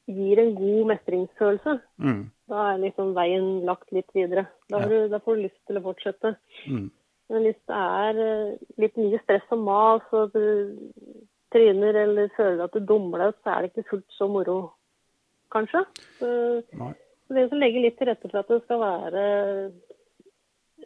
gir 0.08 0.40
en 0.40 0.54
god 0.56 0.86
mestringsfølelse. 0.94 1.80
mm, 2.00 2.24
Da 2.50 2.74
er 2.74 2.78
liksom 2.84 3.14
veien 3.16 3.66
lagt 3.66 3.92
litt 3.92 4.12
videre. 4.14 4.48
Da, 4.70 4.80
har 4.84 4.90
du, 4.90 5.08
da 5.10 5.18
får 5.20 5.36
du 5.36 5.42
lyst 5.48 5.62
til 5.68 5.78
å 5.80 5.84
fortsette. 5.88 6.36
mm. 6.70 6.92
Men 7.30 7.42
hvis 7.42 7.58
det 7.66 7.78
er 7.82 8.20
eh, 8.22 8.58
litt 8.78 8.98
mye 9.02 9.20
stress 9.24 9.48
og 9.56 9.64
mas, 9.66 10.04
og 10.14 10.32
du 10.36 10.78
tryner 11.52 11.96
eller 12.04 12.30
føler 12.38 12.64
at 12.68 12.76
du 12.76 12.80
dummer 12.86 13.18
deg 13.24 13.28
ut, 13.34 13.40
så 13.44 13.50
er 13.56 13.62
det 13.66 13.72
ikke 13.74 13.90
fullt 13.90 14.12
så 14.14 14.28
moro, 14.30 14.58
kanskje. 15.50 15.82
Så, 16.20 16.30
Nei. 16.78 16.92
så 17.26 17.34
det 17.34 17.48
å 17.50 17.58
legge 17.58 17.82
litt 17.82 17.98
til 17.98 18.12
rette 18.12 18.30
for 18.30 18.44
at 18.44 18.48
det 18.54 18.62
skal 18.68 18.80
være 18.84 19.24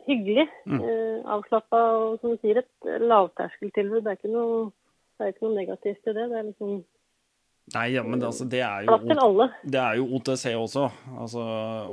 hyggelig, 0.07 0.47
Mm. 0.65 0.80
eh, 0.82 1.22
avslappa 1.26 1.80
og 1.99 2.20
som 2.22 2.32
du 2.32 2.38
sier, 2.38 2.57
et 2.59 3.01
lavterskeltilbud. 3.01 4.03
Det 4.03 4.07
er 4.13 4.17
ikke 4.17 4.32
noe, 4.34 4.72
det 5.20 5.26
er 5.28 5.34
ikke 5.34 5.43
noe 5.47 5.55
negativt 5.59 6.07
i 6.07 6.13
det. 6.13 6.30
Det 6.30 6.38
er 6.39 6.43
liksom 6.53 6.84
Nei, 7.74 7.86
ja, 7.93 8.03
men 8.03 8.24
altså, 8.26 8.45
det 8.49 8.61
er 8.65 8.88
jo. 8.88 8.95
Det 9.61 9.80
er 9.82 9.97
jo 9.99 10.07
OTC 10.17 10.53
også. 10.57 10.88
Altså, 11.22 11.43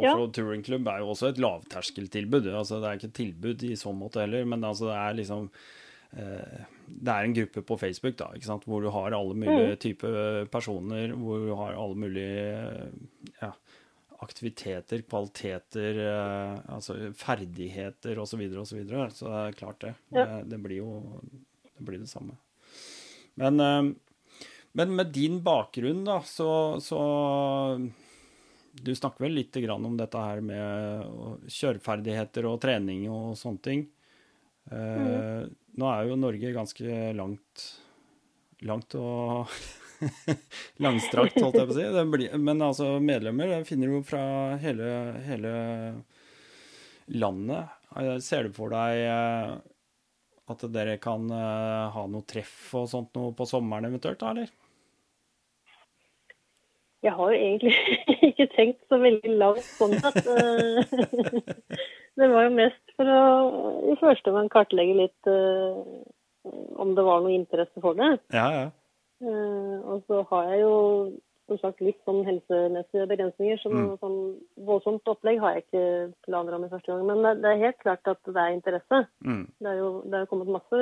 Ja. 0.00 0.12
Offroad 0.12 0.32
Touring 0.36 0.64
Club 0.64 0.86
er 0.88 1.02
jo 1.02 1.10
også 1.12 1.28
et 1.32 1.40
lavterskeltilbud. 1.42 2.48
Altså, 2.52 2.80
det 2.80 2.88
er 2.88 3.00
ikke 3.00 3.10
et 3.10 3.18
tilbud 3.18 3.64
i 3.68 3.74
så 3.76 3.92
måte 3.92 4.22
heller, 4.24 4.46
men 4.48 4.64
altså, 4.64 4.88
det 4.88 4.96
er 4.96 5.18
liksom 5.20 5.50
eh, 6.16 6.64
Det 6.86 7.12
er 7.12 7.26
en 7.26 7.34
gruppe 7.34 7.62
på 7.66 7.78
Facebook 7.78 8.16
da, 8.16 8.30
hvor 8.64 8.80
du 8.80 8.88
har 8.94 9.12
alle 9.12 9.34
mulige 9.34 9.76
typer 9.76 10.46
personer, 10.52 11.12
hvor 11.12 11.44
du 11.44 11.54
har 11.58 11.74
alle 11.74 11.98
mulige 11.98 12.46
eh, 12.56 13.34
ja, 13.42 13.52
aktiviteter, 14.22 15.02
kvaliteter, 15.02 16.00
eh, 16.06 16.72
altså 16.72 16.96
ferdigheter 17.12 18.18
osv. 18.22 18.40
osv. 18.40 18.64
Så, 18.64 18.76
videre. 18.78 19.10
så 19.10 19.28
det 19.28 19.42
er 19.42 19.60
klart 19.60 19.80
det. 19.82 19.94
Ja. 20.14 20.24
det. 20.24 20.50
Det 20.54 20.62
blir 20.62 20.80
jo 20.80 21.20
det, 21.76 21.84
blir 21.84 22.00
det 22.00 22.08
samme. 22.08 22.38
Men 23.36 23.60
eh, 23.60 23.92
men 24.76 24.92
med 24.98 25.12
din 25.14 25.38
bakgrunn, 25.44 26.04
da, 26.06 26.18
så, 26.28 26.48
så 26.84 27.00
Du 28.76 28.92
snakker 28.94 29.24
vel 29.24 29.36
litt 29.38 29.56
grann 29.64 29.84
om 29.88 29.96
dette 29.96 30.20
her 30.20 30.42
med 30.44 31.48
kjøreferdigheter 31.48 32.48
og 32.50 32.58
trening 32.60 33.06
og 33.08 33.32
sånne 33.40 33.62
ting. 33.64 33.86
Eh, 34.70 35.46
Nå 35.76 35.88
er 35.92 36.08
jo 36.08 36.18
Norge 36.20 36.52
ganske 36.56 37.00
langt 37.16 37.64
Langt 38.66 38.94
og 38.96 39.50
langstrakt, 40.84 41.36
holdt 41.40 41.56
jeg 41.60 41.68
på 41.68 41.74
å 41.74 41.76
si. 41.76 41.84
Det 41.92 42.04
blir, 42.12 42.36
men 42.40 42.60
altså, 42.64 42.94
medlemmer 43.04 43.50
det 43.52 43.58
finner 43.68 43.92
du 43.92 44.00
fra 44.04 44.22
hele, 44.62 44.88
hele 45.26 45.52
landet. 47.16 47.68
Eh, 47.96 48.16
Ser 48.24 48.48
du 48.48 48.56
for 48.56 48.72
deg 48.72 49.02
eh, 49.06 49.56
at 50.46 50.64
dere 50.72 50.96
kan 51.02 51.26
ha 51.32 52.04
noe 52.06 52.22
treff 52.28 52.70
og 52.78 52.86
sånt 52.90 53.16
noe 53.18 53.32
på 53.36 53.48
sommeren 53.50 53.88
eventuelt, 53.88 54.20
da, 54.20 54.30
eller? 54.30 54.52
Jeg 57.04 57.12
har 57.12 57.32
jo 57.32 57.36
egentlig 57.36 57.74
ikke 58.30 58.48
tenkt 58.56 58.80
så 58.88 58.98
veldig 59.02 59.36
langt 59.38 59.68
sånn 59.76 59.94
sett. 60.00 60.26
Eh, 60.26 61.80
Det 62.16 62.30
var 62.32 62.46
jo 62.46 62.56
mest 62.56 62.94
for 62.96 63.12
å 63.12 63.22
i 63.92 63.94
første 64.00 64.32
omgang 64.32 64.48
kartlegge 64.48 64.94
litt 64.96 65.28
uh, 65.28 65.76
om 66.80 66.94
det 66.96 67.04
var 67.04 67.20
noe 67.20 67.34
interesse 67.36 67.82
for 67.84 67.98
det. 67.98 68.14
Ja, 68.32 68.46
ja. 68.54 68.66
Uh, 69.20 69.76
og 69.84 70.06
så 70.08 70.22
har 70.30 70.48
jeg 70.48 70.62
jo 70.62 70.76
som 71.46 71.60
sagt 71.60 71.82
litt 71.84 71.98
sånn 72.08 72.24
helsemessige 72.26 73.06
begrensninger, 73.06 73.60
så 73.62 73.70
mm. 73.70 73.84
sånn 74.02 74.16
voldsomt 74.66 75.06
opplegg 75.12 75.38
har 75.42 75.54
jeg 75.54 75.66
ikke 75.66 75.84
planer 76.26 76.56
om 76.56 76.64
i 76.66 76.70
første 76.72 76.90
gang. 76.90 77.04
Men 77.06 77.22
det, 77.22 77.34
det 77.44 77.52
er 77.52 77.62
helt 77.68 77.78
klart 77.84 78.10
at 78.10 78.20
det 78.26 78.42
er 78.42 78.56
interesse. 78.56 79.02
Mm, 79.22 79.44
Det 79.62 79.70
er 79.70 79.78
jo 79.78 79.90
det 80.10 80.18
er 80.18 80.30
kommet 80.32 80.50
masse 80.56 80.80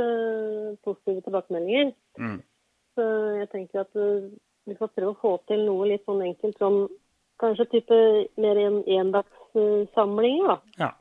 positive 0.87 1.21
tilbakemeldinger. 1.27 1.93
mm, 2.17 2.39
Så 2.97 3.09
jeg 3.43 3.51
tenker 3.53 3.83
at 3.83 4.01
vi 4.65 4.77
får 4.79 4.93
prøve 4.97 5.13
å 5.13 5.21
få 5.21 5.33
til 5.49 5.65
noe 5.67 5.89
litt 5.91 6.05
sånn 6.09 6.23
enkelt 6.25 6.61
som 6.61 6.85
kanskje 7.43 7.67
type 7.73 7.97
mer 8.41 8.61
en 8.63 8.83
endagssamlinger, 8.99 10.55
da. 10.55 10.59
ja. 10.85 10.93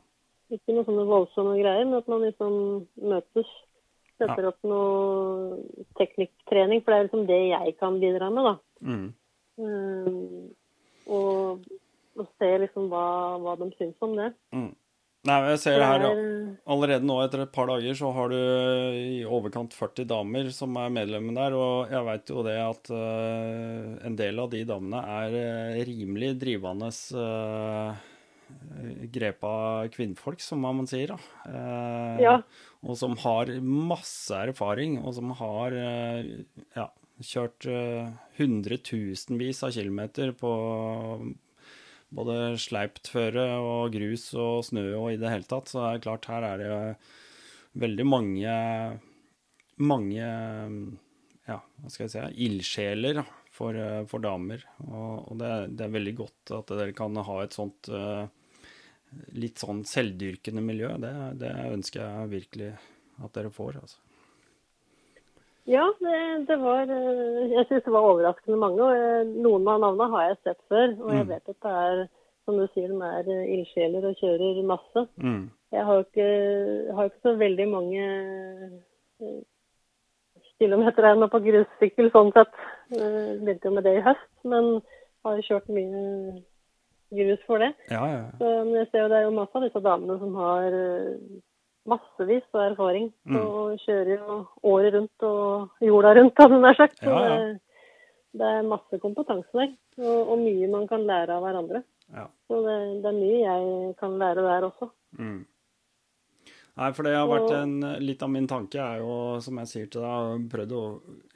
Ikke 0.54 0.76
noe 0.76 0.86
sånne 0.86 1.06
voldsomme 1.10 1.56
greier, 1.58 1.86
men 1.88 1.98
at 2.02 2.10
man 2.12 2.26
liksom 2.26 2.56
møtes. 3.02 3.50
Setter 4.22 4.46
opp 4.46 4.60
noe 4.70 5.58
teknikktrening, 5.98 6.84
for 6.84 6.94
det 6.94 6.98
er 7.00 7.08
liksom 7.08 7.24
det 7.28 7.40
jeg 7.50 7.74
kan 7.80 7.98
bidra 8.02 8.30
med, 8.32 8.46
da. 8.46 8.56
Mm, 8.86 9.08
Um, 9.54 10.50
og, 11.06 11.60
og 12.18 12.30
se 12.42 12.48
liksom 12.64 12.88
hva, 12.90 13.04
hva 13.44 13.52
de 13.60 13.68
syns 13.78 14.00
om 14.02 14.16
det. 14.18 14.32
mm. 14.56 14.72
Nei, 15.24 15.38
jeg 15.54 15.60
ser 15.64 15.78
Det 15.80 15.88
her 15.88 16.02
ja. 16.04 16.10
er- 16.12 16.32
Allerede 16.74 17.08
nå 17.08 17.16
etter 17.24 17.42
et 17.44 17.52
par 17.52 17.68
dager 17.72 17.96
så 17.96 18.10
har 18.16 18.30
du 18.32 18.36
i 18.38 19.24
overkant 19.26 19.74
40 19.76 20.06
damer 20.08 20.50
som 20.52 20.76
er 20.80 20.92
medlemmer 20.94 21.34
der, 21.38 21.56
og 21.58 21.92
jeg 21.92 22.06
veit 22.08 22.30
jo 22.32 22.44
det 22.46 22.56
at 22.62 22.92
uh, 22.92 24.06
en 24.06 24.16
del 24.20 24.40
av 24.44 24.50
de 24.52 24.62
damene 24.68 25.00
er 25.02 25.36
eh, 25.40 25.80
rimelig 25.88 26.34
drivende 26.40 26.92
uh, 27.18 27.96
grepa 29.16 29.54
kvinnfolk, 29.96 30.44
som 30.44 30.62
man 30.64 30.88
sier, 30.88 31.16
da. 31.16 31.18
Uh, 31.48 32.22
Ja. 32.22 32.36
Og 32.84 32.98
som 33.00 33.16
har 33.24 33.48
masse 33.64 34.36
erfaring, 34.36 35.00
og 35.04 35.14
som 35.16 35.32
har 35.40 35.72
eh, 35.72 36.44
ja, 36.76 36.90
kjørt 37.24 37.64
hundretusenvis 38.38 39.64
av 39.64 39.72
kilometer 39.72 40.34
på 40.36 40.52
både 42.14 42.56
sleipt 42.62 43.10
føre 43.12 43.46
og 43.60 43.94
grus 43.96 44.30
og 44.38 44.64
snø 44.68 44.86
og 45.00 45.14
i 45.14 45.20
det 45.22 45.32
hele 45.32 45.50
tatt. 45.50 45.72
Så 45.72 45.82
det 45.82 45.90
er 45.90 46.06
klart, 46.06 46.30
her 46.32 46.48
er 46.48 46.62
det 46.62 46.78
veldig 47.84 48.06
mange 48.06 48.58
mange 49.82 50.22
ja, 51.48 51.58
hva 51.58 51.90
skal 51.90 52.06
jeg 52.06 52.14
si, 52.14 52.46
ildsjeler 52.46 53.24
for, 53.54 53.78
for, 54.10 54.24
damer. 54.24 54.64
Og, 54.86 55.32
og 55.32 55.42
det, 55.42 55.52
det, 55.74 55.88
er 55.88 55.98
veldig 55.98 56.16
godt 56.22 56.54
at 56.60 56.74
dere 56.78 56.96
kan 56.96 57.18
ha 57.18 57.40
et 57.44 57.58
sånt 57.58 57.90
litt 59.38 59.62
sånn 59.62 59.84
selvdyrkende 59.88 60.64
miljø. 60.64 60.94
Det, 61.02 61.14
det 61.42 61.52
ønsker 61.74 62.04
jeg 62.06 62.32
virkelig 62.32 62.72
at 63.24 63.36
dere 63.36 63.52
får. 63.54 63.82
altså. 63.82 64.13
Ja, 65.70 65.86
det, 66.00 66.18
det 66.50 66.58
var 66.60 66.90
Jeg 66.90 67.66
syns 67.70 67.86
det 67.86 67.94
var 67.94 68.10
overraskende 68.10 68.60
mange. 68.60 68.84
og 68.84 69.34
Noen 69.46 69.68
av 69.72 69.80
navnene 69.84 70.10
har 70.12 70.28
jeg 70.28 70.40
sett 70.44 70.62
før. 70.72 70.96
Og 71.00 71.14
jeg 71.16 71.26
mm. 71.26 71.32
vet 71.32 71.54
at 71.54 71.66
det 71.66 71.76
er, 71.84 72.04
som 72.44 72.60
du 72.60 72.66
sier, 72.74 72.92
de 72.92 73.10
er 73.10 73.52
ildsjeler 73.56 74.10
og 74.10 74.20
kjører 74.20 74.62
masse. 74.68 75.06
Mm. 75.24 75.46
Jeg 75.74 75.86
har 75.88 76.04
ikke, 76.04 76.30
har 76.96 77.10
ikke, 77.10 77.22
så 77.24 77.36
veldig 77.40 77.68
mange 77.72 78.08
kilometer 80.62 81.16
nå 81.18 81.30
på 81.32 81.42
grussykkel 81.48 82.12
sånn 82.14 82.34
sett. 82.36 82.60
Jeg 82.94 83.40
begynte 83.42 83.70
jo 83.70 83.78
med 83.78 83.88
det 83.88 83.96
i 83.98 84.04
høst, 84.06 84.30
men 84.48 84.76
har 85.24 85.42
kjørt 85.48 85.72
mye 85.72 86.04
grus 87.14 87.42
for 87.48 87.64
det. 87.64 87.72
Ja, 87.92 88.04
ja. 88.12 88.28
Så, 88.38 88.52
men 88.68 88.76
jeg 88.82 88.92
ser 88.92 89.06
jo 89.06 89.10
det 89.12 89.20
er 89.20 89.28
jo 89.28 89.36
masse 89.38 89.58
av 89.58 89.66
disse 89.66 89.84
damene 89.84 90.20
som 90.22 90.38
har 90.42 90.78
massevis 91.90 92.46
av 92.54 92.66
erfaring. 92.72 93.12
Mm. 93.28 93.40
Og 93.40 93.86
kjører 93.86 94.14
jo 94.16 94.40
året 94.74 94.98
rundt 94.98 95.28
og 95.28 95.86
jorda 95.88 96.16
rundt, 96.20 96.40
hadde 96.40 96.60
jeg 96.60 96.66
nær 96.66 96.80
sagt. 96.80 97.02
Ja, 97.06 97.22
ja. 97.28 97.40
Det, 97.40 97.80
det, 98.42 98.52
er 98.52 98.70
masse 98.74 99.00
kompetanse 99.04 99.58
der, 99.58 99.74
og, 100.02 100.20
og, 100.34 100.38
mye 100.44 100.70
man 100.72 100.86
kan 100.90 101.08
lære 101.08 101.38
av 101.38 101.48
hverandre. 101.48 101.84
Ja. 102.14 102.28
Så 102.48 102.62
det, 102.66 102.78
det, 103.04 103.10
er 103.10 103.18
mye 103.18 103.42
jeg 103.42 103.98
kan 104.00 104.22
lære 104.22 104.46
der 104.46 104.70
også. 104.70 104.92
Mm. 105.20 105.42
Nei, 106.74 106.88
for 106.98 107.06
det 107.06 107.12
har 107.14 107.28
vært 107.30 107.52
en, 107.54 107.74
litt 108.02 108.24
av 108.26 108.32
min 108.34 108.48
tanke 108.50 108.80
er 108.82 109.04
jo, 109.04 109.38
som 109.46 109.60
jeg 109.62 109.70
sier 109.70 109.90
til 109.94 110.02
deg, 110.02 110.10
har 110.10 110.48
prøvd 110.50 110.72
å 110.74 110.86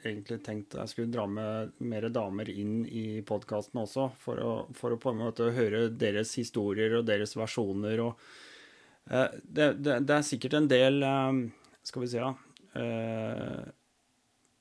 egentlig 0.02 0.38
tenkt 0.42 0.74
jeg 0.74 0.90
skulle 0.90 1.12
dra 1.14 1.28
med 1.30 1.76
mer 1.78 2.08
damer 2.10 2.50
inn 2.50 2.80
i 2.90 3.20
podkasten 3.26 3.78
også, 3.84 4.08
for 4.18 4.42
å, 4.42 4.54
for 4.74 4.96
å, 4.96 4.98
på 4.98 5.12
en 5.12 5.22
måte 5.22 5.52
høre 5.54 5.84
deres 5.94 6.34
historier 6.40 6.98
og 6.98 7.06
deres 7.06 7.36
versjoner. 7.38 8.02
og 8.02 8.18
det, 9.08 9.72
det, 9.80 9.98
det, 10.04 10.14
er 10.14 10.26
sikkert 10.26 10.58
en 10.58 10.68
del 10.68 11.02
eh, 11.06 11.40
Skal 11.86 12.04
vi 12.04 12.10
si, 12.12 12.18
ja 12.20 12.34
eh, 12.76 13.62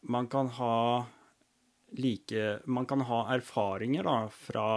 Man 0.08 0.30
kan 0.32 0.52
ha 0.56 0.78
like 1.98 2.60
Man 2.66 2.88
kan 2.88 3.04
ha 3.08 3.22
erfaringer 3.36 4.08
da, 4.08 4.16
fra 4.32 4.68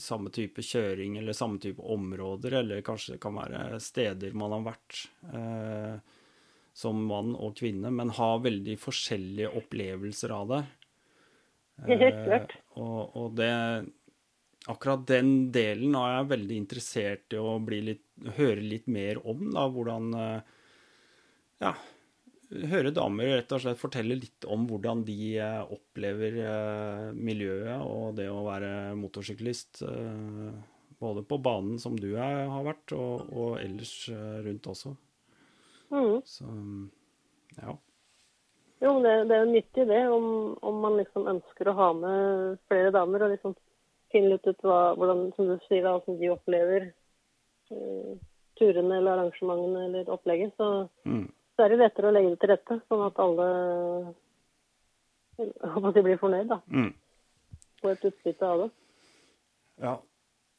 samme 0.00 0.32
type 0.34 0.64
kjøring 0.64 1.18
eller 1.20 1.36
samme 1.36 1.60
type 1.60 1.82
områder, 1.82 2.60
eller 2.60 2.84
kanskje 2.84 3.16
det 3.16 3.22
kan 3.24 3.36
være 3.36 3.80
steder 3.80 4.36
man 4.36 4.54
har 4.56 4.68
vært 4.70 5.00
eh, 5.32 5.98
som 6.74 7.04
mann 7.06 7.36
og 7.36 7.54
kvinne, 7.60 7.92
men 7.94 8.10
ha 8.16 8.30
veldig 8.42 8.74
forskjellige 8.82 9.52
opplevelser 9.60 10.32
av 10.34 10.48
det. 10.50 10.62
Eh, 11.86 12.48
og, 12.80 13.14
og 13.14 13.36
det 13.38 13.52
akkurat 14.70 15.06
den 15.08 15.50
delen 15.52 15.96
er 15.98 16.18
jeg 16.18 16.30
veldig 16.32 16.60
interessert 16.60 17.34
i 17.34 17.40
å 17.40 17.56
litt, 17.68 18.04
høre 18.38 18.62
litt 18.62 18.86
mer 18.90 19.20
om. 19.26 19.50
Da, 19.54 19.66
hvordan 19.72 20.14
eh, 20.20 20.54
Ja, 21.62 21.74
høre 22.70 22.92
damer 22.94 23.30
rett 23.34 23.52
og 23.56 23.62
slett 23.64 23.80
fortelle 23.80 24.18
litt 24.18 24.46
om 24.50 24.66
hvordan 24.70 25.04
de 25.06 25.18
eh, 25.36 25.60
opplever 25.74 26.40
eh, 26.44 27.06
miljøet 27.16 27.84
og 27.84 28.18
det 28.18 28.28
å 28.32 28.44
være 28.48 28.94
motorsyklist. 29.00 29.84
Både 31.00 31.24
på 31.26 31.40
banen 31.42 31.80
som 31.82 31.96
du 31.98 32.14
er, 32.14 32.44
har 32.48 32.62
vært, 32.64 32.94
og, 32.96 33.26
og 33.34 33.56
ellers 33.60 34.06
rundt 34.46 34.68
også. 34.70 34.94
Mm. 35.92 36.20
Så 36.24 36.46
ja. 37.58 37.74
Jo, 38.84 38.94
det, 39.02 39.12
det, 39.28 39.36
er 39.36 39.44
jo 39.44 39.52
nyttig 39.52 39.84
det, 39.88 40.00
om, 40.12 40.26
om, 40.64 40.80
man 40.82 40.96
liksom 40.98 41.28
ønsker 41.30 41.70
å 41.70 41.76
ha 41.78 41.90
med 41.96 42.56
flere 42.68 42.90
damer. 42.94 43.26
og 43.26 43.34
liksom 43.34 43.54
finne 44.14 44.34
litt 44.34 44.46
ut 44.46 44.62
hva, 44.64 44.94
hvordan, 44.98 45.26
som 45.36 45.50
du 45.50 45.56
sier, 45.66 45.84
hvordan 45.84 46.20
de 46.20 46.30
opplever 46.32 46.86
uh, 47.74 48.14
turene 48.58 49.00
eller 49.00 49.18
arrangementene 49.18 49.86
eller 49.88 50.12
opplegget. 50.14 50.54
Så, 50.56 50.70
mm. 51.04 51.24
så, 51.54 51.64
er 51.64 51.74
det 51.74 51.80
lettere 51.82 52.10
å 52.10 52.14
legge 52.14 52.34
det 52.34 52.40
til 52.42 52.52
rette, 52.54 52.78
sånn 52.88 53.06
at 53.08 53.20
alle 53.24 53.48
håper 55.74 55.88
at 55.90 55.98
de 55.98 56.04
blir 56.06 56.20
fornøyd. 56.20 56.50
da. 56.52 56.60
Mm. 56.70 56.92
Få 57.82 57.92
et 57.92 58.08
utbytte 58.10 58.50
av 58.50 58.64
det. 58.64 58.70
Ja. 59.82 59.98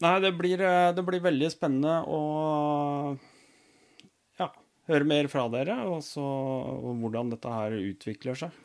Nei, 0.04 0.18
det 0.20 0.34
blir, 0.36 0.60
eh, 0.60 0.92
det 0.92 1.04
blir 1.08 1.24
veldig 1.24 1.50
spennende 1.54 2.02
å 2.12 2.20
ja, 4.42 4.50
høre 4.92 5.08
mer 5.08 5.30
fra 5.32 5.46
dere, 5.54 5.78
og, 5.88 6.02
så, 6.04 6.26
hvordan 7.00 7.32
dette 7.32 7.54
her 7.54 7.78
utvikler 7.80 8.36
seg. 8.44 8.58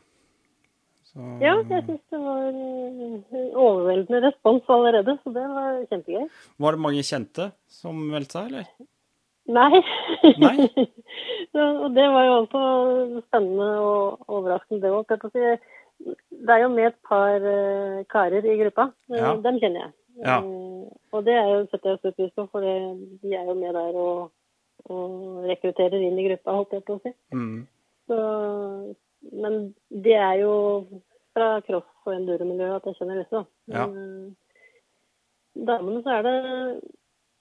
Så... 1.11 1.19
Ja, 1.43 1.57
jeg 1.59 1.83
syns 1.89 2.03
det 2.13 2.19
var 2.23 2.45
eh, 2.47 3.47
overveldende 3.59 4.21
respons 4.29 4.69
allerede, 4.71 5.17
så 5.19 5.33
det 5.35 5.43
var 5.51 5.81
kjempegøy. 5.89 6.29
Var 6.63 6.77
det 6.77 6.83
mange 6.85 7.03
kjente 7.03 7.49
som 7.67 7.99
meldte 8.13 8.37
seg, 8.37 8.47
eller? 8.47 8.69
Nei. 9.51 9.81
Nei? 10.39 10.67
så, 11.51 11.65
og 11.83 11.89
det 11.97 12.07
var 12.15 12.27
jo 12.29 12.37
også 12.37 12.61
spennende 13.25 13.69
og 13.83 14.31
overraskende, 14.37 14.81
det 14.85 14.93
òg. 14.95 15.11
Det 16.31 16.55
er 16.55 16.63
jo 16.63 16.71
med 16.77 16.93
et 16.93 16.99
par 17.07 17.43
uh, 17.43 17.99
karer 18.11 18.47
i 18.47 18.57
gruppa. 18.63 18.87
Eh, 19.11 19.19
ja. 19.19 19.35
Dem 19.43 19.59
kjenner 19.59 19.83
jeg. 19.83 19.93
Ja. 20.21 20.39
Uh, 20.39 20.87
og 21.11 21.27
det 21.27 21.35
er 21.35 21.51
jo, 21.51 21.61
setter 21.73 21.91
jeg 21.91 22.01
stor 22.05 22.17
pris 22.21 22.33
på, 22.39 22.47
for 22.55 22.63
de 22.63 23.35
er 23.35 23.51
jo 23.51 23.59
med 23.59 23.75
der 23.75 23.99
og, 23.99 24.31
og 24.87 25.45
rekrutterer 25.51 25.99
inn 25.99 26.23
i 26.23 26.27
gruppa, 26.29 26.55
holdt 26.61 26.79
jeg 26.79 26.87
på 26.87 26.97
å 26.97 27.03
si. 27.03 27.15
Mm. 27.35 27.63
Så 28.07 28.21
men 29.21 29.73
det 29.89 30.15
er 30.17 30.39
jo 30.41 30.53
fra 31.35 31.61
cross- 31.65 32.05
og 32.05 32.15
enduro-miljøet 32.15 32.79
at 32.79 32.89
jeg 32.89 32.97
kjenner 32.99 33.21
disse. 33.21 33.43
Ja. 33.71 33.85
Damene 35.67 36.01
så 36.03 36.17
er 36.17 36.25
det 36.25 36.35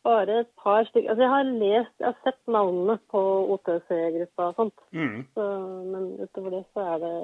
bare 0.04 0.40
et 0.40 0.48
par 0.62 0.84
stykker 0.88 1.10
Altså 1.10 1.22
jeg 1.22 1.30
har 1.30 1.50
lest, 1.62 1.92
jeg 2.00 2.08
har 2.08 2.16
sett 2.24 2.40
navnene 2.48 2.96
på 3.12 3.20
OTC-gruppa 3.54 4.48
og 4.48 4.56
sånt. 4.56 4.86
Mm. 4.96 5.18
Så, 5.34 5.46
men 5.92 6.08
utover 6.22 6.56
det 6.56 6.64
så 6.74 6.86
er 6.94 7.04
det, 7.04 7.14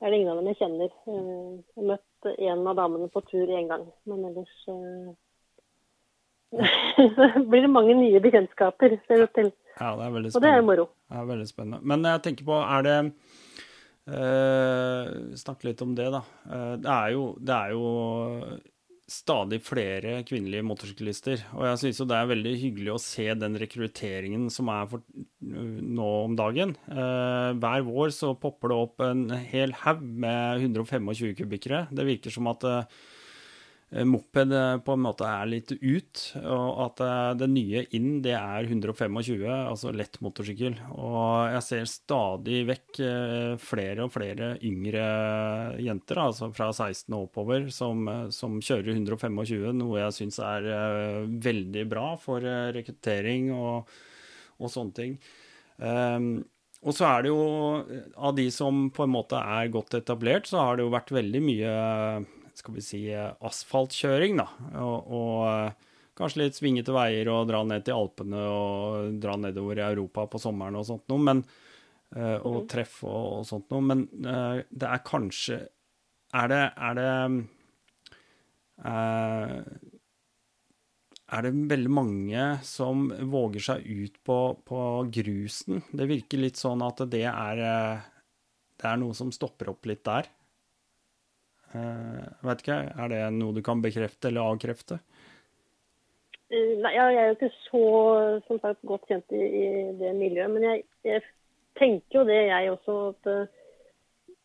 er 0.00 0.08
det, 0.08 0.18
ingen 0.18 0.32
av 0.32 0.40
dem 0.40 0.50
jeg 0.52 0.60
kjenner. 0.62 0.94
Eh, 1.10 1.52
jeg 1.58 1.82
har 1.82 1.90
møtt 1.92 2.32
en 2.34 2.66
av 2.70 2.80
damene 2.80 3.10
på 3.12 3.24
tur 3.30 3.54
én 3.58 3.70
gang, 3.70 3.86
men 4.10 4.26
ellers 4.30 4.56
eh, 4.70 5.12
så 7.16 7.30
blir 7.50 7.66
det 7.66 7.72
mange 7.72 7.96
nye 7.98 8.22
bekjentskaper, 8.22 8.98
ser 9.06 9.22
det 9.22 9.30
ut 9.30 9.38
til. 9.40 9.50
Ja, 9.80 9.96
det 9.98 10.04
er 10.06 10.14
veldig 10.14 10.30
spennende. 10.30 10.36
Og 10.36 10.44
det 10.46 10.52
er 10.54 10.68
moro. 10.68 10.86
Det 11.10 11.18
er 11.18 11.32
veldig 11.32 11.48
spennende. 11.50 11.82
Men 11.82 12.06
jeg 12.06 12.22
tenker 12.28 12.46
på, 12.46 12.60
er 12.62 12.86
det 12.86 12.98
Uh, 14.04 15.32
snakke 15.38 15.70
litt 15.70 15.82
om 15.84 15.94
det, 15.96 16.10
da. 16.12 16.20
Eh, 16.44 16.72
det, 16.76 16.92
er 16.92 17.12
jo, 17.14 17.22
det, 17.40 17.54
er 17.56 17.72
jo, 17.72 18.58
stadig 19.08 19.60
flere 19.64 20.18
kvinnelige 20.28 20.66
motorsyklister. 20.68 21.46
Og 21.56 21.64
jeg 21.68 21.80
syns 21.80 22.02
jo 22.02 22.08
det 22.10 22.18
er 22.18 22.30
veldig 22.34 22.54
hyggelig 22.60 22.92
å 22.94 23.00
se 23.00 23.26
den 23.36 23.56
rekrutteringen 23.60 24.46
som 24.52 24.68
er 24.72 24.90
for, 24.92 25.04
nå 25.40 26.10
om 26.26 26.36
dagen. 26.36 26.76
hver 26.88 27.84
vår 27.88 28.14
så 28.16 28.32
popper 28.40 28.72
det 28.72 28.78
opp 28.86 29.04
en 29.04 29.26
hel 29.52 29.76
haug 29.84 30.04
med 30.04 30.64
125 30.68 31.36
kubikkere. 31.40 31.86
Det 31.92 32.08
virker 32.08 32.32
som 32.32 32.48
at 32.52 32.64
Eh, 32.64 33.04
moped 34.02 34.52
eh, 34.52 34.76
på 34.82 34.94
en 34.96 35.02
måte 35.04 35.26
er 35.28 35.46
litt 35.46 35.70
ut, 35.76 36.22
og 36.42 36.80
at 36.82 37.02
eh, 37.04 37.30
det 37.38 37.48
nye 37.52 37.82
inn, 37.94 38.18
det 38.24 38.34
er 38.34 38.66
125, 38.66 39.20
altså 39.54 39.92
lett 39.94 40.18
motorsykkel. 40.24 40.74
Og 40.98 41.52
jeg 41.54 41.62
ser 41.68 41.90
stadig 41.90 42.64
vekk 42.70 43.02
flere 43.62 44.06
og 44.06 44.14
flere 44.14 44.50
yngre 44.66 45.04
jenter, 45.84 46.22
altså 46.24 46.50
fra 46.54 46.72
16 46.72 47.14
og 47.14 47.28
oppover, 47.28 47.68
som, 47.74 48.02
som 48.34 48.58
kjører 48.58 48.96
125, 48.96 49.70
noe 49.78 50.02
jeg 50.02 50.18
syns 50.18 50.40
er 50.42 50.68
veldig 51.44 51.86
bra 51.90 52.08
for 52.20 52.42
rekruttering 52.74 53.52
og, 53.54 53.94
og 54.58 54.72
sånne 54.72 54.98
ting. 54.98 55.18
Um, 55.78 56.36
og 56.84 56.94
så 56.94 57.06
er 57.08 57.24
det 57.24 57.30
jo, 57.32 57.44
av 58.14 58.34
de 58.36 58.44
som 58.52 58.88
på 58.94 59.06
en 59.06 59.14
måte 59.14 59.38
er 59.40 59.70
godt 59.72 59.96
etablert, 59.96 60.50
så 60.50 60.60
har 60.60 60.76
det 60.76 60.84
jo 60.84 60.92
vært 60.92 61.14
veldig 61.16 61.40
mye 61.42 61.76
skal 62.58 62.76
vi 62.76 62.84
si, 62.84 63.00
asfaltkjøring, 63.14 64.38
da. 64.40 64.46
Og, 64.82 65.12
og 65.18 65.38
eh, 65.48 65.92
kanskje 66.18 66.44
litt 66.44 66.58
svingete 66.58 66.94
veier 66.94 67.30
og 67.32 67.48
dra 67.50 67.62
ned 67.66 67.86
til 67.86 67.98
Alpene 67.98 68.42
og 68.50 69.16
dra 69.22 69.36
nedover 69.40 69.80
i 69.80 69.86
Europa 69.86 70.26
på 70.30 70.40
sommeren 70.42 70.78
og 70.78 70.86
sånt 70.88 71.08
noe. 71.10 71.22
Men, 71.30 71.42
uh, 72.16 72.38
og 72.38 72.60
mm. 72.62 72.68
treff 72.70 73.00
og, 73.06 73.24
og, 73.40 73.48
sånt 73.48 73.66
noe. 73.74 73.88
Men 73.90 74.06
uh, 74.26 74.60
det 74.70 74.90
er 74.90 75.02
kanskje 75.06 75.64
Er 76.34 76.48
det 76.50 76.62
Er 76.74 76.94
det 76.98 77.10
er 81.34 81.46
det 81.46 81.52
veldig 81.70 81.90
mange 81.90 82.42
som 82.66 83.06
våger 83.30 83.62
seg 83.62 83.84
ut 83.86 84.16
på, 84.26 84.38
på, 84.66 84.80
grusen. 85.14 85.82
Det 85.90 86.06
virker 86.10 86.42
litt 86.42 86.58
sånn 86.60 86.82
at 86.84 87.00
det 87.10 87.24
er, 87.30 87.62
det 88.78 88.88
er 88.90 88.98
noe 89.00 89.14
som 89.14 89.30
stopper 89.34 89.70
opp 89.72 89.86
litt 89.88 90.02
der. 90.06 90.28
Uh, 91.74 92.22
vet 92.46 92.62
ikke, 92.62 92.76
Er 92.94 93.10
det 93.10 93.20
noe 93.34 93.54
du 93.56 93.62
kan 93.66 93.82
bekrefte 93.82 94.30
eller 94.30 94.46
avkrefte? 94.46 95.00
Eh, 96.54 96.74
nei, 96.78 96.92
jeg 96.94 97.16
er 97.16 97.28
jo 97.30 97.36
ikke 97.36 97.52
så 97.64 97.84
som 98.46 98.60
sagt, 98.62 98.82
godt 98.86 99.06
kjent 99.08 99.34
i, 99.34 99.42
i 99.42 99.68
det 99.98 100.12
miljøet. 100.18 100.52
Men 100.52 100.66
jeg, 100.68 100.84
jeg, 101.06 101.22
tenker 101.78 102.20
jo 102.20 102.26
det, 102.28 102.40
jeg 102.46 102.70
også, 102.70 102.96
at 103.14 103.30
eh, 103.32 103.62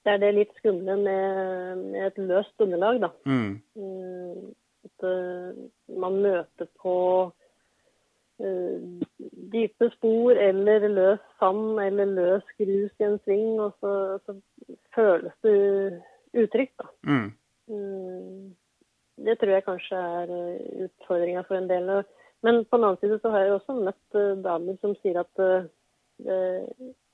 det 0.06 0.14
er 0.14 0.22
det 0.24 0.30
litt 0.34 0.56
skumle 0.58 0.96
med, 0.98 1.84
med 1.92 2.08
et 2.08 2.22
løst 2.32 2.64
underlag, 2.64 3.02
da. 3.04 3.12
Mm. 3.30 3.52
Mm, 3.78 4.48
At 4.88 5.06
eh, 5.12 5.60
man 6.02 6.18
møter 6.24 6.70
på 6.82 6.96
uh, 8.40 8.78
dype 9.54 9.90
spor 9.98 10.40
eller 10.40 10.88
løs 10.88 11.26
sand 11.42 11.82
eller 11.84 12.16
løs 12.16 12.54
grus 12.58 12.94
i 13.04 13.06
en 13.06 13.20
sving, 13.26 13.60
og 13.60 13.76
så, 13.84 13.94
så 14.26 14.38
føles 14.96 15.36
det 15.46 15.58
utrygt. 16.34 16.82
Mm. 17.08 17.32
Mm, 17.70 18.56
Det 19.20 19.36
tror 19.40 19.52
jeg 19.52 19.66
kanskje 19.66 19.98
er 19.98 20.32
eh, 20.32 20.86
utfordringa 20.86 21.44
for 21.48 21.58
en 21.58 21.68
del. 21.70 21.92
Men 22.42 22.64
på 22.66 22.78
den 22.78 22.86
annen 22.88 23.02
side 23.02 23.20
så 23.20 23.34
har 23.34 23.44
jeg 23.44 23.58
også 23.58 23.76
møtt 23.76 24.16
eh, 24.16 24.38
damer 24.44 24.78
som 24.82 24.96
sier 25.02 25.20
at 25.20 25.44
eh, 25.44 25.68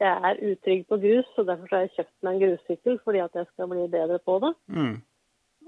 jeg 0.01 0.13
er 0.30 0.41
utrygg 0.51 0.88
på 0.89 0.97
grus, 0.97 1.28
og 1.38 1.47
derfor 1.47 1.68
så 1.68 1.76
har 1.76 1.86
jeg 1.86 1.95
kjøpt 1.97 2.24
meg 2.26 2.36
en 2.36 2.43
grussykkel 2.43 2.99
fordi 3.03 3.20
at 3.22 3.36
jeg 3.38 3.49
skal 3.51 3.70
bli 3.70 3.88
bedre 3.93 4.20
på 4.26 4.39
det. 4.41 4.53
Mm. 4.68 4.95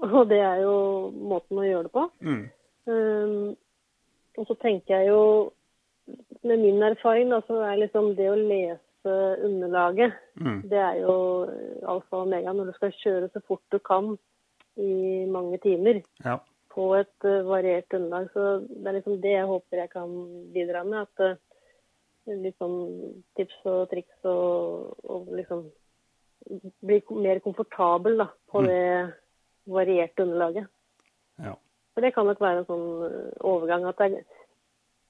Og 0.08 0.28
det 0.30 0.40
er 0.42 0.62
jo 0.62 0.74
måten 1.10 1.58
å 1.58 1.66
gjøre 1.66 1.86
det 1.86 1.94
på. 1.94 2.04
Mm. 2.22 2.44
Um, 2.88 3.56
og 4.38 4.46
så 4.46 4.54
tenker 4.62 4.94
jeg 4.94 5.08
jo, 5.10 5.22
med 6.46 6.62
min 6.62 6.82
erfaring, 6.82 7.30
da, 7.30 7.40
så 7.46 7.58
er 7.66 7.80
liksom 7.82 8.14
det 8.16 8.28
å 8.30 8.38
lese 8.38 8.78
underlaget, 9.04 10.12
Mm. 10.40 10.62
det 10.68 10.78
er 10.78 10.94
jo 11.02 11.44
alfa 11.86 12.16
og 12.16 12.22
omega 12.26 12.52
når 12.52 12.64
du 12.66 12.72
skal 12.72 12.92
kjøre 12.92 13.28
så 13.32 13.40
fort 13.46 13.60
du 13.72 13.78
kan 13.78 14.18
i 14.76 15.24
mange 15.26 15.58
timer 15.58 16.02
Ja. 16.24 16.38
på 16.70 16.94
et 16.94 17.24
eh, 17.24 17.42
variert 17.46 17.92
underlag. 17.94 18.28
Så 18.32 18.60
det 18.68 18.86
er 18.86 18.92
liksom 18.92 19.20
det 19.20 19.30
jeg 19.30 19.46
håper 19.46 19.76
jeg 19.76 19.90
kan 19.90 20.08
bidra 20.54 20.84
med. 20.84 20.98
At 21.18 21.20
eh, 22.26 22.34
litt 22.36 22.58
sånn 22.58 23.22
tips 23.36 23.54
og 23.64 23.88
triks 23.90 24.24
og, 24.24 24.94
og 25.04 25.26
liksom 25.32 25.70
bli 26.84 27.02
mer 27.10 27.38
komfortabel 27.40 28.18
da, 28.18 28.26
på 28.50 28.60
Mm. 28.62 28.66
det 28.66 29.12
varierte 29.66 30.22
underlaget. 30.22 30.66
Ja. 31.38 31.54
For 31.94 32.00
det 32.00 32.14
kan 32.14 32.26
nok 32.26 32.40
være 32.40 32.58
en 32.58 32.64
sånn 32.66 33.04
eh, 33.04 33.32
overgang 33.40 33.84
at 33.88 33.96
det 33.98 34.12
er, 34.12 34.24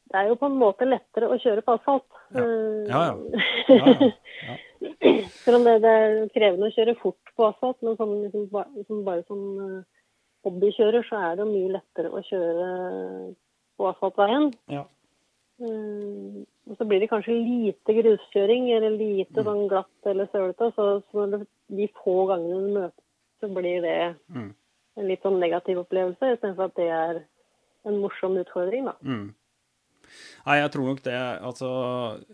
det 0.09 0.17
er 0.23 0.29
jo 0.31 0.37
på 0.41 0.49
en 0.49 0.59
måte 0.61 0.87
lettere 0.89 1.29
å 1.29 1.37
kjøre 1.43 1.63
på 1.67 1.75
asfalt. 1.77 2.09
Ja. 2.33 2.45
Eh, 2.45 2.89
Ja, 2.89 3.03
ja. 3.69 4.11
Ja. 4.49 4.57
Selv 5.45 5.59
om 5.59 5.65
det, 5.67 5.75
det 5.83 5.91
er 5.93 6.19
krevende 6.35 6.69
å 6.71 6.75
kjøre 6.75 6.95
fort 7.01 7.33
på 7.37 7.49
asfalt, 7.49 7.81
men 7.83 7.97
som, 7.99 8.13
liksom, 8.23 8.47
liksom 8.79 9.01
bare 9.05 9.25
som 9.29 9.41
eh, 9.65 9.81
hobbykjører, 10.47 11.05
så 11.09 11.19
er 11.31 11.41
det 11.41 11.49
mye 11.51 11.73
lettere 11.77 12.13
å 12.15 12.23
kjøre 12.25 12.69
på 13.79 13.89
asfaltveien. 13.91 14.53
Ja. 14.73 14.85
Um, 15.59 16.45
og 16.71 16.77
så 16.79 16.87
blir 16.87 17.01
det 17.03 17.09
kanskje 17.11 17.35
lite 17.35 17.97
gruskjøring, 17.97 18.69
eller 18.77 18.95
lite 18.95 19.43
sånn 19.43 19.65
glatt 19.71 20.07
eller 20.07 20.29
sølete. 20.31 20.71
Så, 20.77 20.87
så 21.11 21.27
de 21.35 21.89
få 21.99 22.15
gangene 22.31 22.61
du 22.63 22.77
møter, 22.77 23.05
så 23.43 23.51
blir 23.55 23.83
det 23.83 23.97
Mm. 24.31 24.53
en 24.99 25.07
litt 25.11 25.23
sånn 25.27 25.41
negativ 25.43 25.79
opplevelse, 25.83 26.33
istedenfor 26.37 26.71
at 26.71 26.79
det 26.79 26.89
er 26.91 27.21
en 27.87 27.99
morsom 28.03 28.39
utfordring, 28.39 28.87
da. 28.87 28.95
Mm. 29.03 29.29
Nei, 30.47 30.57
jeg 30.63 30.71
tror 30.75 30.89
nok 30.89 31.03
det. 31.05 31.17
Altså, 31.45 31.69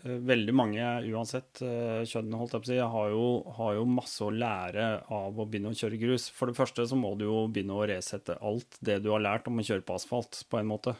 veldig 0.03 0.55
mange, 0.55 0.85
uansett 1.11 1.61
eh, 1.65 2.01
kjønn, 2.07 2.33
holdt 2.39 2.55
jeg 2.55 2.63
på 2.63 2.69
å 2.69 2.71
si, 2.71 2.79
har 2.95 3.13
jo, 3.13 3.25
har 3.57 3.75
jo 3.79 3.85
masse 3.89 4.23
å 4.25 4.31
lære 4.33 4.89
av 5.11 5.35
å 5.39 5.45
begynne 5.49 5.73
å 5.73 5.77
kjøre 5.77 5.99
grus. 6.01 6.29
For 6.31 6.47
det 6.51 6.57
første 6.57 6.87
så 6.87 6.97
må 6.99 7.13
du 7.19 7.25
jo 7.27 7.45
begynne 7.51 7.75
å 7.75 7.85
resette 7.89 8.37
alt 8.41 8.79
det 8.85 9.01
du 9.03 9.11
har 9.13 9.23
lært 9.25 9.47
om 9.51 9.59
å 9.59 9.65
kjøre 9.67 9.85
på 9.85 9.97
asfalt, 9.99 10.43
på 10.49 10.61
en 10.61 10.69
måte. 10.71 10.95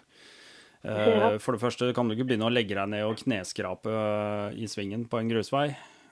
Eh, 0.84 1.08
Ja. 1.16 1.32
For 1.42 1.56
det 1.56 1.64
første 1.64 1.94
kan 1.98 2.08
du 2.08 2.14
ikke 2.16 2.28
begynne 2.30 2.46
å 2.50 2.54
legge 2.54 2.76
deg 2.78 2.92
ned 2.92 3.08
og 3.08 3.18
kneskrape 3.24 3.90
eh, 3.90 4.60
i 4.62 4.68
svingen 4.70 5.08
på 5.10 5.18
en 5.22 5.32
grusvei. 5.32 5.70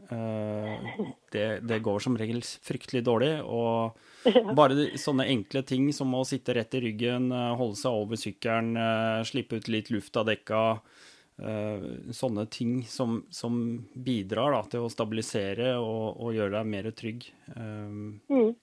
Eh, 0.10 1.06
Det, 1.32 1.60
det 1.70 1.80
går 1.80 2.00
som 2.00 2.18
regel 2.18 2.42
fryktelig 2.42 3.04
dårlig. 3.04 3.34
Og 3.44 3.98
bare 4.58 4.92
sånne 5.00 5.28
enkle 5.32 5.64
ting 5.68 5.92
som 5.96 6.14
å 6.16 6.26
sitte 6.28 6.56
rett 6.58 6.76
i 6.78 6.84
ryggen, 6.88 7.32
eh, 7.32 7.54
holde 7.60 7.80
seg 7.80 8.04
over 8.04 8.20
sykkelen, 8.20 8.76
eh, 8.78 9.24
slippe 9.28 9.60
ut 9.60 9.72
litt 9.72 9.94
luft 9.94 10.18
av 10.20 10.30
dekka. 10.32 10.66
Sånne 12.14 12.44
ting 12.54 12.84
som, 12.86 13.24
som 13.34 13.56
bidrar 14.06 14.54
da, 14.54 14.60
til 14.70 14.84
å 14.86 14.90
stabilisere 14.94 15.72
og, 15.82 16.20
og 16.22 16.36
gjøre 16.36 16.60
deg 16.60 16.68
mer 16.70 16.90
trygg. 16.94 17.26
Mm. 17.58 18.54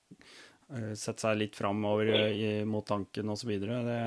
Sette 0.94 1.18
seg 1.18 1.40
litt 1.40 1.58
framover 1.58 2.30
mot 2.70 2.86
tanken 2.86 3.34
osv. 3.34 3.50
Det, 3.58 3.98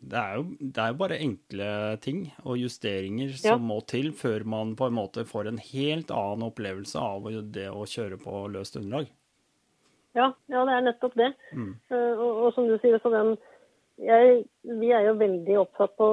det, 0.00 0.16
er 0.18 0.36
jo, 0.38 0.44
det 0.60 0.80
er 0.82 0.92
jo 0.92 0.98
bare 1.00 1.18
enkle 1.20 1.68
ting 2.00 2.20
og 2.44 2.56
justeringer 2.58 3.30
Ja. 3.34 3.54
som 3.54 3.62
må 3.68 3.80
til 3.86 4.12
før 4.16 4.44
man 4.48 4.74
på 4.76 4.86
en 4.88 4.96
måte 4.96 5.24
får 5.28 5.48
en 5.50 5.58
helt 5.60 6.10
annen 6.10 6.46
opplevelse 6.48 6.98
av 6.98 7.28
det 7.52 7.68
å 7.70 7.84
kjøre 7.84 8.16
på 8.22 8.44
løst 8.52 8.76
underlag. 8.80 9.10
Ja, 10.16 10.32
ja, 10.50 10.64
det 10.66 10.74
er 10.74 10.86
nettopp 10.88 11.14
det. 11.14 11.32
Mm. 11.54 11.74
Eh, 11.92 12.12
og, 12.18 12.30
og 12.46 12.54
som 12.56 12.66
du 12.66 12.76
sier, 12.82 12.98
så 13.02 13.12
den 13.14 13.36
jeg, 14.00 14.46
Vi 14.64 14.88
er 14.96 15.04
jo 15.04 15.18
veldig 15.20 15.58
oppsatt 15.60 15.92
på 16.00 16.06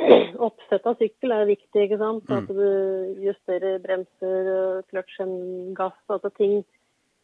oppsett 0.46 0.86
av 0.86 0.94
sykkel 1.00 1.34
er 1.34 1.48
viktig. 1.50 1.88
ikke 1.88 1.98
sant? 1.98 2.28
Mm. 2.30 2.36
At 2.38 2.52
du 2.54 3.18
justerer 3.26 3.80
bremser, 3.82 4.82
kløtsjen, 4.92 5.74
gass. 5.74 5.98
At 6.08 6.22
ting 6.38 6.60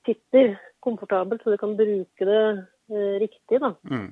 sitter 0.08 0.56
komfortabelt, 0.82 1.42
så 1.44 1.54
du 1.54 1.60
kan 1.60 1.76
bruke 1.78 2.26
det 2.26 2.42
eh, 2.90 3.14
riktig. 3.22 3.60
da. 3.62 3.72
Mm. 3.86 4.10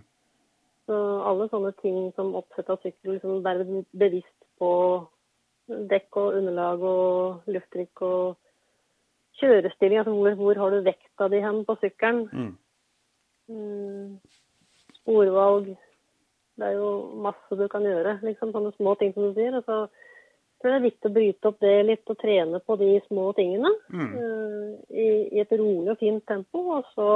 Så 0.86 0.96
alle 1.26 1.48
sånne 1.50 1.72
ting 1.82 2.10
som 2.14 2.34
oppsett 2.38 2.70
av 2.70 2.78
sykkel, 2.82 3.16
liksom 3.16 3.42
være 3.44 3.84
bevisst 3.98 4.34
på 4.60 4.70
dekk 5.66 6.18
og 6.22 6.36
underlag 6.38 6.82
og 6.86 7.48
lufttrykk 7.50 8.02
og 8.06 8.36
kjørestilling. 9.40 9.98
Altså 9.98 10.14
hvor, 10.14 10.36
hvor 10.38 10.62
har 10.62 10.74
du 10.74 10.86
vekta 10.86 11.28
di 11.32 11.42
hen 11.42 11.64
på 11.66 11.76
sykkelen? 11.82 12.22
Mm. 12.32 12.52
Mm, 13.48 14.18
Sporvalg. 15.00 15.74
Det 16.56 16.66
er 16.70 16.78
jo 16.78 16.90
masse 17.20 17.58
du 17.58 17.66
kan 17.68 17.84
gjøre. 17.84 18.18
liksom 18.22 18.52
Sånne 18.54 18.72
små 18.76 18.94
ting 19.00 19.12
som 19.14 19.28
du 19.28 19.36
sier. 19.36 19.58
Og 19.58 19.66
så 19.66 19.86
tror 20.60 20.72
jeg 20.72 20.76
det 20.76 20.78
er 20.78 20.88
viktig 20.88 21.10
å 21.10 21.16
bryte 21.16 21.50
opp 21.50 21.58
det 21.60 21.74
litt 21.84 22.12
og 22.12 22.20
trene 22.22 22.60
på 22.64 22.78
de 22.80 22.92
små 23.08 23.28
tingene. 23.36 23.72
Mm. 23.92 24.14
uh, 24.14 24.70
i, 24.90 25.08
I 25.36 25.42
et 25.42 25.52
rolig 25.58 25.92
og 25.92 26.00
fint 26.00 26.24
tempo. 26.28 26.64
Og 26.78 26.88
så, 26.94 27.10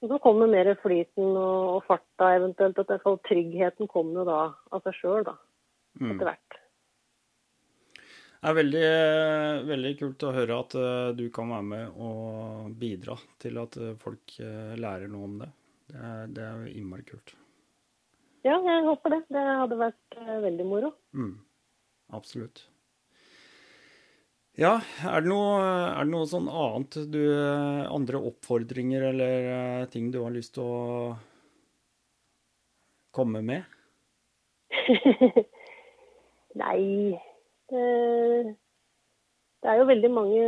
og 0.00 0.08
så 0.08 0.18
kommer 0.24 0.48
mer 0.48 0.72
flyten 0.80 1.36
og, 1.36 1.76
og 1.76 1.84
farta 1.88 2.32
eventuelt. 2.38 2.78
At 2.80 2.88
i 2.88 2.94
hvert 2.94 3.04
fall 3.04 3.20
tryggheten 3.28 3.90
kommer 3.90 4.22
jo 4.22 4.26
da 4.28 4.40
av 4.72 4.86
seg 4.86 4.96
sjøl, 4.96 5.26
da. 5.28 5.36
Mm. 6.00 6.14
Etter 6.14 6.30
hvert. 6.30 6.60
Det 8.40 8.48
er 8.48 8.56
veldig, 8.56 8.84
veldig 9.68 9.90
kult 9.98 10.24
å 10.24 10.32
høre 10.32 10.60
at 10.62 10.74
eh, 10.80 11.10
du 11.12 11.26
kan 11.34 11.50
være 11.52 11.66
med 11.74 11.98
og 12.00 12.70
bidra 12.80 13.18
til 13.42 13.60
at 13.60 13.76
eh, 13.76 13.98
folk 14.00 14.38
eh, 14.40 14.72
lærer 14.80 15.12
noe 15.12 15.26
om 15.28 15.34
det. 15.42 15.50
Det 15.90 16.00
er, 16.08 16.32
det 16.32 16.46
er 16.46 16.62
innmari 16.70 17.04
kult. 17.04 17.34
Ja, 18.46 18.56
jeg 18.56 18.86
håper 18.86 19.12
det. 19.12 19.20
Det 19.28 19.44
hadde 19.44 19.80
vært 19.82 20.16
veldig 20.46 20.68
moro. 20.70 20.94
Mm. 21.12 21.34
Absolutt. 22.16 22.64
Ja, 24.60 24.74
er 25.08 25.22
det 25.24 25.30
noe, 25.30 25.56
er 25.64 26.04
det 26.04 26.12
noe 26.12 26.28
sånn 26.28 26.48
annet 26.52 26.98
du 27.08 27.22
Andre 27.88 28.20
oppfordringer 28.28 29.06
eller 29.08 29.46
eh, 29.54 29.88
ting 29.88 30.10
du 30.12 30.18
har 30.20 30.34
lyst 30.34 30.52
til 30.58 30.66
å 30.68 31.14
komme 33.16 33.40
med? 33.40 33.64
Nei 36.60 36.80
det, 37.70 37.84
det 39.62 39.70
er 39.70 39.80
jo 39.80 39.88
veldig 39.88 40.10
mange 40.12 40.44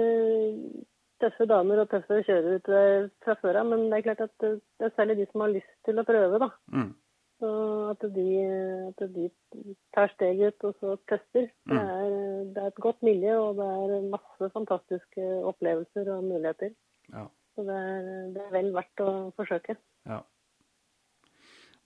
tøffe 1.22 1.46
damer 1.48 1.82
og 1.82 1.90
tøffe 1.92 2.20
kjørere 2.26 3.08
fra 3.22 3.36
før 3.40 3.62
av, 3.62 3.70
men 3.70 3.86
det 3.88 4.00
er 4.00 4.06
klart 4.10 4.24
at 4.26 4.34
det, 4.42 4.56
det 4.76 4.88
er 4.88 4.96
særlig 4.96 5.20
de 5.20 5.28
som 5.30 5.44
har 5.46 5.54
lyst 5.54 5.72
til 5.86 6.02
å 6.02 6.06
prøve, 6.06 6.40
da. 6.42 6.50
Mm. 6.74 6.90
Så 7.42 7.48
at 7.90 8.04
de, 8.14 8.24
at 8.92 9.00
de 9.16 9.24
tar 9.96 10.12
steget 10.14 10.54
ut 10.54 10.64
og 10.68 10.74
så 10.78 10.92
tester. 11.10 11.48
Det, 11.66 11.74
Mm. 11.74 11.78
er, 11.78 12.44
det 12.54 12.62
er 12.62 12.66
et 12.70 12.78
godt 12.84 13.02
miljø, 13.02 13.34
og 13.34 13.56
det 13.58 13.96
er 13.96 14.04
masse 14.12 14.50
fantastiske 14.54 15.24
opplevelser 15.50 16.06
og 16.14 16.22
muligheter. 16.24 16.70
Ja. 17.10 17.24
Så 17.56 17.64
det 17.66 17.74
er, 17.80 18.06
det 18.36 18.42
er 18.46 18.52
vel 18.54 18.70
verdt 18.76 19.02
å 19.02 19.10
forsøke. 19.36 19.76
ja. 20.06 20.20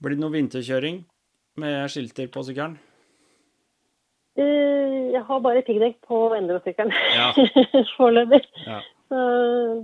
Blir 0.03 0.13
det 0.13 0.21
noe 0.21 0.35
vinterkjøring 0.37 0.99
med 1.57 1.89
skilter 1.89 2.29
på 2.29 2.43
sykkelen? 2.45 2.77
Eh, 4.37 5.13
Jeg 5.17 5.23
har 5.25 5.41
bare 5.41 5.63
piggdekk 5.65 6.03
på 6.07 6.19
endrosykkelen 6.37 6.93
Ja. 7.17 7.31
foreløpig. 7.97 8.43
Ja. 8.67 8.83
Så 9.07 9.19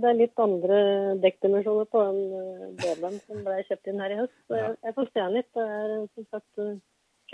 det 0.03 0.09
er 0.09 0.17
litt 0.19 0.41
andre 0.43 0.77
dekkdimensjoner 1.23 1.87
på 1.87 2.01
den 2.03 2.39
eh, 2.39 2.63
DB-en 2.81 3.19
som 3.23 3.43
ble 3.45 3.59
kjøpt 3.69 3.89
inn 3.89 4.01
her 4.03 4.15
i 4.15 4.17
høst. 4.19 4.35
Så 4.49 4.57
jeg, 4.59 4.73
jeg 4.83 4.95
får 4.97 5.09
se 5.09 5.19
den 5.21 5.37
litt. 5.37 5.49
Det 5.55 5.67
er 5.77 5.93
som 6.01 6.25
sagt 6.27 6.63
eh, 6.63 6.73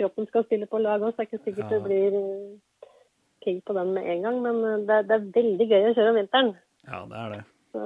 Kroppen 0.00 0.28
skal 0.30 0.44
spille 0.46 0.68
på 0.70 0.78
lag 0.80 1.02
òg, 1.02 1.12
så 1.12 1.18
det 1.18 1.26
er 1.26 1.28
ikke 1.28 1.44
sikkert 1.48 1.72
det 1.74 1.80
blir 1.84 2.14
eh, 2.20 3.56
på 3.66 3.74
den 3.76 3.94
med 3.96 4.06
en 4.12 4.28
gang. 4.28 4.38
Men 4.44 4.60
eh, 4.68 4.84
det 4.86 4.98
er, 5.00 5.08
det 5.08 5.16
er 5.16 5.32
veldig 5.34 5.66
gøy 5.72 5.88
å 5.88 5.96
kjøre 5.96 6.12
om 6.12 6.20
vinteren. 6.20 6.52
ja, 6.86 7.00
det 7.10 7.24
er 7.24 7.34
det. 7.34 7.40
Så 7.70 7.80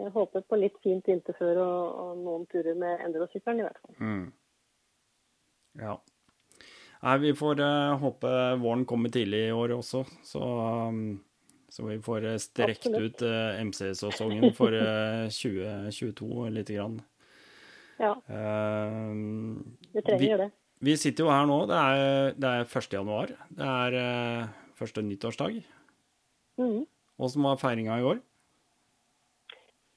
jeg 0.00 0.12
håper 0.14 0.46
på 0.50 0.58
litt 0.58 0.78
fint 0.82 1.06
vinterføre 1.06 1.62
og, 1.62 1.98
og 2.02 2.22
noen 2.22 2.46
turer 2.50 2.78
med 2.78 3.02
endrosykkelen 3.04 3.60
i 3.62 3.66
hvert 3.66 3.82
fall. 3.82 3.98
Mm. 3.98 4.24
Ja. 5.78 5.98
Nei, 7.00 7.18
vi 7.22 7.30
får 7.38 7.62
uh, 7.62 7.98
håpe 8.02 8.32
våren 8.60 8.82
kommer 8.88 9.12
tidlig 9.14 9.46
i 9.46 9.52
år 9.54 9.76
også, 9.78 10.02
så, 10.26 10.40
um, 10.90 11.20
så 11.70 11.86
vi 11.86 11.98
får 12.02 12.26
strekt 12.42 12.86
Absolutt. 12.86 13.20
ut 13.20 13.26
uh, 13.26 13.60
MC-sesongen 13.62 14.54
for 14.58 14.74
uh, 14.74 15.26
2022 15.30 16.48
lite 16.56 16.78
grann. 16.78 17.00
Ja. 18.00 18.14
vi 19.92 20.02
trenger 20.02 20.18
vi, 20.18 20.28
det. 20.40 20.50
Vi 20.80 20.94
sitter 20.96 21.26
jo 21.26 21.32
her 21.34 21.44
nå. 21.44 21.58
Det 21.68 21.76
er, 21.76 22.30
det 22.40 22.52
er 22.54 22.64
1. 22.64 22.94
januar. 22.94 23.34
Det 23.52 23.66
er 23.68 24.48
første 24.78 25.04
nyttårsdag. 25.04 25.58
Mm. 26.56 26.86
Åssen 27.20 27.44
var 27.44 27.60
feiringa 27.60 27.98
i 28.00 28.06
år? 28.08 28.22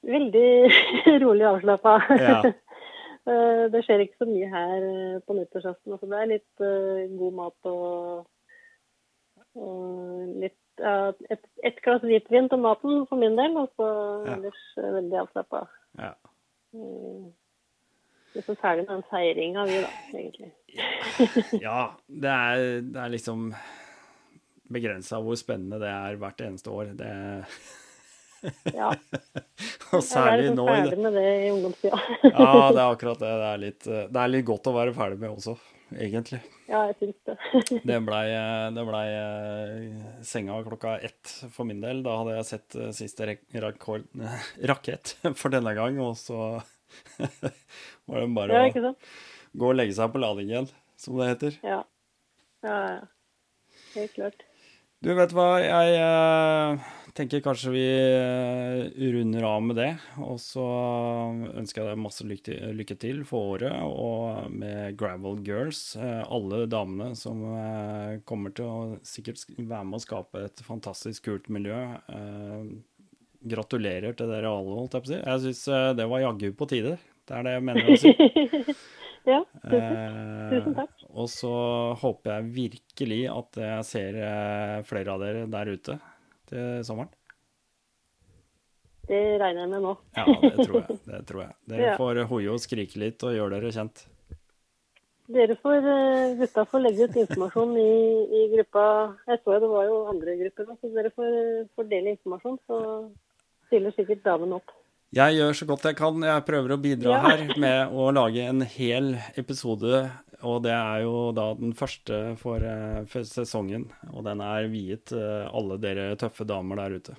Veldig 0.04 0.72
rolig 1.24 1.48
avslappa. 1.54 1.96
Ja. 2.20 2.42
Eh, 3.24 3.66
det 3.72 3.86
skjer 3.86 4.02
ikke 4.04 4.20
så 4.20 4.26
mye 4.28 4.50
her 4.52 4.82
eh, 4.84 5.20
på 5.24 5.36
nyttårsaften. 5.38 5.94
Altså, 5.96 6.10
det 6.12 6.18
er 6.20 6.28
litt 6.28 6.60
uh, 6.60 7.06
god 7.16 7.38
mat 7.38 7.70
og, 7.72 8.26
og 9.56 10.34
litt 10.42 10.58
et, 10.84 11.46
et, 11.64 11.80
glass 11.86 12.04
hvitvin 12.04 12.50
til 12.52 12.62
maten 12.64 13.06
for 13.10 13.20
min 13.22 13.38
del, 13.40 13.56
og 13.62 13.72
så 13.78 13.88
ja. 14.26 14.36
ellers 14.38 14.66
veldig 14.78 15.22
avslappa. 15.24 15.64
Ja. 16.00 16.12
Mm. 16.74 17.30
er 18.34 18.46
så 18.48 18.58
ferdig 18.58 18.88
med 18.88 18.96
den 18.96 19.06
feiringa, 19.12 19.68
vi, 19.70 19.80
da, 19.84 19.94
egentlig. 20.18 20.52
ja, 21.68 21.80
det 22.08 22.34
er, 22.34 22.66
det 22.90 23.06
er 23.06 23.14
liksom 23.14 23.48
begrensa 24.74 25.20
hvor 25.22 25.38
spennende 25.38 25.80
det 25.84 25.92
er 25.92 26.20
hvert 26.22 26.42
eneste 26.42 26.74
år. 26.74 26.94
Det 26.98 27.14
Ja. 28.76 28.90
og 29.96 30.02
særlig 30.04 30.50
nå. 30.52 30.66
Jeg 30.68 30.82
er 30.82 30.90
ferdig 30.90 31.04
med 31.06 31.16
det 31.16 31.28
i 31.46 31.52
ungdomstida. 31.54 32.00
ja, 32.28 32.50
det 32.76 32.82
er 32.82 32.88
akkurat 32.90 33.22
det. 33.22 33.30
Det 33.30 33.48
er, 33.50 33.62
litt, 33.62 33.86
det 33.88 34.20
er, 34.24 34.32
litt, 34.34 34.46
godt 34.48 34.68
å 34.68 34.76
være 34.76 34.96
ferdig 34.98 35.20
med 35.22 35.32
også, 35.32 35.56
egentlig. 35.92 36.40
Ja, 36.70 36.86
jeg 36.90 36.96
syns 37.00 37.18
det. 37.28 37.36
det 37.90 38.00
blei 38.06 38.24
ble 38.78 39.02
eh, 39.10 40.06
senga 40.26 40.60
klokka 40.66 40.96
ett 41.04 41.34
for 41.54 41.68
min 41.70 41.82
del. 41.84 42.04
Da 42.06 42.16
hadde 42.22 42.38
jeg 42.38 42.50
sett 42.50 42.78
eh, 42.80 42.94
siste 42.96 43.28
rekord, 43.28 44.08
rakett 44.72 45.16
for 45.40 45.54
denne 45.54 45.76
gang, 45.78 46.00
og 46.04 46.16
så 46.20 46.40
var 48.10 48.24
det 48.24 48.32
bare 48.38 48.64
det 48.74 48.86
å 48.86 48.96
gå 49.54 49.70
og 49.70 49.78
legge 49.78 49.98
seg 49.98 50.14
på 50.14 50.22
lading 50.22 50.50
igjen, 50.50 50.72
som 51.00 51.20
det 51.20 51.30
heter. 51.34 51.60
Ja. 51.66 51.84
Ja, 52.64 52.80
ja. 52.96 53.04
Helt 53.94 54.14
klart. 54.16 54.46
Du, 55.04 55.12
vet 55.18 55.34
hva, 55.36 55.48
jeg 55.60 55.98
uh, 56.00 56.92
tenker 57.18 57.44
kanskje 57.46 57.72
vi 57.74 57.84
uh, 58.18 59.12
runder 59.14 59.46
av 59.48 59.62
med 59.64 59.78
det. 59.78 59.90
Og 60.22 60.40
så 60.42 60.64
ønsker 61.54 61.82
jeg 61.82 61.90
deg 61.92 62.02
masse 62.02 62.26
lykke, 62.28 62.98
til 63.00 63.24
for 63.28 63.56
året 63.56 63.76
og 63.86 64.52
med 64.54 64.98
Gravel 65.00 65.42
Girls. 65.46 65.82
Uh, 66.00 66.24
alle 66.26 66.64
damene 66.72 67.14
som 67.20 67.44
kommer 68.30 68.56
til 68.56 68.70
å 68.70 68.80
sikkert 69.08 69.46
være 69.58 69.86
med 69.90 70.00
å 70.00 70.04
skape 70.04 70.48
et 70.48 70.66
fantastisk 70.66 71.30
kult 71.30 71.50
miljø. 71.54 71.80
gratulerer 73.44 74.14
til 74.16 74.30
dere 74.32 74.50
alle, 74.50 74.76
holdt 74.78 74.94
jeg 74.96 75.04
på 75.04 75.10
å 75.10 75.14
si. 75.14 75.22
Jeg 75.22 75.44
syns 75.46 75.64
det 76.00 76.10
var 76.10 76.24
jaggu 76.24 76.52
på 76.58 76.70
tide. 76.72 76.98
Det 77.28 77.38
er 77.38 77.46
det 77.48 77.56
jeg 77.56 77.66
mener 77.68 77.90
å 77.90 77.98
si. 78.00 78.12
ja, 79.32 79.40
tusen, 79.64 80.18
tusen 80.52 80.76
takk. 80.78 81.06
Og 81.14 81.30
så 81.32 81.54
håper 82.02 82.38
jeg 82.38 82.50
virkelig 82.58 83.22
at 83.32 83.62
jeg 83.64 83.88
ser 83.88 84.18
eh, 84.20 84.80
flere 84.88 85.16
av 85.16 85.24
dere 85.24 85.46
der 85.52 85.72
ute 85.76 86.00
til 86.54 86.88
sommeren. 86.88 87.12
Det 89.04 89.20
regner 89.42 89.66
jeg 89.66 89.72
med 89.74 89.84
nå. 89.84 89.94
ja, 90.16 90.24
det 90.40 90.56
tror 90.64 90.78
jeg. 90.80 90.98
Det 91.10 91.22
tror 91.28 91.42
jeg. 91.44 91.56
Dere 91.74 91.88
ja. 91.90 91.96
får 92.00 92.24
hoie 92.30 92.54
og 92.54 92.62
skrike 92.64 93.02
litt 93.02 93.26
og 93.28 93.36
gjøre 93.36 93.58
dere 93.58 93.72
kjent. 93.76 94.06
Dere 95.34 95.56
får, 95.60 95.86
eh, 95.88 96.36
gutta 96.40 96.64
får 96.68 96.84
legge 96.84 97.08
ut 97.08 97.18
informasjon 97.22 97.76
i, 97.80 97.92
i 98.28 98.46
gruppa. 98.54 98.86
Jeg 99.28 99.42
så 99.42 99.56
jo 99.56 99.60
det 99.64 99.70
var 99.72 99.86
jo 99.90 100.00
andre 100.12 100.38
grupper, 100.40 100.72
så 100.80 100.94
dere 100.96 101.12
får, 101.16 101.36
fordele 101.80 102.16
informasjon. 102.16 102.58
Så 102.68 102.80
stiller 103.68 103.96
sikkert 103.96 104.24
damen 104.26 104.56
opp. 104.60 104.74
Jeg 105.14 105.38
gjør 105.38 105.56
så 105.58 105.68
godt 105.70 105.88
jeg 105.90 106.00
kan. 106.00 106.24
Jeg 106.26 106.46
prøver 106.48 106.74
å 106.74 106.82
bidra 106.82 107.16
ja. 107.18 107.22
her 107.28 107.44
med 107.62 107.96
å 107.96 108.08
lage 108.16 108.48
en 108.50 108.64
hel 108.66 109.14
episode 109.40 110.06
og 110.44 110.64
det 110.66 110.74
er 110.76 111.04
jo 111.06 111.32
da 111.36 111.50
den 111.58 111.74
første 111.78 112.20
for, 112.40 112.64
uh, 112.64 113.04
for 113.10 113.28
sesongen. 113.28 113.88
Og 114.12 114.26
den 114.28 114.44
er 114.44 114.68
viet 114.72 115.14
uh, 115.16 115.48
alle 115.56 115.80
dere 115.82 116.12
tøffe 116.20 116.46
damer 116.48 116.84
der 116.84 117.00
ute. 117.00 117.16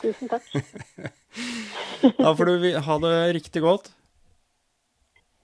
Tusen 0.00 0.30
takk. 0.32 0.48
da 2.18 2.32
får 2.34 2.50
du 2.50 2.66
ha 2.88 2.98
det 3.04 3.14
riktig 3.38 3.62
godt. 3.62 3.92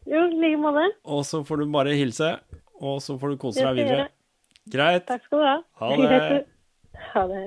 Jo, 0.04 0.26
i 0.26 0.36
like 0.36 0.60
måte. 0.60 0.88
Og 1.08 1.22
så 1.28 1.40
får 1.46 1.62
du 1.62 1.70
bare 1.72 1.94
hilse, 1.96 2.34
og 2.80 3.00
så 3.04 3.16
får 3.20 3.34
du 3.34 3.40
kose 3.46 3.64
deg 3.64 3.78
videre. 3.78 4.08
Greit. 4.70 5.06
Takk 5.08 5.24
skal 5.28 5.40
du 5.40 5.46
ha. 5.46 5.56
Ha 5.80 5.88
det. 6.02 6.44
Ha 7.14 7.24
det. 7.30 7.46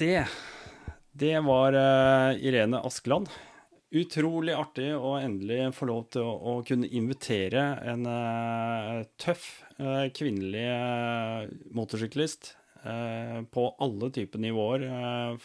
Det 0.00 0.24
det 1.20 1.36
var 1.44 1.76
uh, 1.76 2.32
Irene 2.40 2.80
Askeland. 2.86 3.28
Utrolig 3.90 4.54
artig 4.54 4.88
å 4.94 5.16
endelig 5.18 5.72
få 5.76 5.88
lov 5.90 6.04
til 6.14 6.24
å, 6.24 6.32
å 6.32 6.52
kunne 6.64 6.88
invitere 6.96 7.64
en 7.90 8.06
uh, 8.08 9.02
tøff 9.20 9.44
uh, 9.80 10.06
kvinnelig 10.16 10.68
motorsyklist 11.76 12.54
på 12.80 13.62
alle 13.84 14.08
typer 14.08 14.40
nivåer. 14.40 14.86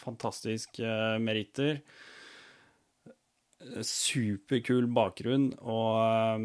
fantastisk 0.00 0.78
meritter. 1.20 1.82
Superkul 3.84 4.86
bakgrunn 4.88 5.50
og 5.60 6.40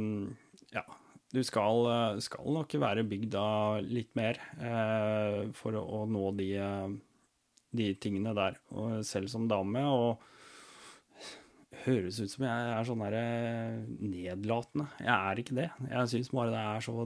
ja, 0.75 0.83
du 1.31 1.39
skal, 1.47 1.87
skal, 2.19 2.51
nok 2.57 2.75
være 2.83 3.07
bygd 3.07 3.37
av 3.39 3.87
litt 3.87 4.11
mer 4.19 4.41
for 5.55 5.79
å, 5.79 5.85
å 6.01 6.03
nå 6.11 6.25
de 6.41 6.51
de 7.75 7.93
tingene 8.01 8.35
der, 8.37 8.57
og 8.75 9.01
selv 9.07 9.31
som 9.31 9.47
dame. 9.51 9.83
Og 9.87 10.21
høres 11.85 12.19
ut 12.21 12.31
som 12.31 12.45
jeg 12.45 12.71
er 12.75 12.87
sånn 12.87 13.03
der 13.05 13.17
eh, 13.17 13.77
nedlatende. 13.99 14.87
Jeg 15.01 15.13
er 15.15 15.41
ikke 15.41 15.57
det. 15.57 15.69
Jeg 15.89 16.11
syns 16.11 16.33
bare 16.33 16.53
det 16.53 16.63
er 16.63 16.85
så 16.85 17.05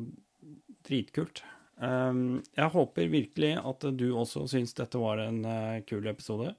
dritkult. 0.86 1.44
Um, 1.76 2.40
jeg 2.56 2.72
håper 2.72 3.12
virkelig 3.12 3.52
at 3.60 3.84
du 4.00 4.06
også 4.16 4.46
syns 4.48 4.76
dette 4.78 5.00
var 5.02 5.20
en 5.26 5.42
uh, 5.44 5.82
kul 5.88 6.08
episode. 6.08 6.54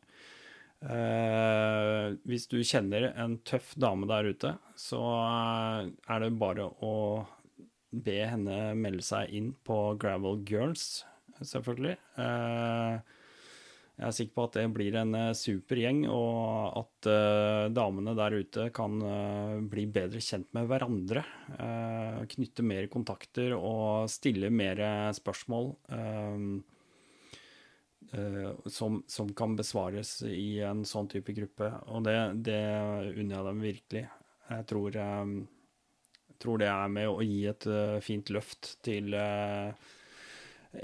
Uh, 0.84 2.12
hvis 2.28 2.44
du 2.52 2.58
kjenner 2.60 3.08
en 3.14 3.38
tøff 3.48 3.72
dame 3.80 4.08
der 4.10 4.28
ute, 4.28 4.52
så 4.76 5.00
uh, 5.00 5.88
er 5.88 6.24
det 6.24 6.34
bare 6.40 6.68
å 6.84 6.94
be 7.96 8.18
henne 8.28 8.74
melde 8.76 9.04
seg 9.06 9.32
inn 9.32 9.54
på 9.64 9.96
Gravel 10.00 10.42
Girls, 10.48 11.06
selvfølgelig. 11.40 11.96
Uh, 12.20 13.00
jeg 13.96 14.04
er 14.04 14.12
sikker 14.12 14.34
på 14.36 14.44
at 14.44 14.56
det 14.58 14.66
blir 14.76 14.96
en 15.00 15.16
eh, 15.16 15.32
super 15.36 15.78
gjeng, 15.80 16.02
og 16.12 16.82
at 16.82 17.08
uh, 17.08 17.68
damene 17.72 18.12
der 18.18 18.36
ute 18.42 18.66
kan 18.76 18.98
uh, 19.00 19.56
bli 19.64 19.86
bedre 19.88 20.20
kjent 20.20 20.50
med 20.56 20.68
hverandre. 20.68 21.22
Knytte 22.36 22.64
mer 22.66 22.90
kontakter 22.92 23.54
og 23.56 24.10
stille 24.12 24.50
mer 24.52 24.80
spørsmål 25.16 25.70
som, 28.70 28.98
som, 29.10 29.30
kan 29.38 29.56
besvares 29.58 30.10
i 30.28 30.58
en 30.64 30.84
sånn 30.86 31.08
type 31.10 31.32
gruppe. 31.36 31.70
Og 31.92 32.04
det, 32.06 32.16
det 32.46 32.60
unner 33.14 33.36
jeg 33.36 33.46
dem 33.48 33.62
virkelig. 33.64 34.04
Jeg 34.50 34.66
tror, 34.70 34.98
tror, 36.42 36.62
det 36.62 36.70
er 36.72 36.92
med 36.98 37.10
å 37.10 37.24
gi 37.24 37.40
et 37.50 37.68
fint 38.04 38.34
løft 38.34 38.76
til 38.86 39.16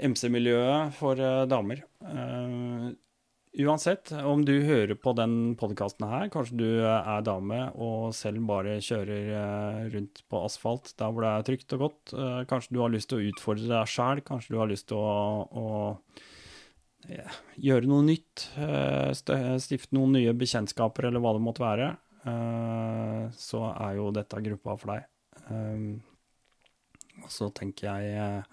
MC-miljøet 0.01 0.95
for 0.97 1.19
damer. 1.49 1.83
Uh, 2.01 2.91
Uansett, 3.53 4.09
om 4.25 4.41
du 4.41 4.63
hører 4.65 4.95
på 4.97 5.11
den 5.13 5.53
podkasten 5.61 6.07
her, 6.09 6.25
kanskje 6.33 6.55
du 6.57 6.69
er 6.89 7.21
dame 7.21 7.67
og 7.77 8.07
selv 8.17 8.41
bare 8.49 8.79
kjører 8.81 9.27
eh, 9.29 9.81
rundt 9.93 10.23
på 10.25 10.39
asfalt 10.41 10.89
der 10.97 11.13
hvor 11.13 11.21
det 11.21 11.33
er 11.33 11.45
trygt 11.45 11.75
og 11.77 11.83
godt. 11.83 12.13
Eh, 12.17 12.39
kanskje 12.49 12.73
du 12.73 12.79
har 12.81 12.89
lyst 12.89 13.11
til 13.11 13.21
å 13.21 13.27
utfordre 13.29 13.69
deg 13.69 13.91
sjæl, 13.93 14.23
kanskje 14.25 14.55
du 14.55 14.57
har 14.57 14.71
lyst 14.71 14.87
til 14.89 14.97
å, 14.97 15.45
å 15.53 17.13
ja, 17.13 17.27
gjøre 17.67 17.91
noe 17.91 18.07
nytt. 18.07 18.47
Eh, 18.57 19.13
stifte 19.61 19.93
noen 19.99 20.17
nye 20.17 20.33
bekjentskaper 20.33 21.11
eller 21.11 21.21
hva 21.21 21.37
det 21.37 21.45
måtte 21.45 21.65
være. 21.67 21.93
Så 23.35 23.59
er 23.69 23.97
jo 23.99 24.09
dette 24.15 24.39
gruppa 24.45 24.77
for 24.79 24.95
deg. 24.95 25.07
Og 27.19 27.31
så 27.35 27.49
tenker 27.51 27.89
jeg 27.89 28.45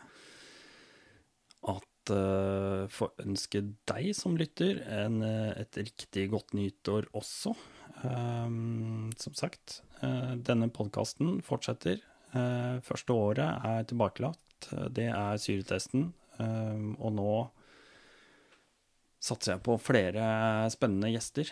at 2.10 2.16
uh, 2.16 2.88
få 2.90 3.10
ønske 3.22 3.62
deg 3.88 4.10
som 4.16 4.36
lytter 4.38 4.82
en, 5.00 5.20
eh, 5.22 5.52
et 5.60 5.78
riktig 5.80 6.28
godt 6.32 6.54
nyttår 6.56 7.08
også. 7.16 7.54
Um, 8.02 9.10
som 9.20 9.34
sagt, 9.36 9.82
uh, 10.02 10.34
denne 10.36 10.70
podkasten 10.72 11.40
fortsetter. 11.44 12.00
Uh, 12.34 12.80
første 12.86 13.12
året 13.12 13.66
er 13.66 13.86
tilbakelagt. 13.88 14.70
Det 14.92 15.08
er 15.08 15.40
syretesten. 15.40 16.12
Um, 16.40 16.94
og 17.00 17.14
nå 17.16 17.32
satser 19.20 19.54
jeg 19.54 19.64
på 19.66 19.76
flere 19.80 20.24
spennende 20.72 21.10
gjester. 21.12 21.50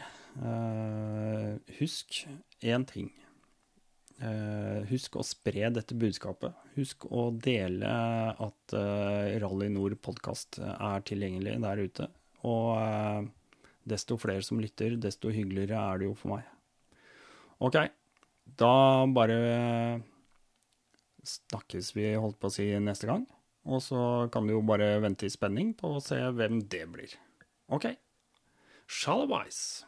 husk 1.80 2.22
én 2.64 2.86
ting. 2.88 3.11
Eh, 4.18 4.82
husk 4.90 5.14
å 5.20 5.22
spre 5.22 5.68
dette 5.70 5.94
budskapet. 5.94 6.54
Husk 6.74 7.06
å 7.14 7.28
dele 7.30 7.90
at 8.34 8.74
eh, 8.74 9.36
Rally 9.38 9.68
Nord 9.70 10.00
podkast 10.02 10.58
er 10.58 11.04
tilgjengelig 11.06 11.54
der 11.62 11.82
ute. 11.84 12.08
Og 12.48 12.72
eh, 12.80 13.28
desto 13.88 14.18
flere 14.18 14.42
som 14.42 14.58
lytter, 14.62 14.96
desto 14.98 15.30
hyggeligere 15.30 15.78
er 15.78 16.02
det 16.02 16.08
jo 16.08 16.16
for 16.18 16.34
meg. 16.34 16.48
OK, 17.62 17.78
da 18.58 18.74
bare 19.14 19.38
snakkes 21.26 21.94
vi, 21.94 22.10
holdt 22.18 22.38
på 22.42 22.50
å 22.50 22.54
si, 22.58 22.68
neste 22.82 23.10
gang. 23.10 23.26
Og 23.68 23.82
så 23.84 24.02
kan 24.32 24.46
du 24.48 24.56
jo 24.56 24.64
bare 24.66 24.96
vente 25.04 25.28
i 25.28 25.32
spenning 25.32 25.74
på 25.78 25.94
å 25.98 26.02
se 26.02 26.18
hvem 26.34 26.62
det 26.72 26.84
blir. 26.90 27.18
OK. 27.74 27.90
Shalabais. 28.88 29.84